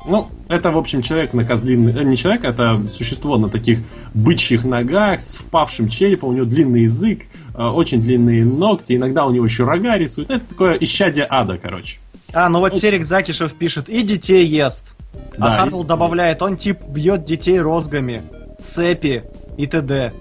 [0.06, 1.92] Ну, это, в общем, человек на козлиный...
[1.92, 3.78] э, Не человек, это существо на таких
[4.14, 7.22] бычьих ногах, с впавшим черепом, у него длинный язык,
[7.54, 10.30] э, очень длинные ногти, иногда у него еще рога рисуют.
[10.30, 11.98] Это такое исчадие ада, короче.
[12.34, 12.76] А, ну вот.
[12.76, 14.96] Серик Закишев пишет, и детей ест.
[15.36, 18.22] Да, а Хартл добавляет, он тип бьет детей розгами,
[18.60, 19.24] цепи
[19.56, 20.12] и т.д.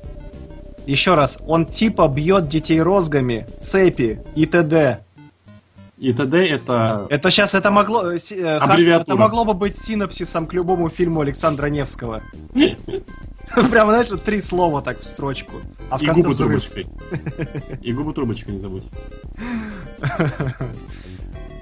[0.86, 5.00] Еще раз, он типа бьет детей розгами, цепи и т.д.
[6.02, 6.48] И т.д.
[6.48, 7.06] это...
[7.10, 9.04] Это сейчас, это могло, э, э, Аббревиатура.
[9.04, 12.24] это могло бы быть синопсисом к любому фильму Александра Невского.
[13.70, 15.58] Прям, знаешь, три слова так в строчку.
[15.92, 16.88] А в И губы трубочкой.
[17.84, 18.90] И губы трубочкой не забудь.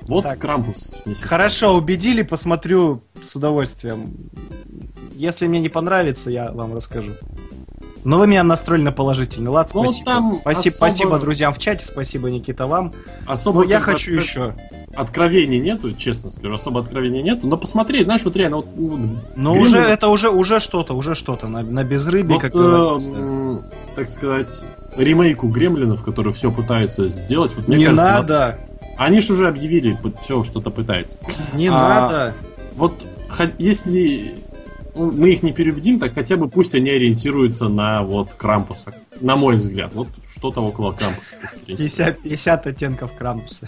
[0.07, 0.39] Вот Так.
[0.39, 0.95] Крампус.
[1.21, 4.15] Хорошо, убедили, посмотрю с удовольствием.
[5.13, 7.11] Если мне не понравится, я вам расскажу.
[8.03, 10.05] Но вы меня настроили на положительный лад, Ну, спасибо.
[10.05, 12.93] там Спасибо, особо- спасибо друзьям в чате, спасибо, Никита, вам.
[13.27, 14.55] Особо Но я хочу откро- еще.
[14.95, 17.47] Откровений нету, честно скажу, особо откровений нету.
[17.47, 21.13] Но посмотри, знаешь, вот реально, вот, ну, Но Гремлин- уже это уже уже что-то, уже
[21.15, 23.63] что-то на, на безрыбье, Вот, как э, говорится.
[23.95, 24.49] так сказать,
[24.97, 27.53] ремейку Гремлинов, которые все пытаются сделать.
[27.55, 28.57] Вот, мне не кажется, надо,
[28.97, 31.17] Они же уже объявили, все что-то пытается.
[31.53, 32.33] не А, надо.
[32.75, 32.93] Вот
[33.59, 34.38] если ну,
[34.99, 38.93] мы их не переубедим, так хотя бы пусть они ориентируются на вот Крампуса.
[39.21, 39.93] На мой взгляд.
[39.93, 41.35] Вот что-то около Крампуса.
[41.41, 42.03] пусть ориентируются.
[42.05, 43.67] 50, 50 оттенков Крампуса.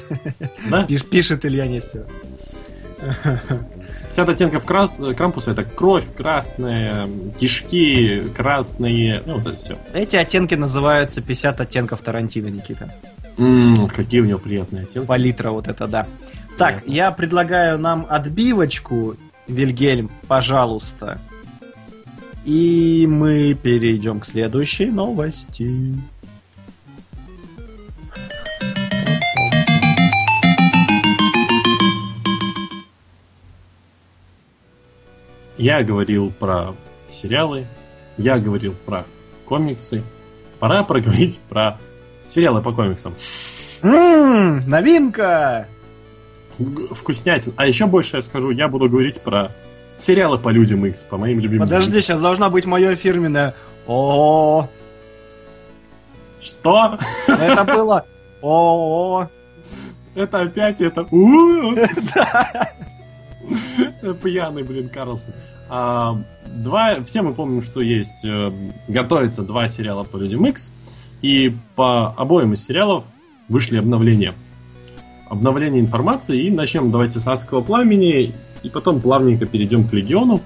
[0.70, 0.86] Да?
[0.86, 2.10] Пиш- Пишет Илья Нестеров.
[4.10, 5.00] 50 оттенков крас...
[5.18, 7.08] Крампуса это кровь красная,
[7.40, 9.78] кишки красные, ну вот это все.
[9.94, 12.94] Эти оттенки называются 50 оттенков Тарантино, Никита.
[13.96, 15.08] какие у него приятные оттенки.
[15.08, 16.06] Палитра вот это, да.
[16.58, 19.16] Так, я предлагаю нам отбивочку,
[19.52, 21.20] Вильгельм, пожалуйста.
[22.46, 25.96] И мы перейдем к следующей новости.
[35.58, 36.74] Я говорил про
[37.08, 37.68] сериалы,
[38.18, 39.06] я говорил про
[39.46, 40.02] комиксы.
[40.60, 41.78] Пора проговорить про
[42.26, 43.14] сериалы по комиксам.
[43.84, 45.68] Ммм, новинка!
[46.92, 47.54] Вкуснятин.
[47.58, 49.52] А еще больше я скажу, я буду говорить про
[49.98, 51.68] сериалы по Людям X, по моим любимым.
[51.68, 53.54] Подожди, сейчас должна быть мое фирменное.
[53.88, 54.68] О,
[56.42, 56.98] Что?
[57.28, 58.06] это было.
[58.42, 59.28] О,
[60.16, 61.06] Это опять это...
[64.24, 65.34] Пьяный, блин, Карлсон.
[65.70, 66.18] А,
[66.48, 68.52] Два, все мы помним, что есть, э,
[68.90, 70.74] готовятся два сериала по Людям X,
[71.22, 73.06] и по обоим из сериалов
[73.48, 74.34] вышли обновления.
[75.32, 78.34] Обновление информации, и начнем давайте с Адского Пламени,
[78.64, 80.42] и потом плавненько перейдем к Легиону.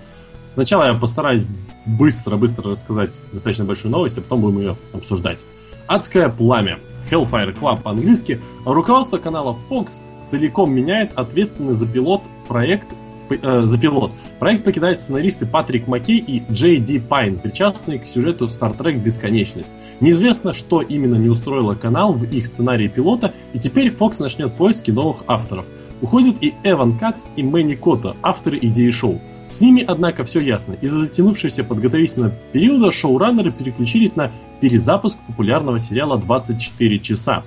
[0.47, 1.43] Сначала я постараюсь
[1.87, 5.39] быстро-быстро рассказать достаточно большую новость, а потом будем ее обсуждать.
[5.87, 6.77] Адское пламя.
[7.09, 8.39] Hellfire Club по-английски.
[8.63, 12.87] Руководство канала Fox целиком меняет ответственный за пилот проект
[13.30, 14.11] э, за пилот.
[14.39, 19.72] Проект покидают сценаристы Патрик Маккей и Джей Ди Пайн, причастные к сюжету Star Trek Бесконечность.
[19.99, 24.91] Неизвестно, что именно не устроило канал в их сценарии пилота, и теперь Fox начнет поиски
[24.91, 25.65] новых авторов.
[26.02, 29.22] Уходят и Эван Кац, и Мэнни Кота, авторы идеи шоу.
[29.47, 30.76] С ними, однако, все ясно.
[30.81, 37.43] Из-за затянувшегося подготовительного периода шоураннеры переключились на перезапуск популярного сериала «24 часа».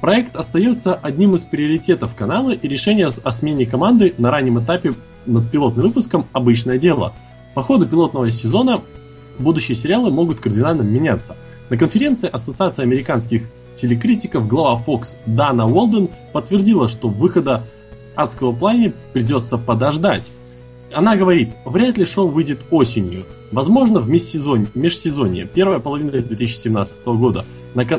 [0.00, 4.94] Проект остается одним из приоритетов канала, и решение о смене команды на раннем этапе
[5.26, 7.12] над пилотным выпуском– обычное дело.
[7.54, 8.82] По ходу пилотного сезона
[9.38, 11.36] будущие сериалы могут кардинально меняться.
[11.70, 13.42] На конференции Ассоциации американских
[13.74, 17.64] телекритиков глава Fox Дана Уолден подтвердила, что выхода
[18.14, 20.32] адского пламени придется подождать.
[20.94, 23.24] Она говорит, вряд ли шоу выйдет осенью.
[23.50, 27.44] Возможно, в межсезонье, межсезонье, первая половина 2017 года.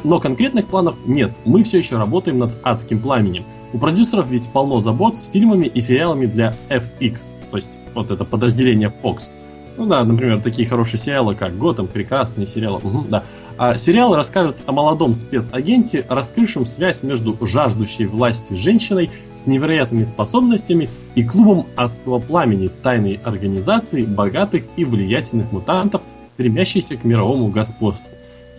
[0.03, 1.31] Но конкретных планов нет.
[1.45, 3.43] Мы все еще работаем над адским пламенем.
[3.73, 8.23] У продюсеров ведь полно забот с фильмами и сериалами для FX, то есть вот это
[8.23, 9.31] подразделение Fox.
[9.77, 12.79] Ну да, например, такие хорошие сериалы, как Готэм, прекрасные сериалы.
[12.83, 13.23] Мгм, да.
[13.57, 20.89] А сериал расскажет о молодом спецагенте, раскрывшем связь между жаждущей власти женщиной с невероятными способностями
[21.15, 28.05] и клубом адского пламени тайной организации богатых и влиятельных мутантов, стремящейся к мировому господству.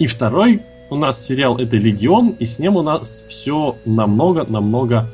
[0.00, 5.06] И второй у нас сериал это Легион, и с ним у нас все намного-намного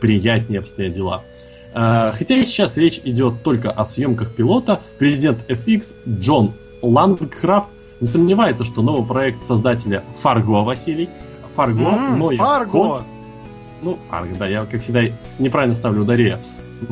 [0.00, 1.22] приятнее обстоят дела.
[1.74, 7.68] Э, Хотя сейчас речь идет только о съемках пилота, президент FX Джон Лангкрафт
[8.00, 11.08] не сомневается, что новый проект создателя Фарго Василий,
[11.54, 12.70] Фарго, М, Ноя Фарго!
[12.70, 13.02] Холли-
[13.82, 15.02] ну, Фарго, да, я, как всегда,
[15.38, 16.38] неправильно ставлю ударение.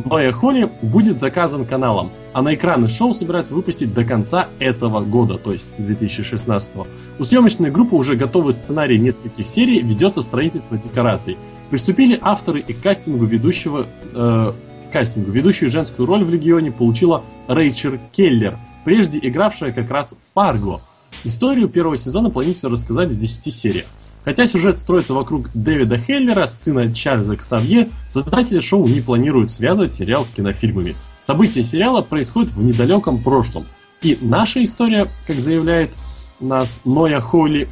[0.04, 5.38] Ноя Холли будет заказан каналом, а на экраны шоу собираются выпустить до конца этого года,
[5.38, 6.72] то есть 2016.
[7.18, 11.36] У съемочной группы уже готовы сценарии нескольких серий, ведется строительство декораций.
[11.70, 14.52] Приступили авторы и к кастингу ведущего э,
[14.92, 15.30] кастингу.
[15.30, 20.80] Ведущую женскую роль в Легионе получила Рэйчер Келлер, прежде игравшая как раз Фарго.
[21.24, 23.86] Историю первого сезона планируется рассказать в 10 сериях.
[24.28, 30.26] Хотя сюжет строится вокруг Дэвида Хеллера, сына Чарльза Ксавье, создатели шоу не планируют связывать сериал
[30.26, 30.96] с кинофильмами.
[31.22, 33.64] События сериала происходят в недалеком прошлом.
[34.02, 35.92] И наша история, как заявляет
[36.40, 37.68] нас Ноя Холли,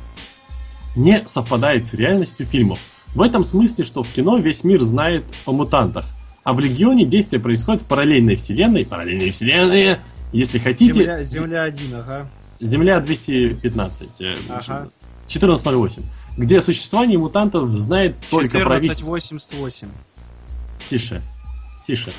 [0.96, 2.78] не совпадает с реальностью фильмов.
[3.14, 6.06] В этом смысле, что в кино весь мир знает о мутантах,
[6.42, 9.96] а в Легионе действие происходит в параллельной вселенной, параллельной вселенной,
[10.32, 12.26] если хотите, Земля, Земля 1, ага.
[12.60, 14.88] Земля 215, э, Ага.
[15.26, 16.02] 1408,
[16.36, 19.06] где о существовании мутантов знает только правительство.
[19.06, 19.88] 1488.
[20.88, 21.22] Тише,
[21.86, 22.12] тише.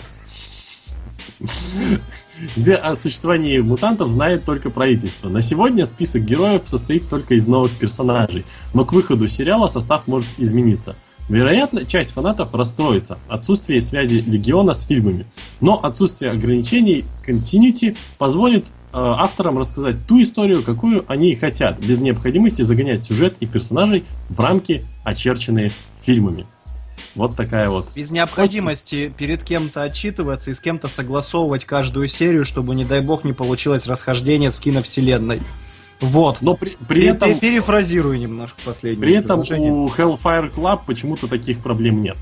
[2.56, 5.30] Где о существовании мутантов знает только правительство.
[5.30, 10.27] На сегодня список героев состоит только из новых персонажей, но к выходу сериала состав может
[10.38, 10.95] измениться.
[11.30, 15.26] Вероятно, часть фанатов расстроится отсутствие связи Легиона с фильмами,
[15.60, 22.62] но отсутствие ограничений Continuity позволит авторам рассказать ту историю, какую они и хотят, без необходимости
[22.62, 26.46] загонять сюжет и персонажей в рамки, очерченные фильмами.
[27.16, 27.88] Вот такая вот.
[27.96, 33.24] Без необходимости перед кем-то отчитываться и с кем-то согласовывать каждую серию, чтобы, не дай бог,
[33.24, 35.42] не получилось расхождение с киновселенной.
[36.00, 36.42] Вот.
[36.42, 37.34] Но при, при Пе- этом...
[37.34, 42.18] пе- Перефразирую немножко последнее При этом у Hellfire Club почему-то таких проблем нет.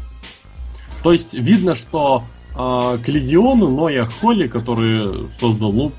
[1.04, 2.24] То есть видно, что
[2.56, 5.92] э, к Легиону Ноя Холли, который создал, ну,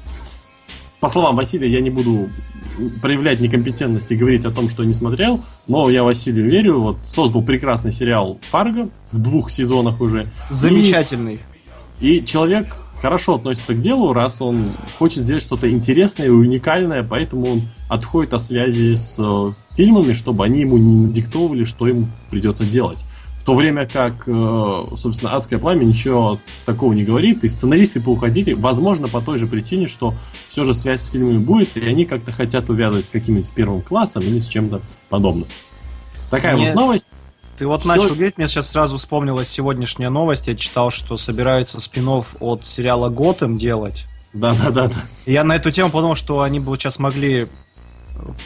[1.01, 2.29] по словам Василия, я не буду
[3.01, 7.43] проявлять некомпетентность и говорить о том, что не смотрел, но я Василию верю, вот создал
[7.43, 10.27] прекрасный сериал Фарго в двух сезонах уже.
[10.51, 11.39] Замечательный.
[12.01, 12.67] И, и человек
[13.01, 18.35] хорошо относится к делу, раз он хочет сделать что-то интересное и уникальное, поэтому он отходит
[18.35, 23.05] от связи с э, фильмами, чтобы они ему не диктовывали, что ему придется делать.
[23.47, 28.55] В то время как, э, собственно, «Адское пламя» ничего такого не говорит, и сценаристы поуходили,
[28.55, 30.15] возможно, по той же причине, что
[30.49, 34.25] все же связь с фильмами будет, и они как-то хотят увязывать с каким-нибудь первым классом
[34.25, 35.47] или с чем-то подобным.
[36.29, 37.13] Такая Мне- вот новость.
[37.57, 40.49] Ты вот Всё- начал говорить, мне сейчас сразу вспомнилась сегодняшняя новость.
[40.49, 42.09] Я читал, что собираются спин
[42.41, 44.07] от сериала Готэм делать.
[44.33, 44.91] Да-да-да.
[45.25, 47.47] Я на эту тему подумал, что они бы сейчас могли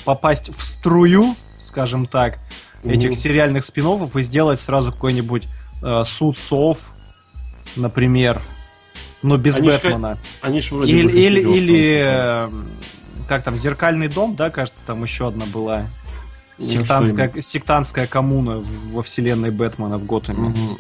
[0.05, 2.39] попасть в струю, скажем так,
[2.85, 5.47] этих сериальных спин и сделать сразу какой-нибудь
[5.83, 6.93] э, суд сов,
[7.77, 8.41] например,
[9.23, 10.19] но без Они ж Бэтмена.
[10.41, 12.05] Они ж вроде Или, бы или, или, сезоне.
[12.07, 12.51] э,
[13.29, 15.87] как там, Зеркальный дом, да, кажется, там еще одна была.
[16.59, 18.63] Ну, Сектантская, что сектантская коммуна
[18.93, 20.49] во вселенной Бэтмена в Готэме.
[20.49, 20.79] Мгм.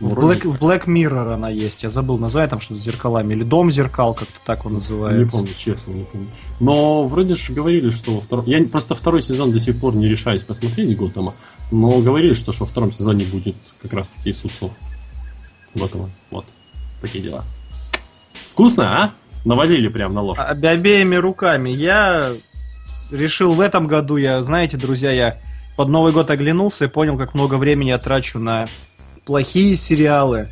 [0.00, 1.82] В Вроде Black, в Black Mirror она есть.
[1.82, 3.32] Я забыл назвать там что-то с зеркалами.
[3.34, 5.38] Или Дом зеркал, как-то так он Не называется.
[5.38, 6.26] помню, честно, не помню.
[6.60, 8.44] Но вроде же говорили, что во втором...
[8.46, 11.34] Я просто второй сезон до сих пор не решаюсь посмотреть Готэма,
[11.70, 14.70] но говорили, что, что во втором сезоне будет как раз таки суд сов
[15.74, 16.10] Готэма.
[16.30, 16.44] Вот.
[17.00, 17.44] Такие дела.
[18.52, 19.10] Вкусно, а?
[19.44, 20.42] Навалили прям на ложку.
[20.42, 21.70] Об- Обеими руками.
[21.70, 22.32] Я
[23.10, 25.38] решил в этом году, я, знаете, друзья, я
[25.76, 28.66] под Новый год оглянулся и понял, как много времени я трачу на
[29.26, 30.48] плохие сериалы.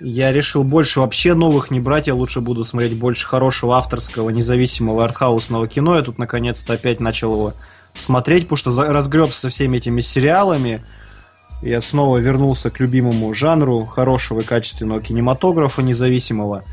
[0.00, 5.04] Я решил больше вообще новых не брать, я лучше буду смотреть больше хорошего авторского, независимого
[5.04, 5.96] артхаусного кино.
[5.96, 7.52] Я тут наконец-то опять начал его
[7.94, 10.84] смотреть, потому что разгребся со всеми этими сериалами.
[11.62, 16.64] Я снова вернулся к любимому жанру хорошего и качественного кинематографа независимого.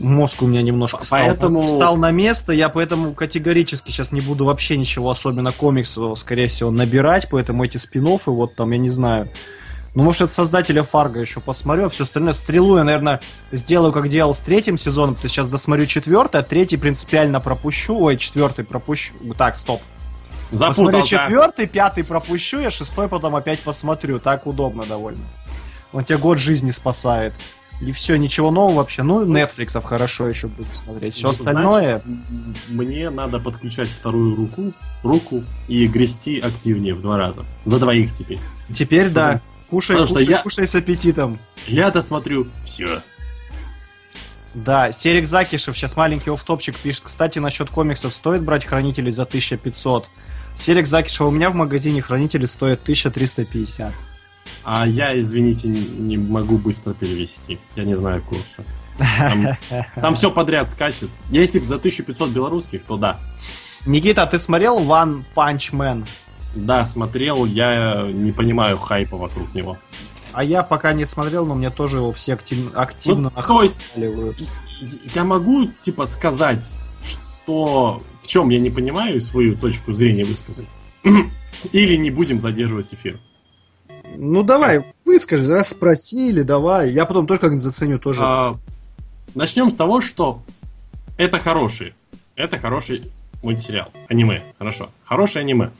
[0.00, 4.46] Мозг у меня немножко встал, Поэтому- встал на место, я поэтому категорически сейчас не буду
[4.46, 9.28] вообще ничего особенно комиксового, скорее всего, набирать, поэтому эти спин вот там, я не знаю,
[9.94, 13.20] ну, может, от создателя Фарго еще посмотрю, а все остальное стрелу я, наверное,
[13.52, 17.98] сделаю, как делал с третьим сезоном, то есть сейчас досмотрю четвертый, а третий принципиально пропущу,
[17.98, 19.82] ой, четвертый пропущу, так, стоп,
[20.52, 21.06] Запутал, Посмотрю да.
[21.06, 24.18] четвертый, пятый пропущу, я шестой потом опять посмотрю.
[24.18, 25.22] Так удобно довольно.
[25.92, 27.34] Он тебе год жизни спасает.
[27.80, 29.02] И все, ничего нового вообще.
[29.02, 31.14] Ну, Netflix хорошо еще буду смотреть.
[31.14, 32.02] Все остальное.
[32.04, 34.72] м, мне надо подключать вторую руку,
[35.02, 37.44] руку и грести активнее в два раза.
[37.64, 38.38] За двоих теперь.
[38.74, 39.40] Теперь да.
[39.70, 41.38] Кушай, Потому кушай, я- кушай с аппетитом.
[41.66, 43.02] Я досмотрю все.
[44.52, 47.02] Да, Серик Закишев, сейчас маленький офтопчик пишет.
[47.04, 50.08] Кстати, насчет комиксов стоит брать хранителей за 1500.
[50.56, 53.94] Серик Закишев, у меня в магазине хранители стоят 1350.
[54.64, 57.58] А я, извините, не, не могу быстро перевести.
[57.76, 58.64] Я не знаю курса.
[58.98, 59.48] Там,
[59.94, 61.10] там все подряд скачет.
[61.30, 63.20] Если бы за 1500 белорусских, то да.
[63.86, 66.04] Никита, ты смотрел One Punch Man?
[66.54, 69.78] Да, смотрел, я не понимаю хайпа вокруг него.
[70.32, 73.80] А я пока не смотрел, но мне тоже его все актив- активно Ну, то есть-.
[75.14, 76.64] Я могу, типа, сказать,
[77.04, 80.68] что в чем я не понимаю, и свою точку зрения высказать.
[81.72, 83.18] Или не будем задерживать эфир.
[84.16, 86.90] Ну давай, выскажи, раз спросили, давай.
[86.90, 88.22] Я потом тоже как-нибудь заценю тоже.
[88.24, 88.54] А,
[89.34, 90.42] начнем с того, что
[91.16, 91.94] это хороший.
[92.34, 93.10] Это хороший
[93.42, 93.88] мультсериал.
[94.08, 94.42] Аниме.
[94.58, 94.90] Хорошо.
[95.04, 95.70] Хорошее аниме.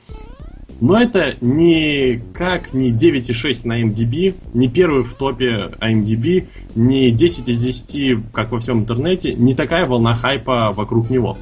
[0.81, 7.49] Но это не как не 9,6 на MDB, не первый в топе IMDb, не 10
[7.49, 11.37] из 10, как во всем интернете, не такая волна хайпа вокруг него.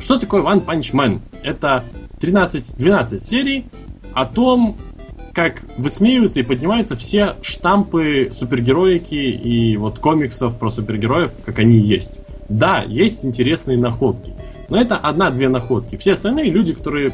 [0.00, 1.18] Что такое One Punch Man?
[1.42, 1.82] Это
[2.20, 3.66] 13-12 серий
[4.14, 4.76] о том,
[5.32, 12.20] как высмеиваются и поднимаются все штампы супергероики и вот комиксов про супергероев, как они есть.
[12.48, 14.32] Да, есть интересные находки,
[14.68, 15.96] но это одна-две находки.
[15.96, 17.12] Все остальные люди, которые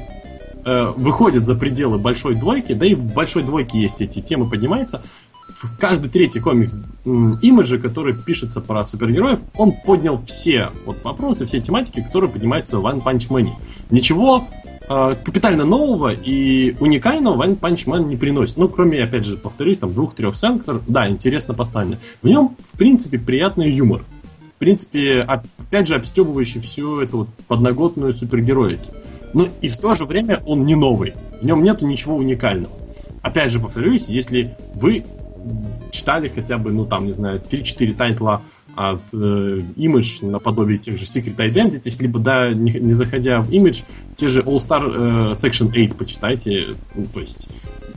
[0.66, 5.02] э, выходят за пределы большой двойки, да и в большой двойке есть эти темы поднимаются.
[5.62, 11.60] В каждый третий комикс имиджа, который пишется про супергероев, он поднял все вот вопросы, все
[11.60, 13.48] тематики, которые поднимаются в One Punch Man.
[13.90, 14.48] Ничего
[14.88, 18.56] э, капитально нового и уникального One Punch Man не приносит.
[18.56, 21.98] Ну, кроме, опять же, повторюсь, там двух-трех сцен, которые, да, интересно поставлены.
[22.22, 24.04] В нем, в принципе, приятный юмор.
[24.56, 28.90] В принципе, опять же, обстебывающий всю эту вот подноготную супергероики.
[29.36, 31.12] Но и в то же время он не новый.
[31.42, 32.72] В нем нету ничего уникального.
[33.20, 35.04] Опять же, повторюсь, если вы
[35.90, 38.40] читали хотя бы, ну там, не знаю, 3-4 тайтла
[38.74, 39.16] от э,
[39.76, 43.84] Image наподобие тех же Secret Identities, либо, да, не, не заходя в Image,
[44.14, 47.46] те же All Star э, Section 8 почитайте, ну, то есть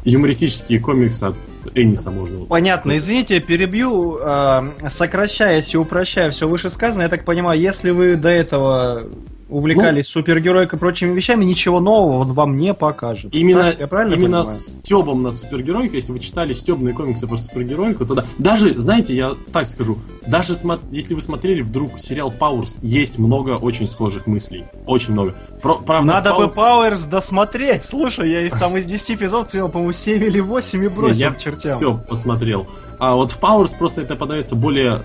[0.04, 1.36] юмористические комиксы от
[1.74, 2.46] Эниса можно.
[2.48, 8.18] Понятно, извините, я перебью, э, сокращаясь и упрощая все вышесказанное, я так понимаю, если вы
[8.18, 9.10] до этого
[9.50, 10.22] увлекались Ну.
[10.22, 13.34] супергероикой и прочими вещами, ничего нового он вам не покажет.
[13.34, 14.60] Именно, Так, я правильно именно понимаю?
[14.60, 18.26] стебом над супергеройкой, если вы читали стебные комиксы про супергеройку, то да.
[18.38, 19.98] Даже, знаете, я так скажу,
[20.28, 24.66] даже смо- если вы смотрели вдруг сериал Powers, есть много очень схожих мыслей.
[24.86, 25.36] Очень много.
[25.62, 27.84] Про- правда, Надо бы Powers- Пауэрс досмотреть.
[27.84, 31.32] Слушай, я из, там из 10 эпизодов принял, по-моему, 7 или 8 и бросил я
[31.32, 31.76] к чертям.
[31.76, 32.68] все посмотрел.
[33.00, 35.02] А вот в Powers просто это подается более,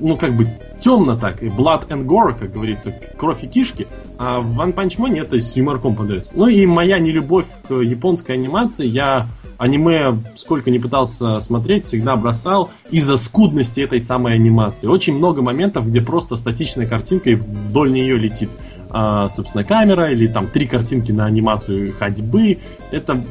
[0.00, 0.46] ну как бы
[0.80, 3.86] темно так, и blood and gore, как говорится, кровь и кишки.
[4.18, 6.32] А в One Punch Man это с юморком подается.
[6.36, 9.28] Ну и моя нелюбовь к японской анимации, я
[9.58, 14.86] аниме сколько не пытался смотреть, всегда бросал из-за скудности этой самой анимации.
[14.86, 18.50] Очень много моментов, где просто статичная картинка и вдоль нее летит
[18.90, 22.58] а, собственно, камера, или там три картинки на анимацию ходьбы.
[22.90, 23.22] Это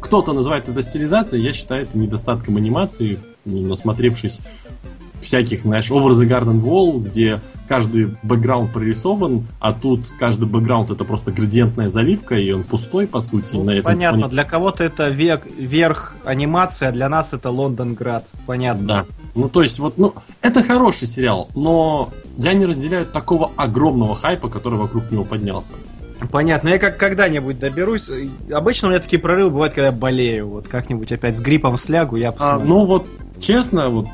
[0.00, 4.40] кто-то называет это стилизацией, я считаю это недостатком анимации, насмотревшись
[5.26, 11.04] всяких, знаешь, Over the Garden Wall, где каждый бэкграунд прорисован, а тут каждый бэкграунд это
[11.04, 13.50] просто градиентная заливка, и он пустой, по сути.
[13.54, 17.50] Ну, на этом понятно, фоне- для кого-то это век, верх анимации, а для нас это
[17.50, 18.24] Лондонград.
[18.46, 18.86] Понятно.
[18.86, 19.04] Да.
[19.34, 24.48] Ну, то есть, вот, ну, это хороший сериал, но я не разделяю такого огромного хайпа,
[24.48, 25.74] который вокруг него поднялся.
[26.30, 28.08] Понятно, я как когда-нибудь доберусь.
[28.50, 30.48] Обычно у меня такие прорывы бывают, когда я болею.
[30.48, 32.68] Вот как-нибудь опять с гриппом слягу, я А, посмотрю.
[32.68, 33.06] ну, вот,
[33.38, 34.06] честно, вот,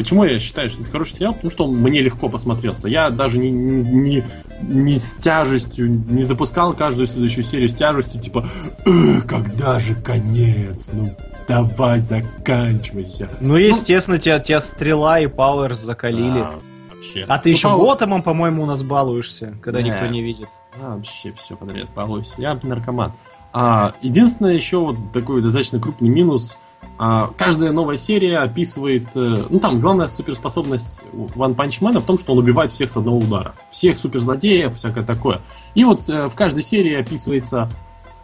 [0.00, 1.34] Почему я считаю, что это хороший сериал?
[1.34, 2.88] Потому что он мне легко посмотрелся.
[2.88, 4.24] Я даже не, не,
[4.62, 8.48] не с тяжестью, не запускал каждую следующую серию с тяжестью, типа,
[8.86, 10.88] «Э, когда же конец?
[10.90, 11.14] Ну,
[11.46, 13.28] давай заканчивайся.
[13.42, 16.40] Ну, естественно, тебя, тебя стрела и пауэрс закалили.
[16.40, 16.58] А,
[16.90, 17.26] вообще.
[17.28, 19.90] А ты Ну, еще Power- Готэмом, по-моему, у нас балуешься, когда Не.
[19.90, 20.48] никто не видит.
[20.80, 22.32] А, вообще все подряд балуюсь.
[22.38, 23.12] Я наркоман.
[23.52, 26.56] А, единственное, еще вот такой достаточно крупный минус.
[26.98, 29.08] А, каждая новая серия описывает...
[29.14, 33.18] э, ну, там, главная суперспособность Punch Man в том, что он убивает всех с одного
[33.18, 33.54] удара.
[33.70, 35.40] Всех суперзлодеев, всякое такое.
[35.74, 37.70] И вот э, в каждой серии описывается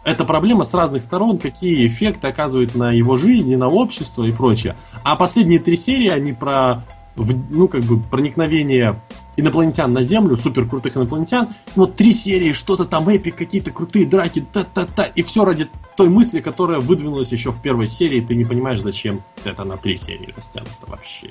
[0.03, 4.75] эта проблема с разных сторон, какие эффекты оказывает на его жизнь, на общество и прочее.
[5.03, 6.83] А последние три серии, они про,
[7.15, 9.01] ну, как бы, проникновение
[9.35, 11.49] инопланетян на Землю, супер крутых инопланетян.
[11.75, 15.03] Вот три серии, что-то там эпик, какие-то крутые драки, та-та-та.
[15.05, 15.67] И все ради
[15.97, 18.21] той мысли, которая выдвинулась еще в первой серии.
[18.21, 21.29] Ты не понимаешь, зачем это на три серии растянуто вообще.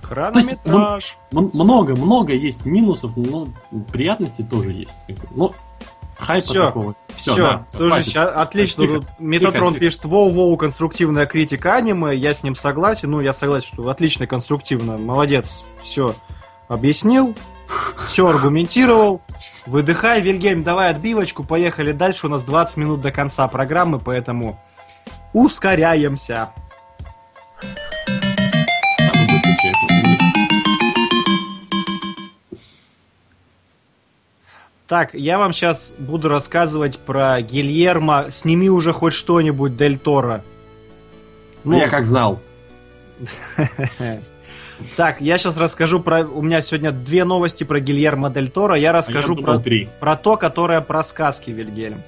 [0.00, 1.16] Хронометраж.
[1.32, 3.48] М- много, много есть минусов, но
[3.92, 4.96] приятности тоже есть.
[5.34, 5.52] Ну,
[6.18, 6.94] хайпа Всё, такого.
[7.14, 8.86] Все, да, всё, тоже ща- отлично.
[8.86, 9.80] Тихо, Метатрон тихо.
[9.80, 14.98] пишет, воу-воу, конструктивная критика аниме, я с ним согласен, ну, я согласен, что отлично конструктивно,
[14.98, 16.14] молодец, все
[16.68, 17.34] объяснил,
[18.06, 19.22] все аргументировал.
[19.66, 24.60] Выдыхай, Вильгельм, давай отбивочку, поехали дальше, у нас 20 минут до конца программы, поэтому
[25.32, 26.50] ускоряемся.
[34.92, 38.26] Так, я вам сейчас буду рассказывать про Гильермо.
[38.30, 40.44] Сними уже хоть что-нибудь Дель Торо.
[41.64, 42.40] Ну, я как знал.
[44.96, 46.24] Так, я сейчас расскажу про...
[46.24, 48.74] У меня сегодня две новости про Гильермо Дель Торо.
[48.74, 49.88] Я А расскажу я думал, про, три.
[50.00, 52.02] про то, которое про сказки, Вильгельм.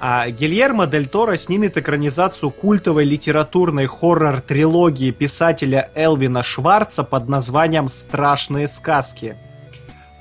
[0.00, 8.68] А Гильермо Дель Торо снимет экранизацию культовой литературной хоррор-трилогии писателя Элвина Шварца под названием «Страшные
[8.68, 9.36] сказки».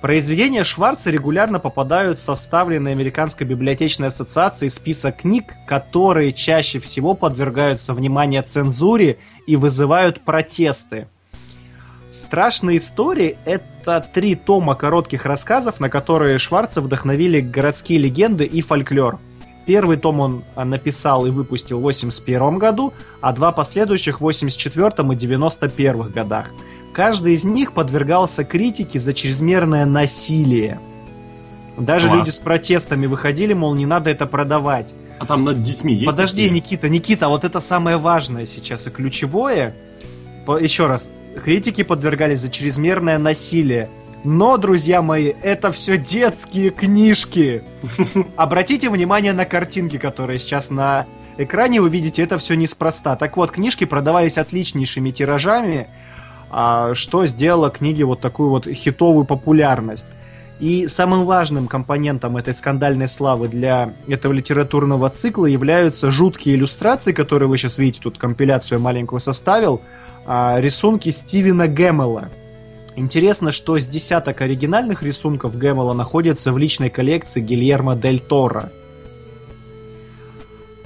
[0.03, 7.93] Произведения Шварца регулярно попадают в составленный Американской библиотечной ассоциацией список книг, которые чаще всего подвергаются
[7.93, 11.07] вниманию цензуре и вызывают протесты.
[12.13, 19.17] Страшные истории— это три тома коротких рассказов, на которые Шварца вдохновили городские легенды и фольклор.
[19.65, 24.91] Первый том он а, написал и выпустил в 81 году, а два последующих в 84
[25.11, 26.51] и 91 годах.
[26.93, 30.79] Каждый из них подвергался критике за чрезмерное насилие.
[31.79, 32.19] Даже Класс.
[32.19, 34.93] люди с протестами выходили, мол, не надо это продавать.
[35.17, 36.51] А там над детьми есть Подожди, такие?
[36.51, 39.73] Никита, Никита, вот это самое важное сейчас и ключевое.
[40.45, 41.09] По- еще раз,
[41.43, 43.89] критики подвергались за чрезмерное насилие.
[44.23, 47.63] Но, друзья мои, это все детские книжки.
[48.37, 51.05] Обратите внимание на картинки, которые сейчас на
[51.37, 53.15] экране вы видите, это все неспроста.
[53.15, 55.87] Так вот, книжки продавались отличнейшими тиражами,
[56.49, 60.07] а, что сделало книге вот такую вот хитовую популярность.
[60.59, 67.49] И самым важным компонентом этой скандальной славы для этого литературного цикла являются жуткие иллюстрации, которые
[67.49, 69.81] вы сейчас видите, тут компиляцию маленькую составил,
[70.25, 72.29] рисунки Стивена Гэммела.
[72.95, 78.71] Интересно, что с десяток оригинальных рисунков Гэммела находятся в личной коллекции Гильермо Дель Торо.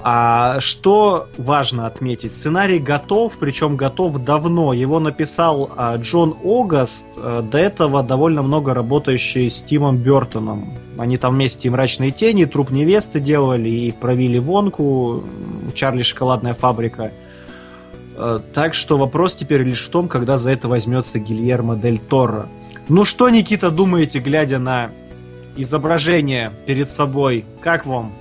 [0.00, 2.32] А что важно отметить?
[2.32, 4.72] Сценарий готов, причем готов давно.
[4.72, 10.72] Его написал а, Джон Огаст, а, до этого довольно много работающий с Тимом Бертоном.
[10.96, 15.24] Они там вместе и «Мрачные тени», и «Труп невесты» делали, и «Провили вонку»,
[15.74, 17.10] «Чарли шоколадная фабрика».
[18.20, 22.46] А, Так что вопрос теперь лишь в том, когда за это возьмется Гильермо Дель Торо.
[22.88, 24.90] Ну что, Никита, думаете, глядя на
[25.56, 27.44] изображение перед собой?
[27.60, 28.12] Как вам?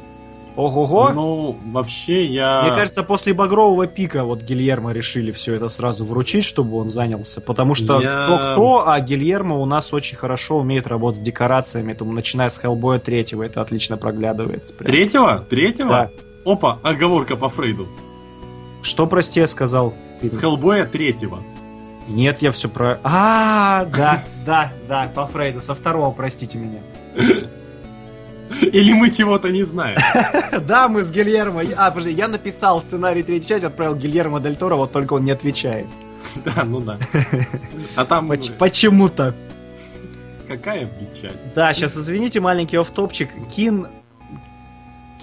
[0.56, 1.10] Ого-го!
[1.12, 2.64] Ну, вообще я...
[2.64, 7.42] Мне кажется, после багрового пика вот Гильермо решили все это сразу вручить, чтобы он занялся.
[7.42, 11.94] Потому что Я- кто-кто, а Гильермо у нас очень хорошо умеет работать с декорациями.
[11.94, 14.74] Там, начиная с Хеллбоя третьего, это отлично проглядывается.
[14.74, 14.88] прям.
[14.88, 15.46] Третьего?
[15.48, 15.90] Третьего?
[15.90, 16.52] Да.
[16.52, 17.88] Опа, оговорка по Фрейду.
[18.88, 19.94] Что, прости, я сказал?
[20.22, 21.40] Ты- С Хеллбоя третьего.
[22.08, 23.00] Нет, я все про...
[23.04, 25.60] А, да, да, да, по Фрейду.
[25.60, 26.80] Со второго, простите меня.
[28.62, 29.98] Или мы чего-то не знаем.
[30.66, 31.64] Да, мы с Гильермо...
[31.76, 35.32] А, подожди, я написал сценарий третьей части, отправил Гильермо Дель Торо, вот только он не
[35.32, 35.88] отвечает.
[36.46, 36.98] Да, ну да.
[37.98, 39.34] А там Поч- Почему-то.
[40.48, 41.36] какая печаль.
[41.54, 43.30] Да, сейчас извините, маленький офтопчик.
[43.54, 43.88] Кин...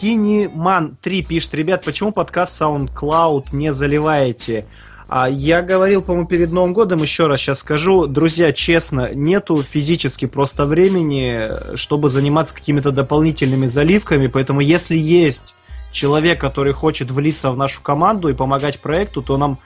[0.05, 4.67] Киниман 3 пишет, ребят, почему подкаст SoundCloud не заливаете?
[5.09, 8.07] А я говорил, по-моему, перед Новым годом, еще раз сейчас скажу.
[8.07, 15.55] Друзья, честно, нету физически просто времени, чтобы заниматься какими-то дополнительными заливками, поэтому если есть
[15.91, 19.57] человек, который хочет влиться в нашу команду и помогать проекту, то нам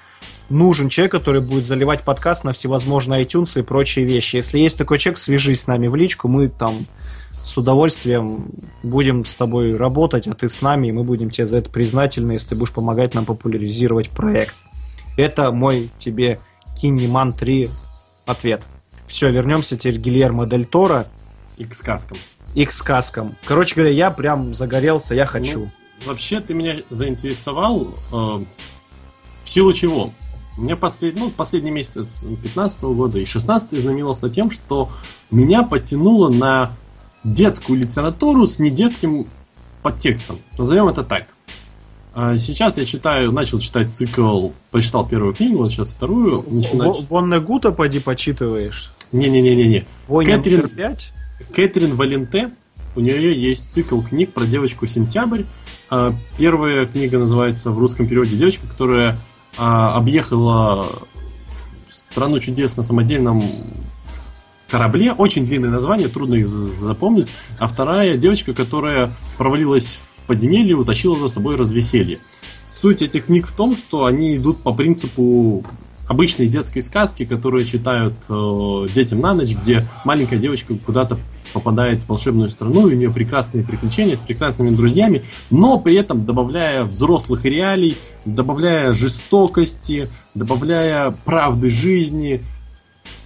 [0.50, 4.36] нужен человек, который будет заливать подкаст на всевозможные iTunes и прочие вещи.
[4.36, 6.86] Если есть такой человек, свяжись с нами в личку, мы там
[7.48, 8.50] с удовольствием
[8.82, 12.32] будем с тобой работать, а ты с нами, и мы будем тебе за это признательны,
[12.32, 14.54] если ты будешь помогать нам популяризировать проект.
[15.16, 16.38] Это мой тебе
[16.76, 17.70] Кинеман 3
[18.26, 18.62] ответ.
[19.06, 21.08] Все, вернемся теперь к Гильермо Дель Торо
[21.56, 22.18] И к сказкам.
[22.54, 23.34] и к сказкам.
[23.46, 25.60] Короче говоря, я прям загорелся, я хочу.
[25.60, 25.68] Ну,
[26.04, 30.12] вообще, ты меня заинтересовал э, в силу чего?
[30.58, 31.16] У меня послед...
[31.16, 34.90] ну, последний месяц 15 года и 16 знаменовался тем, что
[35.30, 36.72] меня потянуло на
[37.32, 39.26] детскую литературу с недетским
[39.82, 40.38] подтекстом.
[40.56, 41.26] Назовем это так.
[42.14, 46.44] А Сейчас я читаю, начал читать цикл, прочитал первую книгу, вот сейчас вторую.
[46.50, 48.90] начинаю В- Вонне Гута поди почитываешь.
[49.12, 49.86] Не-не-не-не-не.
[50.08, 51.12] Война Кэтрин- номер 5?
[51.54, 52.50] Кэтрин Валенте,
[52.96, 55.42] у нее есть цикл книг про девочку Сентябрь.
[55.90, 59.16] А, Первая книга называется в русском переводе «Девочка, которая
[59.56, 60.86] а, объехала
[61.88, 63.42] страну чудес на самодельном
[64.68, 65.12] корабле».
[65.12, 67.32] Очень длинное название, трудно их запомнить.
[67.58, 72.18] А вторая девочка, которая провалилась в подземелье утащила за собой развеселье.
[72.68, 75.64] Суть этих книг в том, что они идут по принципу
[76.08, 81.18] обычной детской сказки, которые читают э, детям на ночь, где маленькая девочка куда-то
[81.52, 86.24] попадает в волшебную страну, и у нее прекрасные приключения с прекрасными друзьями, но при этом
[86.24, 92.42] добавляя взрослых реалий, добавляя жестокости, добавляя правды жизни.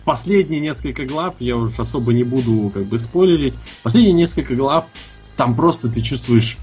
[0.05, 4.87] Последние несколько глав, я уж особо не буду как бы спойлерить, последние несколько глав,
[5.37, 6.59] там просто ты чувствуешь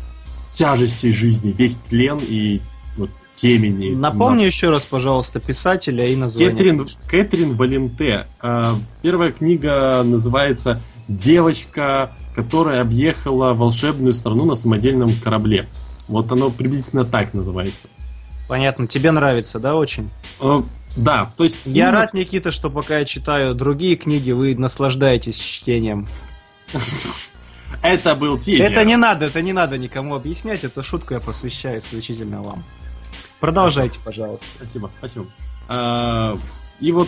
[0.54, 2.60] тяжесть всей жизни, весь тлен и
[2.98, 3.96] вот темени.
[3.96, 6.52] Напомни еще раз, пожалуйста, писателя и название.
[6.52, 8.28] Кэтрин, Кэтрин Валенте.
[8.42, 15.68] А, Первая книга называется «Девочка, которая объехала волшебную страну на самодельном корабле».
[16.08, 17.88] Вот оно приблизительно так называется.
[18.48, 20.10] Понятно, тебе нравится, да, очень?
[20.96, 21.60] Да, то есть...
[21.66, 26.08] Я ну, рад, Никита, что пока я читаю другие книги, вы наслаждаетесь чтением.
[27.82, 28.72] Это был тизер.
[28.72, 32.64] Это не надо, это не надо никому объяснять, эту шутку я посвящаю исключительно вам.
[33.40, 34.46] Продолжайте, пожалуйста.
[34.58, 35.28] Спасибо, спасибо.
[35.70, 36.38] А,
[36.82, 37.08] И вот,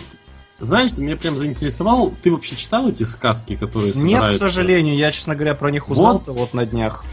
[0.58, 2.14] знаешь, ты меня прям заинтересовал.
[2.22, 6.32] Ты вообще читал эти сказки, которые Нет, к сожалению, я, честно говоря, про них узнал-то
[6.32, 7.04] вот на днях.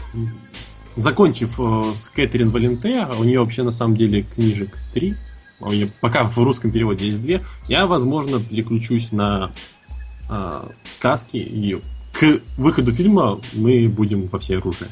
[0.96, 5.16] Закончив э, с Кэтрин Валенте, а у нее вообще на самом деле книжек три,
[6.00, 9.50] пока в русском переводе есть две, я, возможно, переключусь на
[10.28, 11.78] э, сказки, и
[12.12, 14.90] к выходу фильма мы будем во все оружие.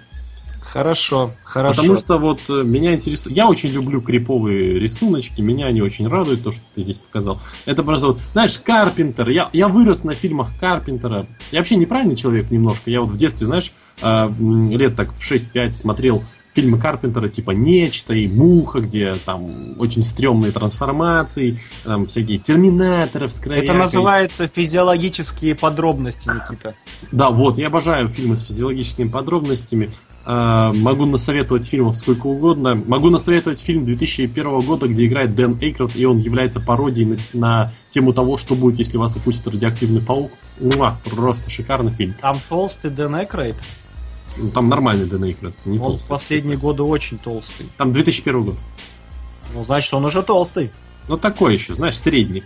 [0.61, 1.81] Хорошо, хорошо.
[1.81, 3.35] Потому что вот э, меня интересует...
[3.35, 7.41] Я очень люблю криповые рисуночки, меня они очень радуют, то, что ты здесь показал.
[7.65, 9.31] Это просто вот, знаешь, Карпентер.
[9.31, 11.27] Я, я вырос на фильмах Карпентера.
[11.53, 12.91] Я вообще неправильный человек немножко.
[12.91, 13.73] Я вот в детстве, знаешь,
[14.03, 16.23] м, лет так в 6-5 смотрел
[16.59, 23.41] фильмы Карпентера типа «Нечто» и «Муха», где там очень стрёмные трансформации, там всякие терминаторы с
[23.47, 26.75] Это называется физиологические подробности, Никита.
[27.13, 29.91] да, вот, я обожаю фильмы с физиологическими подробностями.
[30.25, 32.75] А, могу насоветовать фильмов сколько угодно.
[32.75, 37.73] Могу насоветовать фильм 2001 года, где играет Дэн Эйкрот, и он является пародией на, на
[37.89, 40.33] тему того, что будет, если вас упустит радиоактивный паук.
[40.61, 42.15] Муа, просто шикарный фильм.
[42.21, 43.55] Там толстый Дэн Эйкройд.
[44.39, 46.09] Ну, Там нормальный Дэн Эйкройд, не Он в толстый.
[46.09, 47.69] последние годы очень толстый.
[47.77, 48.57] Там 2001 год.
[49.55, 50.71] Ну, значит, он уже толстый.
[51.09, 52.43] Ну, такой еще, знаешь, средний.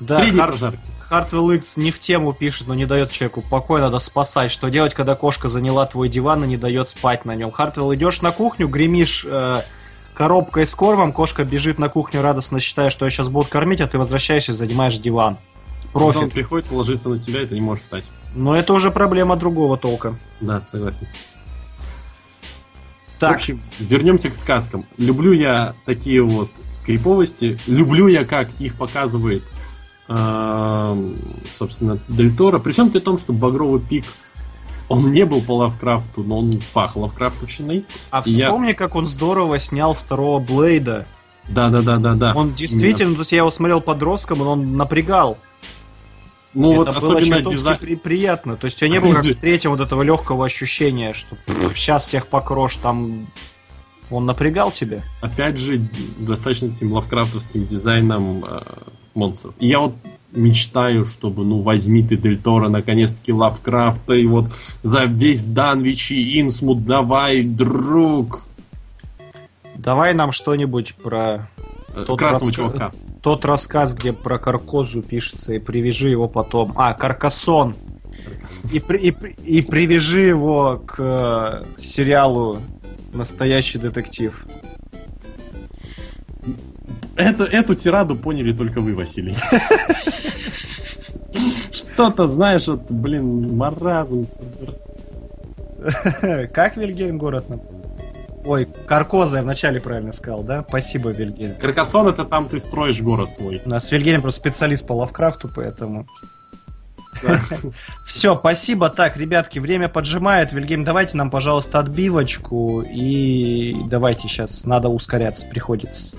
[0.00, 0.78] Да, средний Хар- прожарки.
[1.00, 4.50] Хартвелл Икс не в тему пишет, но не дает человеку покой, надо спасать.
[4.50, 7.52] Что делать, когда кошка заняла твой диван и не дает спать на нем?
[7.52, 9.62] Хартвелл, идешь на кухню, гремишь э,
[10.14, 13.86] коробкой с кормом, кошка бежит на кухню, радостно считая, что ее сейчас будут кормить, а
[13.86, 15.36] ты возвращаешься и занимаешь диван.
[15.98, 16.32] Потом он Профит.
[16.34, 18.04] приходит, ложится на тебя, и ты не можешь встать.
[18.34, 20.14] Но это уже проблема другого толка.
[20.40, 21.06] Да, согласен.
[23.16, 24.84] В Так, общем, вернемся к сказкам.
[24.98, 26.50] Люблю я такие вот
[26.84, 27.58] криповости.
[27.66, 29.42] Люблю я, как их показывает,
[30.08, 31.16] эм,
[31.54, 32.58] собственно, Дель Торо.
[32.58, 34.04] При всем при том, что Багровый пик,
[34.88, 37.84] он не был по Лавкрафту, но он пах Лавкрафтовщиной.
[38.10, 41.06] а я- вспомни, как он здорово снял второго Блейда.
[41.48, 42.32] Да-да-да-да-да.
[42.34, 45.38] Он действительно, то есть я его смотрел подростком, и он напрягал.
[46.56, 47.78] Ну вот это было особенно дизайн...
[47.78, 48.56] при- приятно.
[48.56, 51.36] То есть у тебя не было как в третьем вот этого легкого ощущения, что
[51.74, 53.26] сейчас всех покроешь, там
[54.10, 55.02] он напрягал тебя.
[55.20, 55.80] Опять же,
[56.18, 58.60] достаточно таким лавкрафтовским дизайном э,
[59.14, 59.54] монстров.
[59.58, 59.94] И я вот
[60.32, 64.52] мечтаю, чтобы, ну, возьми ты Дель Торо, наконец-таки Лавкрафта, и вот
[64.82, 68.46] за весь Данвич и Инсмут давай, друг,
[69.78, 71.48] Давай нам что-нибудь про
[71.94, 72.92] э, Тот красного раска- чувака.
[73.26, 76.72] Тот рассказ, где про Каркозу пишется, и привяжи его потом.
[76.76, 77.74] А, Каркасон.
[78.72, 82.60] И, при- и, и привяжи его к э, сериалу
[83.12, 84.46] Настоящий детектив.
[87.16, 89.34] Это, эту тираду поняли только вы, Василий.
[91.72, 94.28] Что-то, знаешь, вот, блин, маразм.
[96.52, 97.48] Как Вильгельм город?
[97.48, 97.60] нам?
[98.46, 100.64] Ой, Каркоза я вначале правильно сказал, да?
[100.68, 101.56] Спасибо, Вильгельм.
[101.56, 103.60] Каркасон это там ты строишь город свой.
[103.64, 106.06] У нас Вильгельм просто специалист по Лавкрафту, поэтому...
[108.06, 108.88] Все, спасибо.
[108.88, 110.52] Так, ребятки, время поджимает.
[110.52, 112.82] Вильгельм, давайте нам, пожалуйста, отбивочку.
[112.82, 116.14] И давайте сейчас, надо ускоряться, приходится.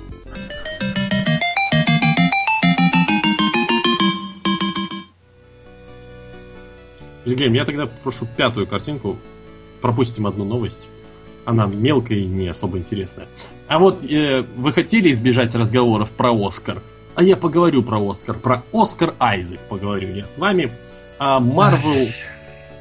[7.24, 9.18] Вильгельм, я тогда прошу пятую картинку.
[9.82, 10.88] Пропустим одну новость.
[11.48, 13.26] Она мелкая и не особо интересная.
[13.70, 16.82] А вот э, вы хотели избежать разговоров про Оскар?
[17.16, 18.36] А я поговорю про Оскар.
[18.38, 20.70] Про Оскар Айзек поговорю я с вами.
[21.20, 22.10] А Марвел,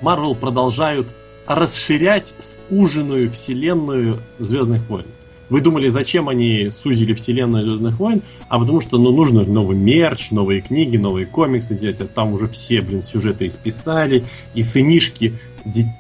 [0.03, 1.07] Марвел продолжают
[1.47, 5.07] расширять суженную вселенную Звездных войн.
[5.49, 8.23] Вы думали, зачем они сузили вселенную Звездных войн?
[8.49, 12.01] А потому что ну, нужно новый мерч, новые книги, новые комиксы делать.
[12.01, 14.25] А там уже все, блин, сюжеты исписали.
[14.55, 15.35] И сынишки,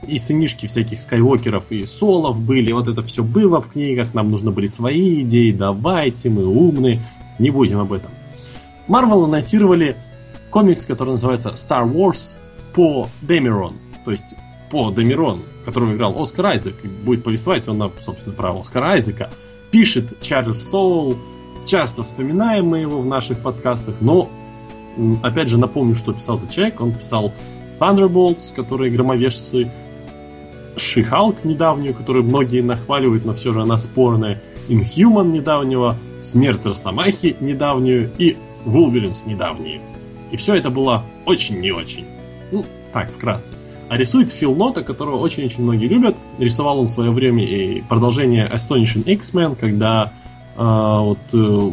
[0.09, 2.73] и сынишки всяких скайуокеров и солов были.
[2.73, 4.14] Вот это все было в книгах.
[4.14, 5.52] Нам нужны были свои идеи.
[5.52, 7.01] Давайте, мы умные.
[7.39, 8.10] Не будем об этом.
[8.89, 9.97] Марвел анонсировали
[10.51, 12.36] комикс, который называется Star Wars
[12.74, 13.74] по Демирон.
[14.05, 14.35] То есть
[14.70, 16.74] по Демирон, которого играл Оскар Айзек.
[17.05, 19.28] Будет повествовать он, на, собственно, про Оскара Айзека.
[19.70, 21.18] Пишет Чарльз Соул.
[21.66, 24.30] Часто вспоминаем мы его в наших подкастах, но
[25.22, 26.80] опять же напомню, что писал этот человек.
[26.80, 27.32] Он писал
[27.78, 29.70] Thunderbolts, которые громовержцы,
[30.76, 38.10] Шихалк недавнюю, которую многие нахваливают, но все же она спорная, Inhuman недавнего, Смерть Росомахи недавнюю
[38.18, 39.80] и Вулверинс недавнюю.
[40.30, 42.05] И все это было очень не очень.
[42.52, 43.55] Ну, так, вкратце.
[43.88, 46.16] А рисует Фил Нота, которого очень-очень многие любят.
[46.38, 50.12] Рисовал он в свое время и продолжение Astonishing X-Men, когда
[50.56, 51.70] э, вот э,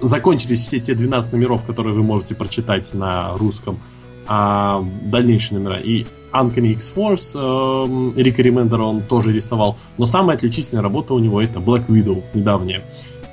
[0.00, 3.78] закончились все те 12 номеров, которые вы можете прочитать на русском,
[4.26, 5.78] а дальнейшие номера.
[5.78, 9.78] И Uncanny X-Force э, Рика Ремендера он тоже рисовал.
[9.98, 12.82] Но самая отличительная работа у него это Black Widow, недавняя.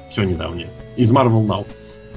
[0.09, 0.69] Все недавнее.
[0.97, 1.65] Из Marvel Now.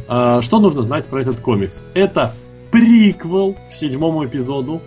[0.09, 1.87] А, Что нужно знать про этот комикс?
[1.95, 2.35] Это
[2.71, 4.83] приквел к седьмому эпизоду.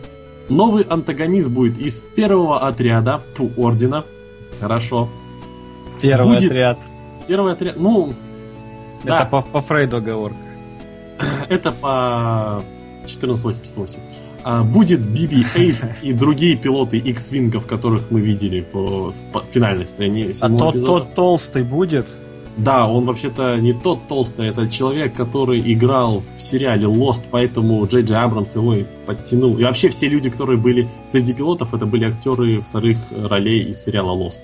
[0.50, 4.04] Новый антагонист будет из первого отряда Пу Ордена.
[4.60, 5.10] Хорошо.
[6.02, 6.80] Первый Будет- отряд.
[7.28, 8.14] Первый отряд, ну,
[9.04, 9.22] да.
[9.22, 10.38] Это по, по Фрейду оговорка.
[11.50, 12.58] это по
[13.04, 14.00] 1488.
[14.44, 19.14] А, будет BB-8 и другие пилоты X-Wingов, которых мы видели в, в
[19.52, 20.88] финальной сцене А тот, эпизода.
[21.06, 22.08] тот толстый будет?
[22.58, 28.02] Да, он вообще-то не тот толстый, это человек, который играл в сериале Lost, поэтому Джей
[28.02, 29.58] Джей Абрамс его и подтянул.
[29.60, 34.18] И вообще все люди, которые были среди пилотов, это были актеры вторых ролей из сериала
[34.18, 34.42] Lost.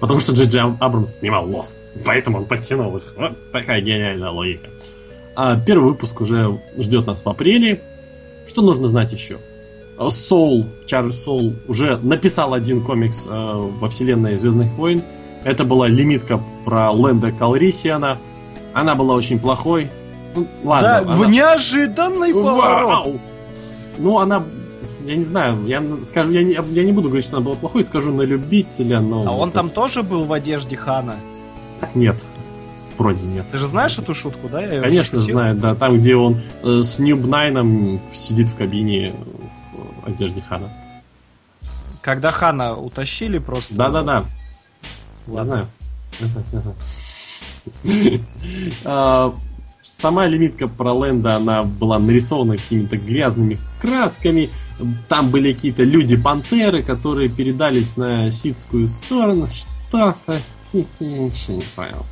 [0.00, 3.14] Потому что Джей Джей Абрамс снимал Lost, поэтому он подтянул их.
[3.16, 4.68] Вот такая гениальная логика.
[5.36, 7.82] А первый выпуск уже ждет нас в апреле.
[8.46, 9.36] Что нужно знать еще?
[10.08, 15.02] Соул, Чарльз Соул уже написал один комикс э, во вселенной Звездных войн.
[15.44, 18.18] Это была лимитка про Лэнда Калрисиана.
[18.74, 19.88] Она была очень плохой.
[20.34, 20.88] Ну, ладно.
[20.88, 22.88] да, она- в неожиданный поворот.
[22.88, 23.20] Вау!
[23.98, 24.42] Ну, она...
[25.04, 27.82] Я не знаю, я скажу, я не, я не буду говорить, что она была плохой,
[27.82, 29.24] скажу на любителя, но...
[29.26, 31.16] А он это там тоже был в одежде Хана?
[31.94, 32.16] Нет,
[32.98, 33.46] вроде нет.
[33.50, 34.60] Ты же знаешь эту шутку, да?
[34.60, 35.74] Я Конечно, знает, да.
[35.74, 39.14] Там, где он э, с Ньюб Найном сидит в кабине
[40.04, 40.68] в одежде Хана.
[42.02, 43.74] Когда Хана утащили просто...
[43.76, 44.24] Да-да-да.
[45.32, 45.66] Я знаю.
[46.20, 46.60] Я знаю, я
[47.84, 48.20] знаю.
[48.84, 49.34] А,
[49.84, 54.50] Сама лимитка про Лэнда, она была нарисована какими-то грязными красками.
[55.08, 59.46] Там были какие-то люди-пантеры, которые передались на ситскую сторону.
[59.46, 62.04] Что, простите, я ничего не понял.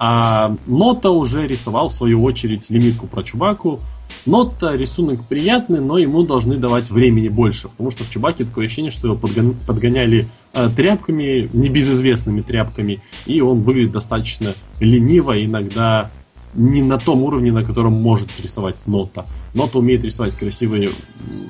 [0.00, 3.78] А Нота уже рисовал, в свою очередь, лимитку про Чубаку.
[4.26, 8.90] Нота рисунок приятный, но ему должны давать времени больше, потому что в Чубаке такое ощущение,
[8.90, 16.10] что его подгон- подгоняли тряпками, небезызвестными тряпками, и он выглядит достаточно лениво, иногда
[16.54, 19.24] не на том уровне, на котором может рисовать Нота.
[19.54, 20.90] Нота умеет рисовать красивые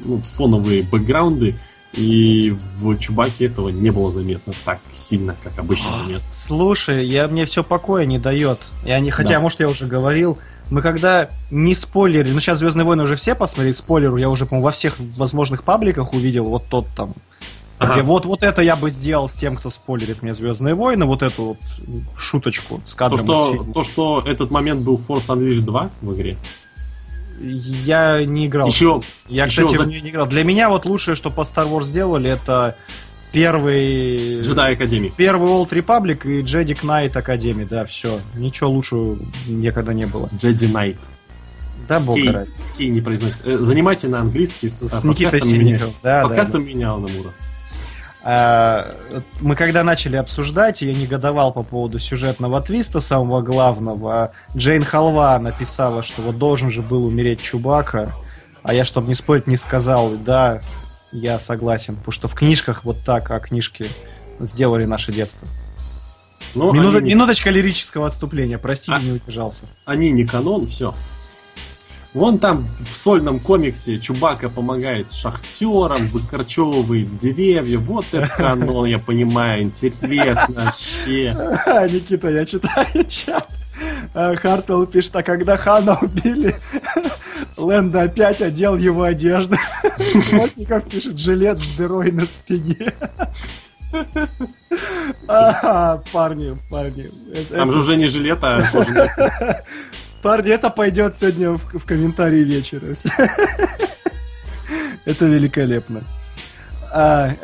[0.04, 1.56] ну, фоновые бэкграунды,
[1.92, 6.22] и в Чубаке этого не было заметно так сильно, как обычно заметно.
[6.30, 8.60] Слушай, я, мне все покоя не дает.
[8.84, 9.40] Я не, хотя, Да.
[9.40, 10.38] может, я уже говорил,
[10.70, 14.64] мы когда не спойлерили, ну сейчас Звездные войны уже все посмотрели, спойлеру я уже, по-моему,
[14.64, 17.12] во всех возможных пабликах увидел, вот тот там.
[17.82, 17.92] Ага.
[17.94, 21.22] Где вот, вот это я бы сделал с тем, кто спойлерит мне Звездные войны, вот
[21.22, 21.56] эту вот
[22.16, 25.90] шуточку с То кадром из что, то, что этот момент был в Force Unleashed 2
[26.02, 26.36] в игре.
[27.40, 28.68] Я не играл.
[28.68, 30.26] Еще, Я, еще кстати, за- в нее не играл.
[30.26, 32.76] Для меня вот лучшее, что по Star Wars сделали, это
[33.32, 34.40] первый...
[34.42, 35.14] Джедай Академик.
[35.14, 38.20] Первый Old Republic и Jedi Knight Academy, да, все.
[38.36, 38.94] Ничего лучше
[39.48, 40.28] никогда не было.
[40.38, 40.98] Джеди Найт.
[41.88, 42.32] Да, бог Кей.
[42.78, 43.44] Кей не произносит.
[43.44, 45.94] Э, Занимайте на английский с, С Никитой подкастом меня- Синниковым.
[45.94, 47.30] с Да, да, подкастом меня Алана Мура.
[47.30, 47.51] А,
[48.24, 54.32] Мы когда начали обсуждать, я негодовал по поводу сюжетного твиста самого главного.
[54.56, 58.12] Джейн Халва написала, что вот должен же был умереть Чубака,
[58.62, 60.60] а я, чтобы не спорить, не сказал, да,
[61.10, 63.86] я согласен, потому что в книжках вот так, а книжки
[64.38, 65.48] сделали наше детство.
[66.54, 69.64] Но Минута- они, Минуточка лирического отступления, простите, А- не удержался.
[69.84, 70.94] они не канон, все.
[72.14, 77.78] Вон там в сольном комиксе Чубака помогает шахтерам, выкорчевывает деревья.
[77.78, 81.32] Вот это канон, я понимаю, интересно вообще.
[81.90, 83.48] Никита, я читаю чат.
[84.14, 86.54] А, Хартвелл пишет, а когда Хана убили,
[87.56, 89.56] Лэнда опять одел его одежду.
[90.30, 92.92] Плотников пишет, жилет с дырой на спине.
[95.28, 97.10] А, парни, парни.
[97.34, 98.62] это- Там же уже не жилет, а.
[100.22, 102.86] Парни, это пойдет сегодня в, в комментарии вечера.
[105.04, 106.02] Это великолепно.
[106.92, 107.34] А,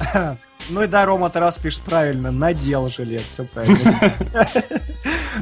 [0.70, 3.78] Ну и да, Рома Тарас пишет правильно, надел жилет, все правильно.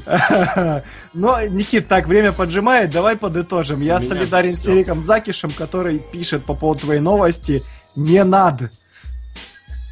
[1.15, 3.81] Но, Никит, так, время поджимает, давай подытожим.
[3.81, 4.75] Я солидарен с всё.
[4.75, 7.65] Эриком Закишем, который пишет по поводу твоей новости
[7.97, 8.71] «Не надо».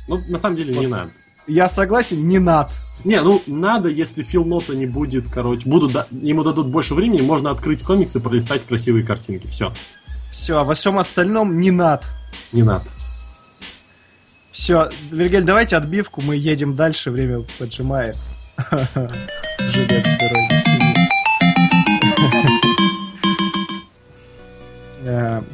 [0.07, 1.11] Ну, на самом деле, не надо.
[1.47, 2.71] Я согласен, не надо.
[3.05, 7.21] Не, ну надо, если Фил Нота не будет, короче, будут, да- ему дадут больше времени,
[7.21, 9.47] можно открыть комикс и пролистать красивые картинки.
[9.49, 9.73] Все,
[10.33, 12.05] Все, а во всем остальном не надо.
[12.53, 12.85] не надо.
[14.53, 18.17] Все, Вильгель, давайте отбивку, мы едем дальше, время поджимает.
[19.59, 20.64] Жилет с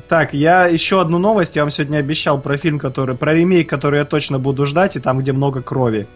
[0.09, 3.99] Так, я еще одну новость, я вам сегодня обещал про фильм, который, про ремейк, который
[3.99, 6.07] я точно буду ждать, и там, где много крови.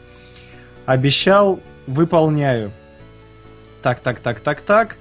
[0.86, 2.70] Обещал, выполняю.
[3.82, 4.96] Так, так, так, так, так.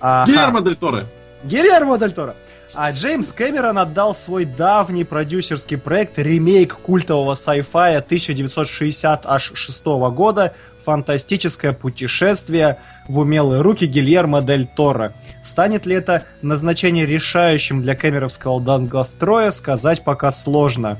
[0.00, 0.30] Ага.
[0.30, 1.06] Гильермо Дель Торо.
[1.44, 2.34] Гильермо Дель Торо.
[2.72, 10.54] А Джеймс Кэмерон отдал свой давний продюсерский проект ремейк культового sci-fi 1966 года
[10.84, 12.78] «Фантастическое путешествие
[13.10, 15.12] в умелые руки Гильермо Дель Торо».
[15.42, 20.98] Станет ли это назначение решающим для кэмеровского долгостроя, сказать пока сложно.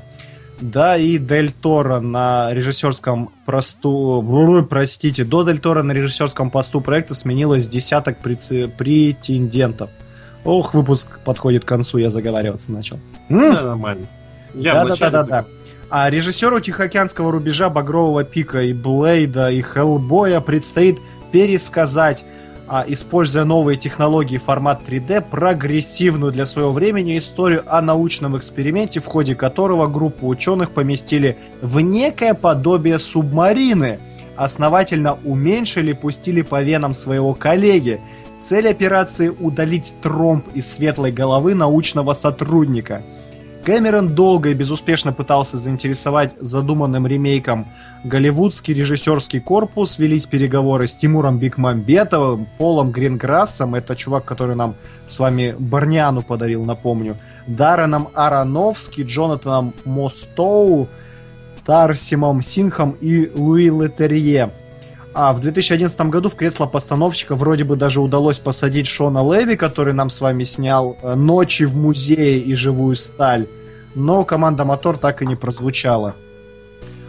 [0.59, 4.65] Да, и Дель Торо на режиссерском просту...
[4.69, 9.89] Простите, до Дель Торо на режиссерском посту проекта сменилось десяток претендентов.
[10.43, 12.99] Ох, выпуск подходит к концу, я заговариваться начал.
[13.29, 13.53] М?
[13.53, 14.07] Да, нормально.
[14.53, 15.45] Я Да, да, вначале да, да, да.
[15.89, 20.99] А режиссеру Тихоокеанского рубежа Багрового пика и Блейда и Хеллбоя предстоит
[21.31, 22.23] пересказать,
[22.67, 29.05] а, используя новые технологии формат 3D, прогрессивную для своего времени историю о научном эксперименте, в
[29.05, 33.99] ходе которого группу ученых поместили в некое подобие субмарины,
[34.35, 37.99] основательно уменьшили, пустили по венам своего коллеги.
[38.39, 43.01] Цель операции– удалить тромб из светлой головы научного сотрудника–
[43.63, 47.67] Кэмерон долго и безуспешно пытался заинтересовать задуманным ремейком
[48.03, 54.75] голливудский режиссерский корпус, велись переговоры с Тимуром Бекмамбетовым, Полом Гринграссом, это чувак, который нам
[55.07, 57.17] с вами Барняну подарил, напомню,
[57.47, 60.87] Дарреном Аронофски, Джонатаном Мостоу,
[61.65, 64.51] Тарсимом Синхом и Луи Летерье.
[65.13, 69.93] А в 2011 году в кресло постановщика вроде бы даже удалось посадить Шона Леви, который
[69.93, 73.47] нам с вами снял э, «Ночи в музее» и «Живую сталь».
[73.93, 76.15] Но команда «Мотор» так и не прозвучала.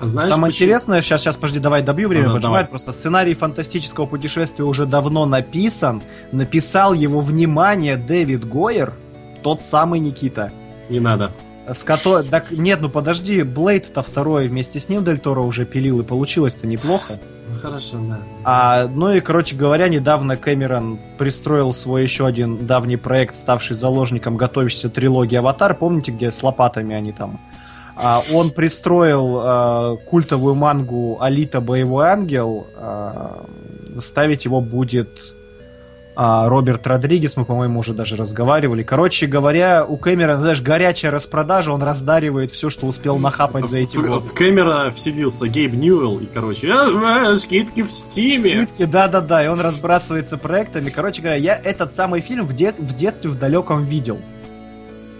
[0.02, 0.66] А знаешь, Самое почему?
[0.66, 2.66] интересное, сейчас, сейчас, подожди, давай добью, время Ага, поджимает.
[2.66, 2.70] давай.
[2.70, 6.02] Просто сценарий фантастического путешествия уже давно написан.
[6.32, 8.94] Написал его, внимание, Дэвид Гойер,
[9.44, 10.50] тот самый Никита.
[10.88, 11.30] Не надо.
[11.72, 12.24] С кото...
[12.24, 16.66] Так, нет, ну подожди, Блейд-то второй вместе с ним Дель Торо уже пилил, и получилось-то
[16.66, 17.20] неплохо.
[17.48, 18.18] Ну хорошо, да.
[18.42, 24.36] А, ну и, короче говоря, недавно Кэмерон пристроил свой еще один давний проект, ставший заложником
[24.36, 25.74] готовящейся трилогии «Аватар».
[25.74, 27.38] Помните, где с лопатами они там?
[27.96, 31.60] А, он пристроил а, культовую мангу «Алита.
[31.60, 32.66] Боевой ангел».
[32.76, 33.44] А,
[33.98, 35.08] ставить его будет
[36.14, 38.82] а, Роберт Родригес, мы, по-моему, уже даже разговаривали.
[38.82, 43.96] Короче говоря, у Кэмерона, знаешь, горячая распродажа, он раздаривает все, что успел нахапать за эти
[43.96, 44.28] в, годы.
[44.28, 48.38] в Кэмера вселился Гейб Ньюэлл, и, короче, «А, а, скидки в Стиме.
[48.38, 50.90] Скидки, да-да-да, и он разбрасывается проектами.
[50.90, 54.20] Короче говоря, я этот самый фильм в, де- в детстве в далеком видел.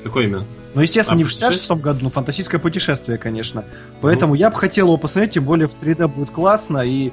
[0.05, 0.45] Какой именно?
[0.75, 1.53] Ну, естественно, А, не в путешествие?
[1.53, 3.65] 66 году, ну, фантастическое путешествие, конечно.
[4.01, 7.13] Поэтому я бы хотел его посмотреть, тем более в 3D будет классно, и э,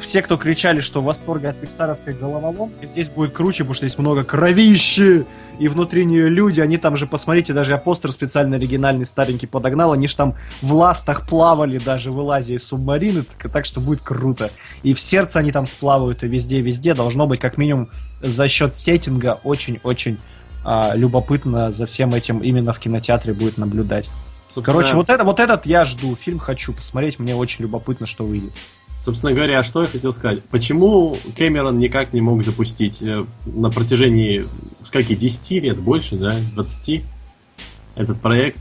[0.00, 3.98] все, кто кричали, что в восторге от пиксаровской головоломки, здесь будет круче, потому что здесь
[3.98, 5.26] много кровищи,
[5.58, 9.92] и внутри нее люди, они там же, посмотрите, даже я постер специально оригинальный старенький подогнал,
[9.92, 14.52] они же там в ластах плавали даже, вылазя из субмарины, так, так что будет круто.
[14.84, 17.88] И в сердце они там сплавают, и везде-везде должно быть, как минимум,
[18.22, 20.18] за счет сеттинга очень-очень
[20.70, 24.10] а, любопытно за всем этим именно в кинотеатре будет наблюдать.
[24.48, 28.24] Собственно, Короче, вот, это, вот этот я жду, фильм хочу посмотреть, мне очень любопытно, что
[28.24, 28.52] выйдет.
[29.02, 30.44] Собственно говоря, что я хотел сказать.
[30.44, 34.44] Почему Кэмерон никак не мог запустить э, на протяжении,
[34.84, 37.02] скольки, 10 лет, больше, да, 20,
[37.96, 38.60] этот проект?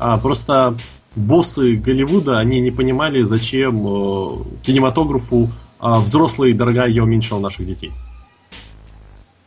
[0.00, 0.76] А просто
[1.14, 4.34] боссы Голливуда, они не понимали, зачем э,
[4.64, 5.48] кинематографу
[5.80, 7.92] э, взрослый, дорогая, я уменьшил наших детей.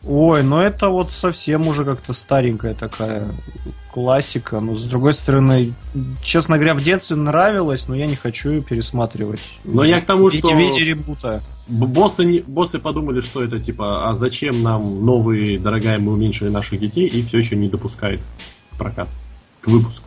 [0.05, 3.25] Ой, ну это вот совсем уже как-то старенькая такая
[3.91, 4.59] классика.
[4.59, 5.73] Но с другой стороны,
[6.21, 9.39] честно говоря, в детстве нравилось, но я не хочу ее пересматривать.
[9.63, 11.41] Но я к тому, Видите, что- видите ребута.
[11.67, 16.79] Боссы, не- боссы подумали, что это типа, а зачем нам новые, дорогая, мы уменьшили наших
[16.79, 18.19] детей, и все еще не допускают
[18.71, 19.07] в прокат,
[19.61, 20.03] к выпуску.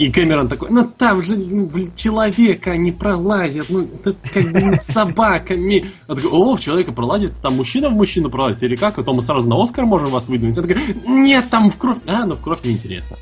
[0.00, 4.86] И Кэмерон такой, ну там же ну, человека не пролазит, ну это как бы с
[4.86, 5.90] собаками.
[6.08, 8.98] Он такой, о, в человека пролазит, там мужчина в мужчину пролазит, или как?
[8.98, 10.56] А то мы сразу на Оскар можем вас выдвинуть.
[10.56, 11.98] Я такой, нет, там в кровь.
[12.06, 13.18] А, ну в кровь неинтересно.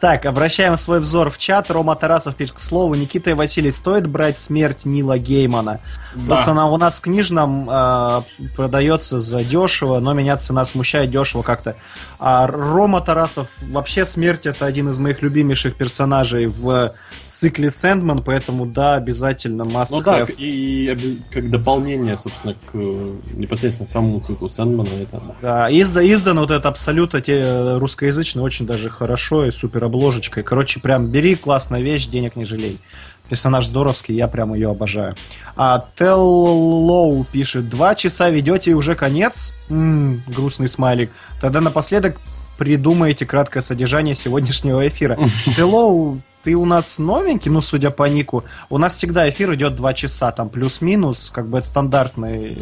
[0.00, 1.70] Так, обращаем свой взор в чат.
[1.70, 2.94] Рома Тарасов пишет к слову.
[2.94, 5.80] Никита и Василий, стоит брать смерть Нила Геймана?
[6.26, 8.22] Просто она у нас в книжном э,
[8.56, 11.76] продается за дешево, но меня цена смущает дешево как-то.
[12.18, 16.94] А Рома Тарасов, вообще смерть это один из моих любимейших персонажей в
[17.28, 20.26] цикле Сэндман, поэтому да, обязательно must Ну have.
[20.26, 25.34] так, и как дополнение, собственно, к э, непосредственно самому циклу Сэндмана, это да.
[25.42, 30.42] Да, изда, издан вот этот абсолютно те, русскоязычный очень даже хорошо и супер обложечкой.
[30.42, 32.80] Короче, прям бери, классная вещь, денег не жалей.
[33.28, 35.14] Персонаж здоровский, я прям ее обожаю.
[35.56, 39.54] А Теллоу пишет, два часа ведете и уже конец?
[39.70, 41.10] М, грустный смайлик.
[41.40, 42.20] Тогда напоследок
[42.58, 45.18] придумайте краткое содержание сегодняшнего эфира.
[45.56, 48.44] Теллоу, ты у нас новенький, ну, судя по нику.
[48.68, 52.58] У нас всегда эфир идет два часа, там плюс-минус, как бы это стандартный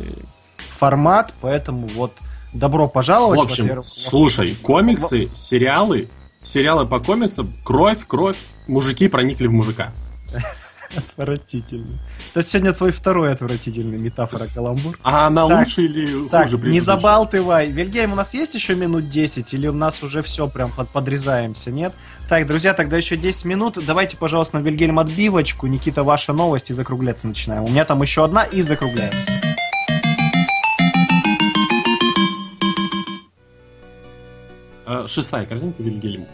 [0.70, 2.12] формат, поэтому вот
[2.52, 3.39] добро пожаловать.
[3.39, 3.85] В общем, во-первых.
[3.85, 6.09] слушай, комиксы, сериалы,
[6.43, 9.93] сериалы по комиксам, кровь, кровь, мужики проникли в мужика.
[10.94, 11.98] Отвратительно.
[12.32, 14.98] Это сегодня твой второй отвратительный метафора каламбур.
[15.02, 17.70] А она Так, лучше или Так, хуже не забалтывай.
[17.70, 19.55] Вильгельм, у нас есть еще минут 10?
[19.55, 21.94] Или у нас уже все прям под, подрезаемся, нет?
[22.28, 23.78] Так, друзья, тогда еще 10 минут.
[23.86, 25.66] Давайте, пожалуйста, на Вильгельм отбивочку.
[25.66, 27.64] Никита, ваша новость и закругляться начинаем.
[27.64, 29.51] У меня там еще одна и закругляемся.
[35.06, 36.26] Шестая корзинка Вильгельм.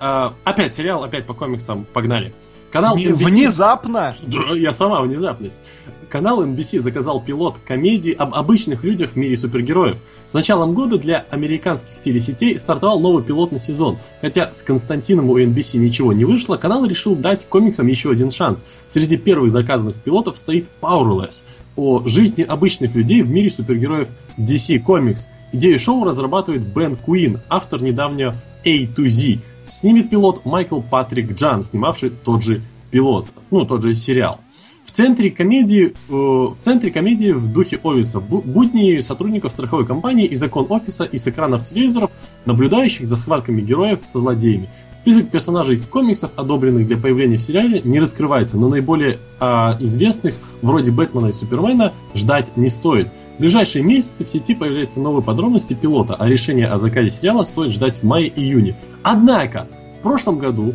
[0.00, 2.32] Э, Опять сериал, опять по комиксам, погнали.
[2.74, 4.16] Канал NBC Внезапно!
[4.26, 5.60] Да, я сама внезапность.
[6.08, 9.96] Канал NBC заказал пилот комедии об обычных людях в мире супергероев.
[10.26, 13.98] С началом года для американских телесетей стартовал новый пилотный сезон.
[14.20, 18.66] Хотя с Константином у NBC ничего не вышло, канал решил дать комиксам еще один шанс.
[18.88, 21.44] Среди первых заказанных пилотов стоит Powerless
[21.76, 25.26] о жизни обычных людей в мире супергероев DC Comics.
[25.52, 28.34] Идею шоу разрабатывает Бен Куин, автор недавнего
[28.64, 29.38] A to Z.
[29.66, 34.40] Снимет пилот Майкл Патрик Джан, снимавший тот же пилот, ну, тот же сериал.
[34.84, 40.26] В центре комедии, э, в центре комедии в духе Овиса бу- будни сотрудников страховой компании
[40.26, 42.10] и закон офиса и с экранов телевизоров,
[42.44, 44.68] наблюдающих за схватками героев со злодеями.
[45.04, 50.92] Список персонажей комиксов, одобренных для появления в сериале, не раскрывается, но наиболее а, известных, вроде
[50.92, 53.08] Бэтмена и Супермена, ждать не стоит.
[53.36, 57.72] В ближайшие месяцы в сети появляются новые подробности пилота, а решение о заказе сериала стоит
[57.72, 58.76] ждать в мае-июне.
[59.02, 59.68] Однако,
[59.98, 60.72] в прошлом году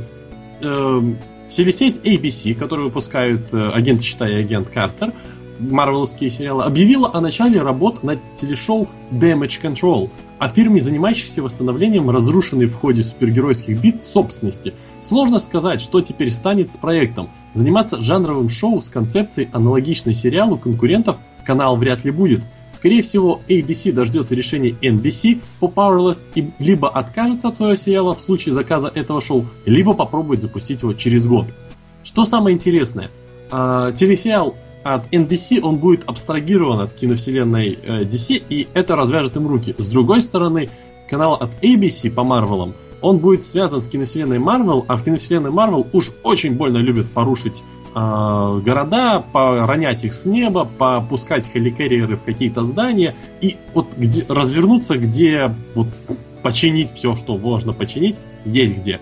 [0.62, 5.12] эм, телесеть ABC, которая выпускает э, агент Чита и агент Картер,
[5.60, 10.10] марвеловские сериалы, объявила о начале работ над телешоу Damage Control,
[10.40, 14.74] о фирме, занимающейся восстановлением разрушенной в ходе супергеройских бит собственности.
[15.02, 17.30] Сложно сказать, что теперь станет с проектом.
[17.54, 22.42] Заниматься жанровым шоу с концепцией аналогичной сериалу конкурентов канал вряд ли будет.
[22.72, 28.22] Скорее всего, ABC дождется решения NBC по Powerless и либо откажется от своего сериала в
[28.22, 31.48] случае заказа этого шоу, либо попробует запустить его через год.
[32.04, 33.10] Что самое интересное,
[33.52, 39.48] а, телесериал от NBC, он будет абстрагирован от киновселенной э, DC, и это развяжет им
[39.48, 39.76] руки.
[39.78, 40.70] С другой стороны,
[41.10, 45.88] канал от ABC по Марвелам, он будет связан с киновселенной Марвел, а в киновселенной Марвел
[45.94, 47.64] уж очень больно любят порушить
[47.96, 54.98] а, города, поронять их с неба, попускать хеликерриеры в какие-то здания и вот где развернуться,
[54.98, 55.88] где вот
[56.44, 59.00] починить все, что можно починить, есть где.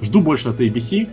[0.00, 1.08] Жду больше от ABC.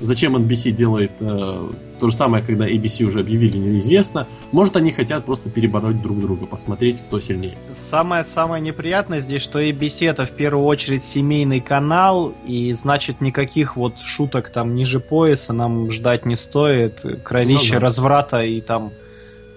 [0.00, 1.68] Зачем NBC делает э,
[2.02, 4.26] То же самое, когда ABC уже объявили, неизвестно.
[4.50, 7.56] Может, они хотят просто перебороть друг друга, посмотреть, кто сильнее.
[7.76, 14.00] Самое-самое неприятное здесь, что ABC это в первую очередь семейный канал, и значит никаких вот
[14.00, 17.04] шуток там ниже пояса нам ждать не стоит.
[17.22, 17.86] Кровище Ну да.
[17.86, 18.90] разврата и там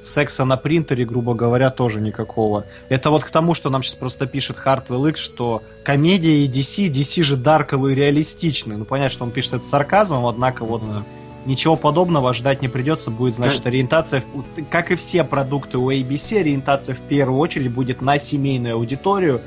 [0.01, 2.65] секса на принтере, грубо говоря, тоже никакого.
[2.89, 6.91] Это вот к тому, что нам сейчас просто пишет Hardwell X, что комедия и DC,
[6.91, 8.77] DC же дарковые и реалистичные.
[8.77, 10.84] Ну, понятно, что он пишет это с сарказмом, однако вот
[11.45, 13.11] ничего подобного ждать не придется.
[13.11, 18.01] Будет, значит, ориентация, в- как и все продукты у ABC, ориентация в первую очередь будет
[18.01, 19.41] на семейную аудиторию.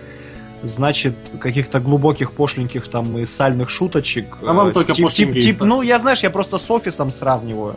[0.63, 4.39] Значит, каких-то глубоких, пошленьких там и сальных шуточек.
[4.43, 7.77] А вам э, только тип- тип- тип- Ну, я, знаешь, я просто с офисом сравниваю.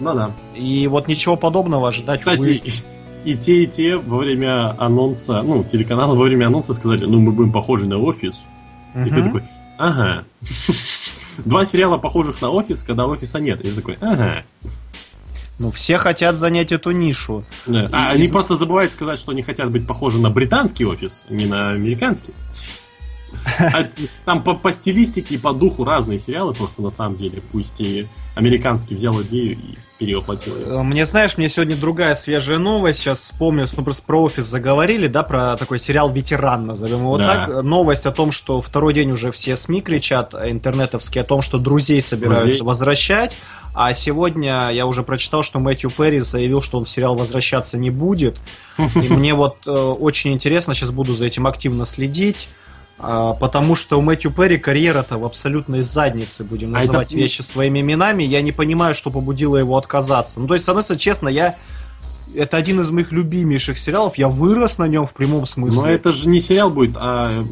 [0.00, 0.30] Ну да.
[0.56, 2.72] И вот ничего подобного ожидать Кстати, увы, и,
[3.32, 7.32] и те, и те во время анонса, ну, телеканалы во время анонса сказали, ну, мы
[7.32, 8.40] будем похожи на офис.
[8.94, 9.42] И ты такой,
[9.76, 10.24] ага.
[11.44, 13.60] Два сериала похожих на офис, когда офиса нет.
[13.60, 14.42] И ты такой, ага.
[15.58, 17.44] Ну, все хотят занять эту нишу.
[17.66, 17.88] Да.
[17.92, 21.32] А И- они просто забывают сказать, что они хотят быть похожи на британский офис, а
[21.32, 22.32] не на американский.
[23.58, 23.86] А
[24.24, 27.42] Там по, по стилистике и по духу разные сериалы просто на самом деле.
[27.52, 30.54] Пусть и американский взял идею и перевоплотил.
[30.56, 33.00] Э, Мне, знаешь, мне сегодня другая свежая новость.
[33.00, 37.46] Сейчас вспомню, ну просто про офис заговорили, да, про такой сериал «Ветеран», назовем его Да.
[37.46, 37.62] так.
[37.64, 41.58] Новость о том, что второй день уже все СМИ кричат, э, интернетовские, о том, что
[41.58, 42.62] друзей собираются Друзей.
[42.62, 43.36] возвращать.
[43.74, 47.90] А сегодня я уже прочитал, что Мэтью Перри заявил, что он в сериал возвращаться не
[47.90, 48.36] будет.
[48.78, 48.82] И
[49.12, 52.48] мне вот э, очень интересно, сейчас буду за этим активно следить.
[52.98, 57.42] А, Потому что у Мэтью Перри карьера-то в абсолютной заднице, будем А называть это- вещи
[57.42, 58.22] своими именами.
[58.24, 60.40] Я не понимаю, что побудило его отказаться.
[60.40, 61.56] Ну, то есть, с одной стороны, честно, я...
[62.34, 64.18] Это один из моих любимейших сериалов.
[64.18, 65.80] Я вырос на нем в прямом смысле.
[65.80, 67.42] Но это же не сериал будет, а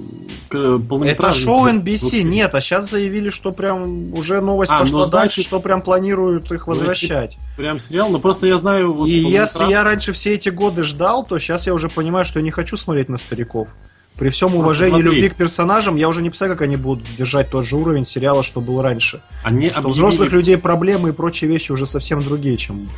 [0.51, 1.45] к- Это полнометражный.
[1.45, 1.67] шоу.
[1.67, 5.61] NBC, нет, а сейчас заявили, что прям уже новость А, пошла ну, дальше, значит- что
[5.61, 7.39] прям планируют их возвращать.
[7.57, 8.93] Прям сериал, но просто я знаю...
[8.93, 12.27] Вот, И если полнометражный- я раньше все эти годы ждал, то сейчас я уже понимаю,
[12.27, 13.71] что я не хочу смотреть на стариков.
[14.19, 17.51] При всем уважении и любви к персонажам, я уже не представляю, как они будут держать
[17.51, 19.21] тот же уровень сериала, что был раньше.
[19.45, 22.89] Они Что у объявили, взрослых людей проблемы и прочие вещи уже совсем другие, чем...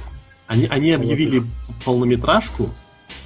[0.47, 1.43] они, они объявили
[1.85, 2.71] полнометражку,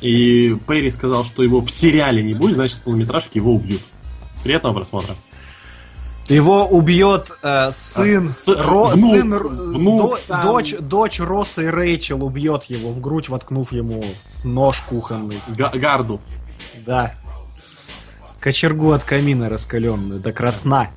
[0.00, 3.82] и Перри сказал, что его в сериале не будет, значит, в полнометражке его убьют.
[4.42, 5.14] Приятного просмотра.
[6.28, 9.36] Его убьет э, сын, А, с- Ро- внук, сын
[9.74, 10.42] внук до- там.
[10.42, 14.02] дочь, дочь Росса и Рэйчел убьет его в грудь, воткнув ему
[14.44, 15.40] нож кухонный.
[15.48, 16.20] Га- Гарду.
[16.86, 17.14] Да.
[18.42, 20.90] Кочергу от камина раскаленную, до красна.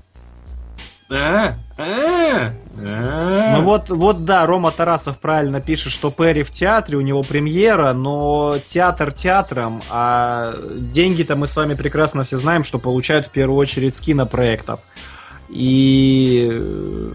[1.11, 3.55] А, а, а.
[3.55, 7.93] Ну вот, вот да, Рома Тарасов правильно пишет, что Перри в театре, у него премьера,
[7.93, 13.59] но театр театром, а деньги-то мы с вами прекрасно все знаем, что получают в первую
[13.59, 14.79] очередь с кинопроектов.
[15.49, 17.11] И э,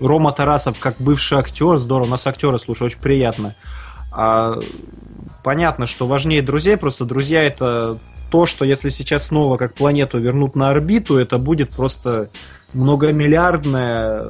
[0.00, 3.54] Рома Тарасов, как бывший актер, здорово, у нас актеры, слушай, очень приятно.
[4.10, 4.58] А,
[5.44, 7.98] понятно, что важнее друзей, просто друзья это
[8.30, 12.30] то, что если сейчас снова как планету вернут на орбиту, это будет просто
[12.72, 14.28] многомиллиардная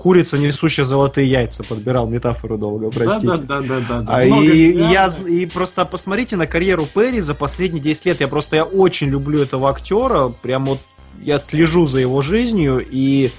[0.00, 1.62] курица, несущая золотые яйца.
[1.62, 3.26] Подбирал метафору долго, простите.
[3.26, 4.16] Да, да, да, да, да.
[4.16, 8.20] А, Много и, я, и просто посмотрите на карьеру Перри за последние 10 лет.
[8.20, 10.28] Я просто я очень люблю этого актера.
[10.28, 10.80] Прям вот
[11.20, 13.30] я слежу за его жизнью и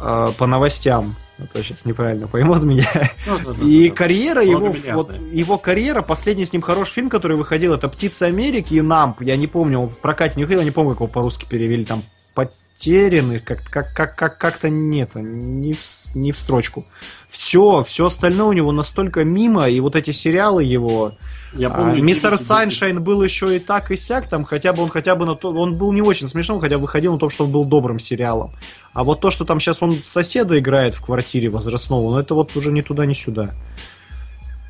[0.00, 1.16] э, по новостям.
[1.38, 2.88] Это сейчас неправильно поймут меня.
[3.26, 3.94] Да, да, И да.
[3.94, 8.74] карьера его, вот, его карьера, последний с ним хороший фильм, который выходил, это «Птица Америки»
[8.74, 9.22] и «Намп».
[9.22, 12.04] Я не помню, в прокате не выходил, я не помню, как его по-русски перевели, там
[12.34, 15.82] «Потеряны», как, как, как, как, как-то нет, не в,
[16.14, 16.84] не в строчку.
[17.28, 21.16] Все, все остальное у него настолько мимо, и вот эти сериалы его...
[21.56, 22.36] Я а, помню, Мистер 9-10.
[22.36, 25.52] Сайншайн был еще и так, и сяк, там хотя бы он хотя бы на то,
[25.52, 28.52] он был не очень смешным, хотя бы выходил на том, что он был добрым сериалом.
[28.92, 32.56] А вот то, что там сейчас он соседа играет в квартире возрастного, ну это вот
[32.56, 33.50] уже ни туда, ни сюда.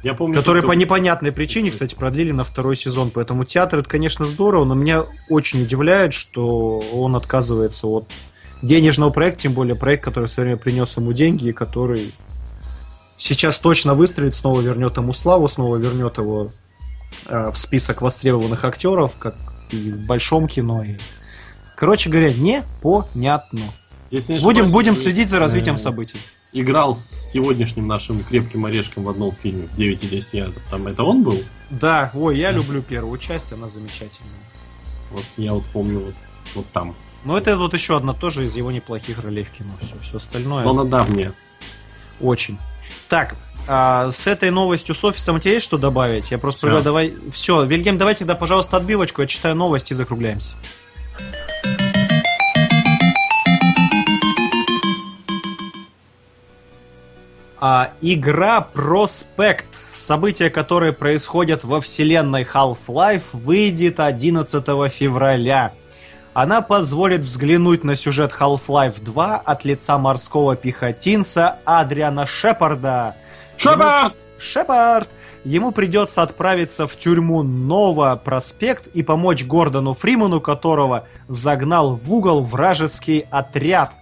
[0.03, 3.11] Я помню, Которые только- по непонятной причине, кстати, продлили на второй сезон.
[3.11, 8.07] Поэтому театр это, конечно, здорово, но меня очень удивляет, что он отказывается от
[8.61, 12.15] денежного проекта, тем более проект, который в свое время принес ему деньги, и который
[13.17, 16.51] сейчас точно выстрелит, снова вернет ему славу, снова вернет его
[17.27, 19.35] в список востребованных актеров, как
[19.71, 20.85] и в большом кино.
[20.85, 20.97] И...
[21.77, 23.61] Короче говоря, непонятно.
[24.11, 26.19] Если не Будем, ошибаюсь, будем он, следить за развитием э, событий.
[26.53, 30.63] Играл с сегодняшним нашим крепким орешком в одном фильме в 9 и 10 ярдов.
[30.71, 31.43] Там это он был?
[31.71, 34.31] Да, ой, я люблю первую часть, она замечательная.
[35.11, 36.15] Вот я вот помню вот,
[36.55, 36.95] вот там.
[37.25, 39.71] Ну, это вот еще одна тоже из его неплохих ролей в кино.
[39.81, 41.33] Все, все остальное Но она давняя.
[42.21, 42.59] очень.
[43.09, 43.35] Так,
[43.67, 46.31] а, с этой новостью с офисом у тебя есть что добавить?
[46.31, 47.15] Я просто предлагаю, давай.
[47.33, 50.55] Все, Вильгельм, давай тогда, пожалуйста, отбивочку, я читаю новости и закругляемся.
[57.67, 65.73] А, игра Проспект, события, которые происходят во вселенной Half-Life, выйдет 11 февраля.
[66.35, 73.15] Она позволит взглянуть на сюжет Half-Life 2 от лица морского пехотинца Адриана Шепарда.
[73.57, 74.15] Шепард!
[74.39, 75.09] Шепард!
[75.45, 82.43] Ему придется отправиться в тюрьму Нова Проспект и помочь Гордону Фриману, которого загнал в угол
[82.43, 83.93] вражеский отряд.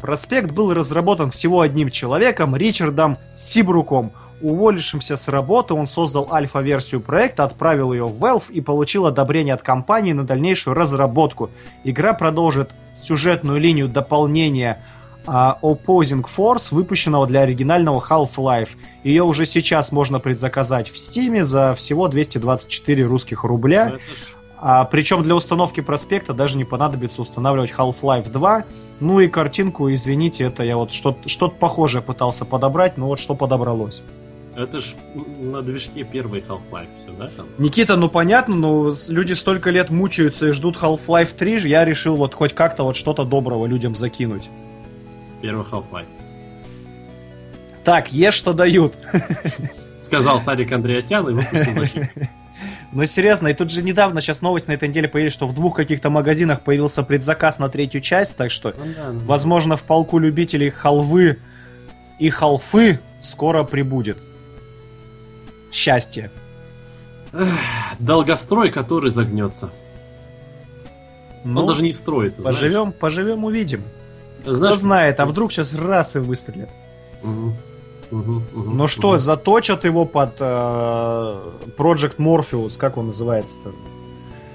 [0.00, 4.12] Проспект был разработан всего одним человеком, Ричардом Сибруком.
[4.40, 9.62] Уволившимся с работы, он создал альфа-версию проекта, отправил ее в Valve и получил одобрение от
[9.62, 11.50] компании на дальнейшую разработку.
[11.84, 14.82] Игра продолжит сюжетную линию дополнения
[15.32, 18.70] а, Opposing Force, выпущенного для оригинального Half-Life.
[19.04, 23.90] Ее уже сейчас можно предзаказать в Steam за всего 224 русских рубля.
[23.90, 23.98] Ж
[24.62, 28.64] А, причем для установки проспекта даже не понадобится устанавливать Half-Life 2.
[28.98, 33.34] Ну и картинку, извините, это я вот что-то что похожее пытался подобрать, но вот что
[33.36, 34.02] подобралось.
[34.56, 34.94] Это ж
[35.40, 37.28] на движке первый Half-Life все, да?
[37.36, 37.46] Там?
[37.58, 42.16] Никита, ну понятно, но люди столько лет мучаются и ждут Half-Life 3, ж- я решил
[42.16, 44.50] вот хоть как-то вот что-то доброго людям закинуть.
[45.40, 46.06] Первый Half-Life.
[47.84, 48.94] Так, ешь, что дают.
[50.00, 52.06] Сказал Сарик Андреасян и выпустил защиту.
[52.92, 55.76] Ну серьезно, и тут же недавно, сейчас новость на этой неделе появилась, что в двух
[55.76, 59.20] каких-то магазинах появился предзаказ на третью часть, так что, Ну да, ну.
[59.20, 61.38] возможно, в полку любителей халвы
[62.18, 64.18] и халфы скоро прибудет.
[65.72, 66.32] Счастье.
[68.00, 69.70] Долгострой, который загнется.
[71.44, 72.42] Ну, Он даже не строится.
[72.42, 72.56] знаешь.
[72.56, 73.84] поживем, поживем, увидим.
[74.44, 76.68] Знаешь, Кто знает, а вдруг сейчас раз и выстрелит.
[77.22, 77.54] Мгм.
[78.10, 79.18] Мгм, мгм, Ну что, мгм.
[79.20, 80.42] заточат его под э,
[81.78, 83.70] Project Morpheus, как он называется-то?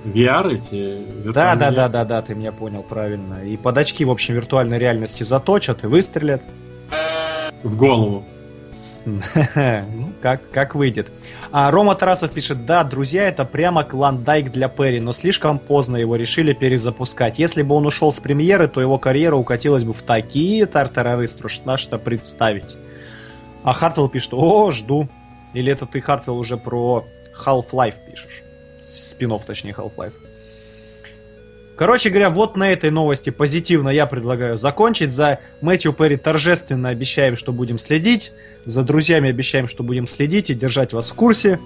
[0.05, 1.01] VR эти
[1.31, 3.43] Да, да, да, да, да, ты меня понял правильно.
[3.45, 6.41] И под очки, в общем, виртуальной реальности заточат и выстрелят.
[7.63, 8.23] В голову.
[9.05, 9.21] Ну,
[10.21, 11.07] как, как выйдет.
[11.57, 16.17] А Рома Тарасов пишет, да, друзья, это прямо клондайк для Перри, но слишком поздно его
[16.17, 17.39] решили перезапускать.
[17.39, 21.77] Если бы он ушел с премьеры, то его карьера укатилась бы в такие тартарары, страшно
[21.77, 22.75] что представить.
[23.63, 25.07] А Хартвелл пишет, о, жду.
[25.53, 27.05] Или это ты, Хартвелл, уже про
[27.45, 28.43] Half-Life пишешь?
[28.81, 30.15] Спинов, точнее, Half-Life.
[31.77, 35.11] Короче говоря, вот на этой новости позитивно я предлагаю закончить.
[35.11, 38.31] За Мэтью Перри торжественно обещаем, что будем следить.
[38.63, 41.59] За друзьями обещаем, что будем следить и держать вас в курсе.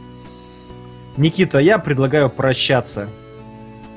[1.17, 3.07] Никита, я предлагаю прощаться.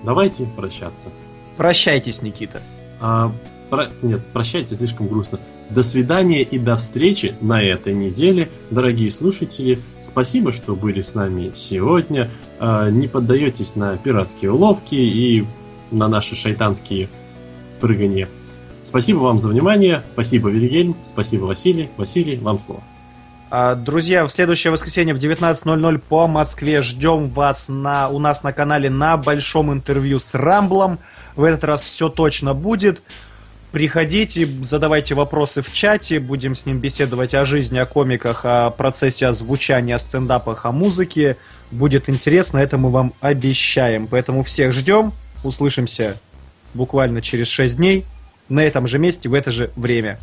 [0.04, 1.08] Давайте прощаться.
[1.56, 2.60] Прощайтесь, Никита.
[3.00, 3.32] А,
[3.70, 5.38] про- Нет, прощайте, слишком грустно.
[5.70, 9.78] До свидания и до встречи на этой неделе, дорогие слушатели.
[10.02, 12.28] Спасибо, что были с нами сегодня.
[12.58, 15.46] А, Не поддаетесь на пиратские уловки и
[15.92, 17.08] на наши шайтанские
[17.80, 18.28] прыгания.
[18.84, 20.02] Спасибо вам за внимание.
[20.12, 20.96] Спасибо, Вильгельм.
[21.06, 21.88] Спасибо, Василий.
[21.96, 22.82] Василий, вам слово.
[23.50, 28.52] А, Друзья, в следующее воскресенье в 19.00 по Москве ждем вас на, у нас на
[28.52, 30.98] канале на большом интервью с Рамблом.
[31.36, 33.02] В этот раз все точно будет.
[33.70, 39.26] Приходите, задавайте вопросы в чате, будем с ним беседовать о жизни, о комиках, о процессе
[39.26, 41.36] озвучания, о стендапах, о музыке.
[41.70, 44.06] Будет интересно, это мы вам обещаем.
[44.06, 45.12] Поэтому всех ждем,
[45.42, 46.18] услышимся
[46.74, 48.04] буквально через 6 дней
[48.48, 50.18] на этом же месте, в это же время.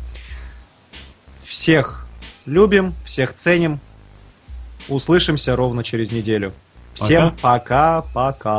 [1.44, 2.06] Всех
[2.46, 3.80] любим, всех ценим.
[4.88, 6.52] Услышимся ровно через неделю.
[6.94, 8.50] Всем пока-пока.